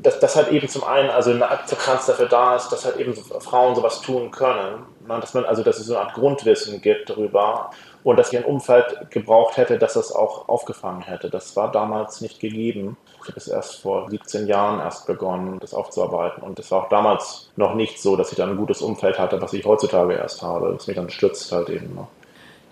Dass, 0.04 0.20
dass 0.20 0.36
halt 0.36 0.52
eben 0.52 0.68
zum 0.68 0.84
einen 0.84 1.08
also 1.08 1.30
eine 1.30 1.50
Akzeptanz 1.50 2.06
dafür 2.06 2.26
da 2.26 2.56
ist, 2.56 2.68
dass 2.68 2.84
halt 2.84 2.98
eben 2.98 3.14
Frauen 3.16 3.74
sowas 3.74 4.02
tun 4.02 4.30
können. 4.30 4.84
Ne? 5.08 5.18
Dass 5.18 5.32
man 5.32 5.46
also, 5.46 5.62
dass 5.62 5.78
es 5.78 5.86
so 5.86 5.96
eine 5.96 6.04
Art 6.04 6.14
Grundwissen 6.14 6.82
gibt 6.82 7.08
darüber 7.08 7.70
und 8.04 8.18
dass 8.18 8.30
ich 8.30 8.38
ein 8.38 8.44
Umfeld 8.44 9.10
gebraucht 9.10 9.56
hätte, 9.56 9.78
dass 9.78 9.94
das 9.94 10.12
auch 10.12 10.48
aufgefangen 10.48 11.00
hätte. 11.02 11.30
Das 11.30 11.56
war 11.56 11.72
damals 11.72 12.20
nicht 12.20 12.38
gegeben. 12.38 12.98
Ich 13.22 13.28
habe 13.28 13.38
es 13.38 13.48
erst 13.48 13.80
vor 13.80 14.10
17 14.10 14.46
Jahren 14.46 14.78
erst 14.78 15.06
begonnen, 15.06 15.58
das 15.58 15.72
aufzuarbeiten. 15.72 16.42
Und 16.42 16.58
es 16.58 16.70
war 16.70 16.84
auch 16.84 16.88
damals 16.90 17.50
noch 17.56 17.74
nicht 17.74 18.00
so, 18.00 18.14
dass 18.14 18.30
ich 18.30 18.36
dann 18.36 18.50
ein 18.50 18.58
gutes 18.58 18.82
Umfeld 18.82 19.18
hatte, 19.18 19.40
was 19.40 19.54
ich 19.54 19.64
heutzutage 19.64 20.12
erst 20.14 20.42
habe, 20.42 20.70
das 20.74 20.86
mich 20.86 20.96
dann 20.96 21.08
stützt 21.08 21.50
halt 21.50 21.70
eben. 21.70 21.94
Ne? 21.94 22.06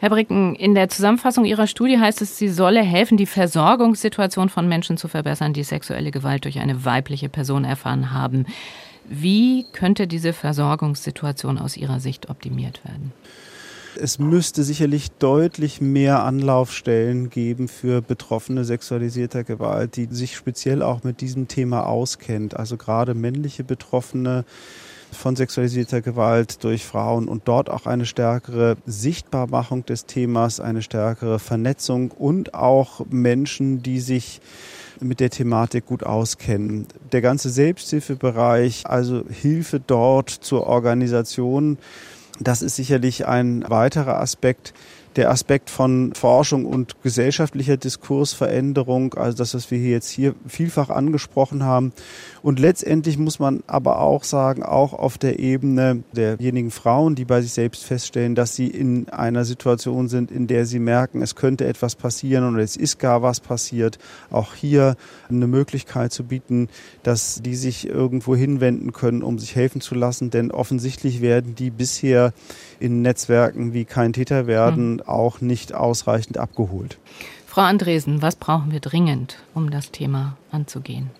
Herr 0.02 0.10
Bricken, 0.10 0.56
in 0.56 0.74
der 0.74 0.88
Zusammenfassung 0.88 1.44
Ihrer 1.44 1.68
Studie 1.68 1.96
heißt 1.96 2.22
es, 2.22 2.36
sie 2.36 2.48
solle 2.48 2.82
helfen, 2.82 3.16
die 3.16 3.24
Versorgungssituation 3.24 4.48
von 4.48 4.66
Menschen 4.66 4.96
zu 4.96 5.06
verbessern, 5.06 5.52
die 5.52 5.62
sexuelle 5.62 6.10
Gewalt 6.10 6.44
durch 6.44 6.58
eine 6.58 6.84
weibliche 6.84 7.28
Person 7.28 7.62
erfahren 7.62 8.10
haben. 8.10 8.46
Wie 9.08 9.64
könnte 9.72 10.08
diese 10.08 10.32
Versorgungssituation 10.32 11.56
aus 11.56 11.76
Ihrer 11.76 12.00
Sicht 12.00 12.30
optimiert 12.30 12.84
werden? 12.84 13.12
Es 13.94 14.18
müsste 14.18 14.64
sicherlich 14.64 15.12
deutlich 15.12 15.80
mehr 15.80 16.24
Anlaufstellen 16.24 17.30
geben 17.30 17.68
für 17.68 18.02
Betroffene 18.02 18.64
sexualisierter 18.64 19.44
Gewalt, 19.44 19.94
die 19.94 20.08
sich 20.10 20.34
speziell 20.34 20.82
auch 20.82 21.04
mit 21.04 21.20
diesem 21.20 21.46
Thema 21.46 21.86
auskennt. 21.86 22.56
Also 22.56 22.76
gerade 22.76 23.14
männliche 23.14 23.62
Betroffene, 23.62 24.44
von 25.12 25.36
sexualisierter 25.36 26.00
Gewalt 26.00 26.64
durch 26.64 26.84
Frauen 26.84 27.28
und 27.28 27.42
dort 27.46 27.70
auch 27.70 27.86
eine 27.86 28.06
stärkere 28.06 28.76
Sichtbarmachung 28.86 29.84
des 29.86 30.06
Themas, 30.06 30.58
eine 30.58 30.82
stärkere 30.82 31.38
Vernetzung 31.38 32.10
und 32.10 32.54
auch 32.54 33.04
Menschen, 33.10 33.82
die 33.82 34.00
sich 34.00 34.40
mit 35.00 35.20
der 35.20 35.30
Thematik 35.30 35.86
gut 35.86 36.04
auskennen. 36.04 36.86
Der 37.12 37.20
ganze 37.20 37.50
Selbsthilfebereich, 37.50 38.86
also 38.86 39.22
Hilfe 39.28 39.80
dort 39.80 40.30
zur 40.30 40.66
Organisation, 40.66 41.78
das 42.40 42.62
ist 42.62 42.76
sicherlich 42.76 43.26
ein 43.26 43.64
weiterer 43.68 44.18
Aspekt, 44.18 44.72
der 45.16 45.30
Aspekt 45.30 45.68
von 45.68 46.14
Forschung 46.14 46.64
und 46.64 47.02
gesellschaftlicher 47.02 47.76
Diskursveränderung, 47.76 49.14
also 49.14 49.36
das, 49.36 49.54
was 49.54 49.70
wir 49.70 49.78
hier 49.78 49.90
jetzt 49.90 50.08
hier 50.08 50.34
vielfach 50.46 50.88
angesprochen 50.88 51.64
haben. 51.64 51.92
Und 52.42 52.58
letztendlich 52.58 53.18
muss 53.18 53.38
man 53.38 53.62
aber 53.68 54.00
auch 54.00 54.24
sagen, 54.24 54.64
auch 54.64 54.92
auf 54.92 55.16
der 55.16 55.38
Ebene 55.38 56.02
derjenigen 56.12 56.72
Frauen, 56.72 57.14
die 57.14 57.24
bei 57.24 57.40
sich 57.40 57.52
selbst 57.52 57.84
feststellen, 57.84 58.34
dass 58.34 58.56
sie 58.56 58.66
in 58.66 59.08
einer 59.10 59.44
Situation 59.44 60.08
sind, 60.08 60.32
in 60.32 60.48
der 60.48 60.66
sie 60.66 60.80
merken, 60.80 61.22
es 61.22 61.36
könnte 61.36 61.66
etwas 61.66 61.94
passieren 61.94 62.52
oder 62.52 62.62
es 62.62 62.76
ist 62.76 62.98
gar 62.98 63.22
was 63.22 63.38
passiert, 63.38 63.98
auch 64.30 64.54
hier 64.54 64.96
eine 65.28 65.46
Möglichkeit 65.46 66.12
zu 66.12 66.24
bieten, 66.24 66.68
dass 67.04 67.42
die 67.42 67.54
sich 67.54 67.88
irgendwo 67.88 68.34
hinwenden 68.34 68.92
können, 68.92 69.22
um 69.22 69.38
sich 69.38 69.54
helfen 69.54 69.80
zu 69.80 69.94
lassen. 69.94 70.30
Denn 70.30 70.50
offensichtlich 70.50 71.20
werden 71.20 71.54
die 71.54 71.70
bisher 71.70 72.32
in 72.80 73.02
Netzwerken 73.02 73.72
wie 73.72 73.84
kein 73.84 74.12
Täter 74.12 74.48
werden 74.48 74.94
mhm. 74.94 75.02
auch 75.02 75.40
nicht 75.40 75.74
ausreichend 75.74 76.38
abgeholt. 76.38 76.98
Frau 77.46 77.60
Andresen, 77.60 78.22
was 78.22 78.34
brauchen 78.34 78.72
wir 78.72 78.80
dringend, 78.80 79.36
um 79.54 79.70
das 79.70 79.92
Thema 79.92 80.36
anzugehen? 80.50 81.10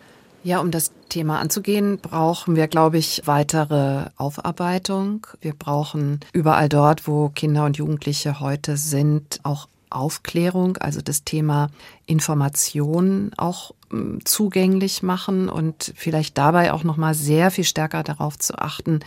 Ja, 0.45 0.59
um 0.61 0.72
das 0.72 0.90
Thema 1.09 1.38
anzugehen, 1.38 1.99
brauchen 1.99 2.57
wir, 2.57 2.66
glaube 2.66 2.99
ich, 2.99 3.22
weitere 3.26 4.07
Aufarbeitung. 4.16 5.24
Wir 5.40 5.53
brauchen 5.53 6.18
überall 6.32 6.68
dort, 6.68 7.07
wo 7.07 7.28
Kinder 7.28 7.64
und 7.64 7.76
Jugendliche 7.76 8.40
heute 8.40 8.76
sind, 8.76 9.38
auch 9.45 9.68
Aufklärung, 9.88 10.78
also 10.78 11.01
das 11.01 11.22
Thema 11.22 11.68
Information 12.07 13.30
auch 13.36 13.72
hm, 13.90 14.24
zugänglich 14.24 15.03
machen 15.03 15.49
und 15.49 15.93
vielleicht 15.95 16.38
dabei 16.38 16.72
auch 16.72 16.82
noch 16.82 16.97
mal 16.97 17.14
sehr 17.14 17.51
viel 17.51 17.64
stärker 17.64 18.03
darauf 18.03 18.38
zu 18.38 18.59
achten, 18.59 19.01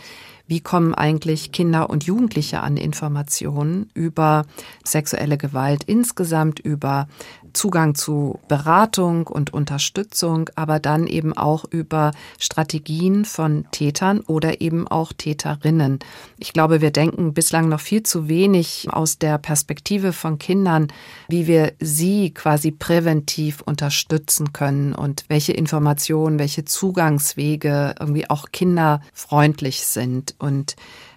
wie 0.46 0.60
kommen 0.60 0.94
eigentlich 0.94 1.50
Kinder 1.50 1.90
und 1.90 2.04
Jugendliche 2.04 2.60
an 2.60 2.76
Informationen 2.76 3.90
über 3.94 4.46
sexuelle 4.84 5.38
Gewalt 5.38 5.82
insgesamt, 5.84 6.60
über 6.60 7.08
Zugang 7.56 7.94
zu 7.94 8.38
Beratung 8.48 9.26
und 9.26 9.52
Unterstützung, 9.52 10.50
aber 10.54 10.78
dann 10.78 11.06
eben 11.06 11.36
auch 11.36 11.64
über 11.64 12.12
Strategien 12.38 13.24
von 13.24 13.66
Tätern 13.72 14.20
oder 14.20 14.60
eben 14.60 14.86
auch 14.86 15.12
Täterinnen. 15.12 15.98
Ich 16.38 16.52
glaube, 16.52 16.80
wir 16.80 16.90
denken 16.90 17.34
bislang 17.34 17.68
noch 17.68 17.80
viel 17.80 18.02
zu 18.02 18.28
wenig 18.28 18.88
aus 18.90 19.18
der 19.18 19.38
Perspektive 19.38 20.12
von 20.12 20.38
Kindern, 20.38 20.88
wie 21.28 21.46
wir 21.46 21.72
sie 21.80 22.32
quasi 22.32 22.70
präventiv 22.70 23.62
unterstützen 23.62 24.52
können 24.52 24.94
und 24.94 25.24
welche 25.28 25.52
Informationen, 25.52 26.38
welche 26.38 26.64
Zugangswege 26.64 27.94
irgendwie 27.98 28.28
auch 28.28 28.52
kinderfreundlich 28.52 29.86
sind. 29.86 30.34
Und 30.38 30.76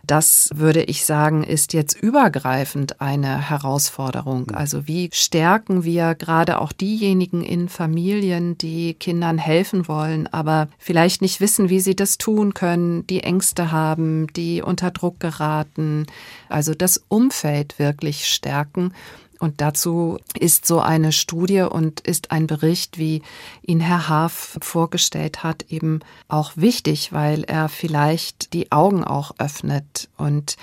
das 0.09 0.49
würde 0.55 0.81
ich 0.83 1.05
sagen, 1.05 1.43
ist 1.43 1.73
jetzt 1.73 1.95
übergreifend 2.01 2.99
eine 2.99 3.49
Herausforderung. 3.49 4.47
Mhm. 4.49 4.55
Also 4.55 4.87
wie 4.87 5.09
stärken 5.13 5.83
wir 5.83 6.15
gerade 6.15 6.59
auch 6.59 6.71
diejenigen 6.71 7.43
in 7.43 7.69
Familien, 7.69 8.57
die 8.57 8.95
Kindern 8.95 9.37
helfen 9.37 9.87
wollen, 9.87 10.25
aber 10.27 10.67
vielleicht 10.79 11.21
nicht 11.21 11.41
wissen, 11.41 11.69
wie 11.69 11.79
sie 11.79 11.95
das 11.95 12.17
tun 12.17 12.55
können, 12.55 13.05
die 13.05 13.21
Ängste 13.21 13.71
haben, 13.71 14.25
die 14.33 14.63
unter 14.63 14.89
Druck 14.89 15.19
geraten. 15.19 16.07
Also 16.49 16.73
das 16.73 17.03
Umfeld 17.07 17.77
wirklich 17.77 18.27
stärken 18.27 18.93
und 19.39 19.61
dazu 19.61 20.19
ist 20.37 20.65
so 20.65 20.79
eine 20.79 21.11
Studie 21.11 21.61
und 21.61 22.01
ist 22.01 22.31
ein 22.31 22.45
Bericht, 22.45 22.97
wie 22.97 23.21
ihn 23.61 23.79
Herr 23.79 24.09
Haaf 24.09 24.57
vorgestellt 24.61 25.43
hat, 25.43 25.63
eben 25.69 26.01
auch 26.27 26.51
wichtig, 26.55 27.13
weil 27.13 27.43
er 27.45 27.69
vielleicht 27.69 28.53
die 28.53 28.71
Augen 28.71 29.03
auch 29.03 29.31
öffnet 29.39 30.09
und 30.17 30.57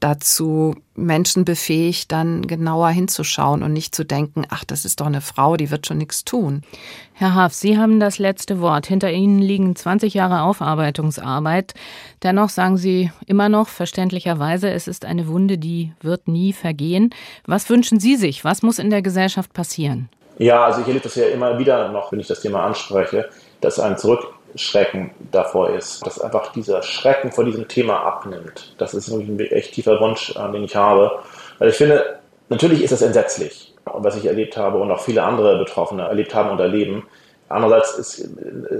dazu 0.00 0.76
Menschen 0.94 1.44
befähigt, 1.44 2.12
dann 2.12 2.46
genauer 2.46 2.90
hinzuschauen 2.90 3.62
und 3.62 3.72
nicht 3.72 3.94
zu 3.94 4.04
denken, 4.04 4.44
ach, 4.48 4.64
das 4.64 4.84
ist 4.84 5.00
doch 5.00 5.06
eine 5.06 5.20
Frau, 5.20 5.56
die 5.56 5.70
wird 5.70 5.86
schon 5.86 5.98
nichts 5.98 6.24
tun. 6.24 6.62
Herr 7.14 7.34
Haaf, 7.34 7.52
Sie 7.52 7.78
haben 7.78 7.98
das 7.98 8.18
letzte 8.18 8.60
Wort. 8.60 8.86
Hinter 8.86 9.10
Ihnen 9.10 9.40
liegen 9.40 9.74
20 9.74 10.14
Jahre 10.14 10.42
Aufarbeitungsarbeit. 10.42 11.74
Dennoch 12.22 12.48
sagen 12.48 12.76
Sie 12.76 13.10
immer 13.26 13.48
noch 13.48 13.68
verständlicherweise, 13.68 14.70
es 14.70 14.86
ist 14.86 15.04
eine 15.04 15.26
Wunde, 15.26 15.58
die 15.58 15.92
wird 16.00 16.28
nie 16.28 16.52
vergehen. 16.52 17.10
Was 17.46 17.68
wünschen 17.68 17.98
Sie 17.98 18.16
sich? 18.16 18.44
Was 18.44 18.62
muss 18.62 18.78
in 18.78 18.90
der 18.90 19.02
Gesellschaft 19.02 19.52
passieren? 19.52 20.08
Ja, 20.38 20.64
also 20.64 20.80
ich 20.80 20.86
erlebe 20.86 21.02
das 21.04 21.16
ja 21.16 21.26
immer 21.26 21.58
wieder 21.58 21.90
noch, 21.90 22.12
wenn 22.12 22.20
ich 22.20 22.28
das 22.28 22.40
Thema 22.40 22.64
anspreche, 22.64 23.28
dass 23.60 23.80
ein 23.80 23.98
Zurück 23.98 24.37
Schrecken 24.54 25.10
davor 25.30 25.70
ist. 25.70 26.04
Dass 26.06 26.20
einfach 26.20 26.52
dieser 26.52 26.82
Schrecken 26.82 27.32
vor 27.32 27.44
diesem 27.44 27.68
Thema 27.68 28.00
abnimmt. 28.00 28.74
Das 28.78 28.94
ist 28.94 29.10
wirklich 29.10 29.28
ein 29.28 29.40
echt 29.40 29.74
tiefer 29.74 30.00
Wunsch, 30.00 30.34
äh, 30.36 30.52
den 30.52 30.64
ich 30.64 30.76
habe. 30.76 31.18
Weil 31.58 31.70
ich 31.70 31.76
finde, 31.76 32.18
natürlich 32.48 32.82
ist 32.82 32.92
es 32.92 33.02
entsetzlich, 33.02 33.74
was 33.84 34.16
ich 34.16 34.26
erlebt 34.26 34.56
habe 34.56 34.78
und 34.78 34.90
auch 34.90 35.00
viele 35.00 35.22
andere 35.22 35.58
Betroffene 35.58 36.02
erlebt 36.02 36.34
haben 36.34 36.50
und 36.50 36.60
erleben. 36.60 37.06
Andererseits 37.48 37.98
ist, 37.98 38.28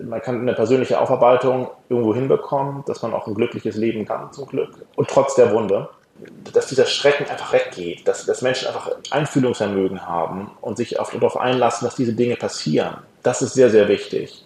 man 0.04 0.20
kann 0.20 0.40
eine 0.40 0.52
persönliche 0.52 1.00
Aufarbeitung 1.00 1.70
irgendwo 1.88 2.14
hinbekommen, 2.14 2.84
dass 2.86 3.00
man 3.00 3.14
auch 3.14 3.26
ein 3.26 3.34
glückliches 3.34 3.76
Leben 3.76 4.04
kann, 4.04 4.30
zum 4.32 4.46
Glück. 4.46 4.70
Und 4.94 5.08
trotz 5.08 5.34
der 5.36 5.52
Wunde, 5.52 5.88
dass 6.52 6.66
dieser 6.66 6.84
Schrecken 6.84 7.28
einfach 7.30 7.52
weggeht, 7.52 8.06
dass, 8.06 8.26
dass 8.26 8.42
Menschen 8.42 8.68
einfach 8.68 8.90
Einfühlungsvermögen 9.10 10.06
haben 10.06 10.50
und 10.60 10.76
sich 10.76 10.90
darauf 10.90 11.38
einlassen, 11.38 11.86
dass 11.86 11.94
diese 11.94 12.12
Dinge 12.12 12.36
passieren. 12.36 12.98
Das 13.22 13.40
ist 13.40 13.54
sehr, 13.54 13.70
sehr 13.70 13.88
wichtig. 13.88 14.44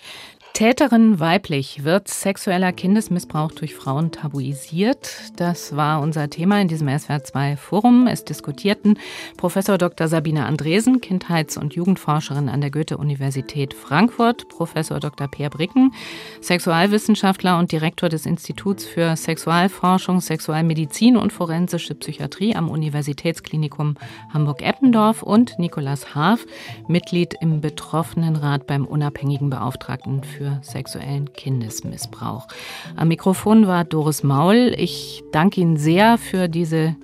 Täterin 0.55 1.18
weiblich 1.18 1.82
wird 1.82 2.09
sexueller 2.09 2.72
Kindesmissbrauch 2.72 3.53
durch 3.53 3.74
Frauen 3.74 4.12
tabuisiert. 4.12 5.32
Das 5.36 5.76
war 5.76 6.03
unser 6.03 6.28
Thema 6.28 6.61
in 6.61 6.68
diesem 6.68 6.88
SWR2 6.88 7.57
Forum. 7.57 8.07
Es 8.07 8.26
diskutierten 8.26 8.98
Professor 9.38 9.78
Dr. 9.78 10.09
Sabine 10.09 10.44
Andresen, 10.44 11.00
Kindheits- 11.00 11.57
und 11.57 11.74
Jugendforscherin 11.74 12.50
an 12.50 12.61
der 12.61 12.70
Goethe-Universität 12.70 13.72
Frankfurt, 13.72 14.46
Professor 14.50 15.00
Dr. 15.00 15.26
Peer 15.26 15.48
Bricken, 15.48 15.94
Sexualwissenschaftler 16.42 17.59
und 17.59 17.72
Direktor 17.72 18.11
des 18.11 18.26
Instituts 18.26 18.84
für 18.84 19.16
Sexualforschung, 19.16 20.20
Sexualmedizin 20.20 21.16
und 21.16 21.32
forensische 21.32 21.94
Psychiatrie 21.94 22.55
am 22.55 22.68
Universitätsklinikum 22.68 23.96
Hamburg-Eppendorf 24.34 25.22
und 25.22 25.59
Nikolaus 25.59 26.14
Haaf, 26.14 26.44
Mitglied 26.88 27.36
im 27.40 27.62
Betroffenenrat 27.62 28.66
beim 28.66 28.84
unabhängigen 28.84 29.48
Beauftragten 29.48 30.22
für 30.22 30.41
für 30.43 30.59
sexuellen 30.62 31.32
Kindesmissbrauch. 31.32 32.49
Am 32.97 33.09
Mikrofon 33.09 33.66
war 33.66 33.84
Doris 33.84 34.22
Maul. 34.22 34.74
Ich 34.76 35.22
danke 35.32 35.61
Ihnen 35.61 35.76
sehr 35.76 36.18
für 36.18 36.49
diese 36.49 36.97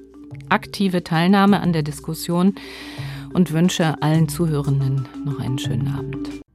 aktive 0.49 1.05
Teilnahme 1.05 1.61
an 1.61 1.73
der 1.73 1.83
Diskussion 1.83 2.55
und 3.33 3.53
wünsche 3.53 4.03
allen 4.03 4.29
Zuhörenden 4.29 5.09
noch 5.25 5.39
einen 5.39 5.59
schönen 5.59 5.89
Abend. 5.89 6.48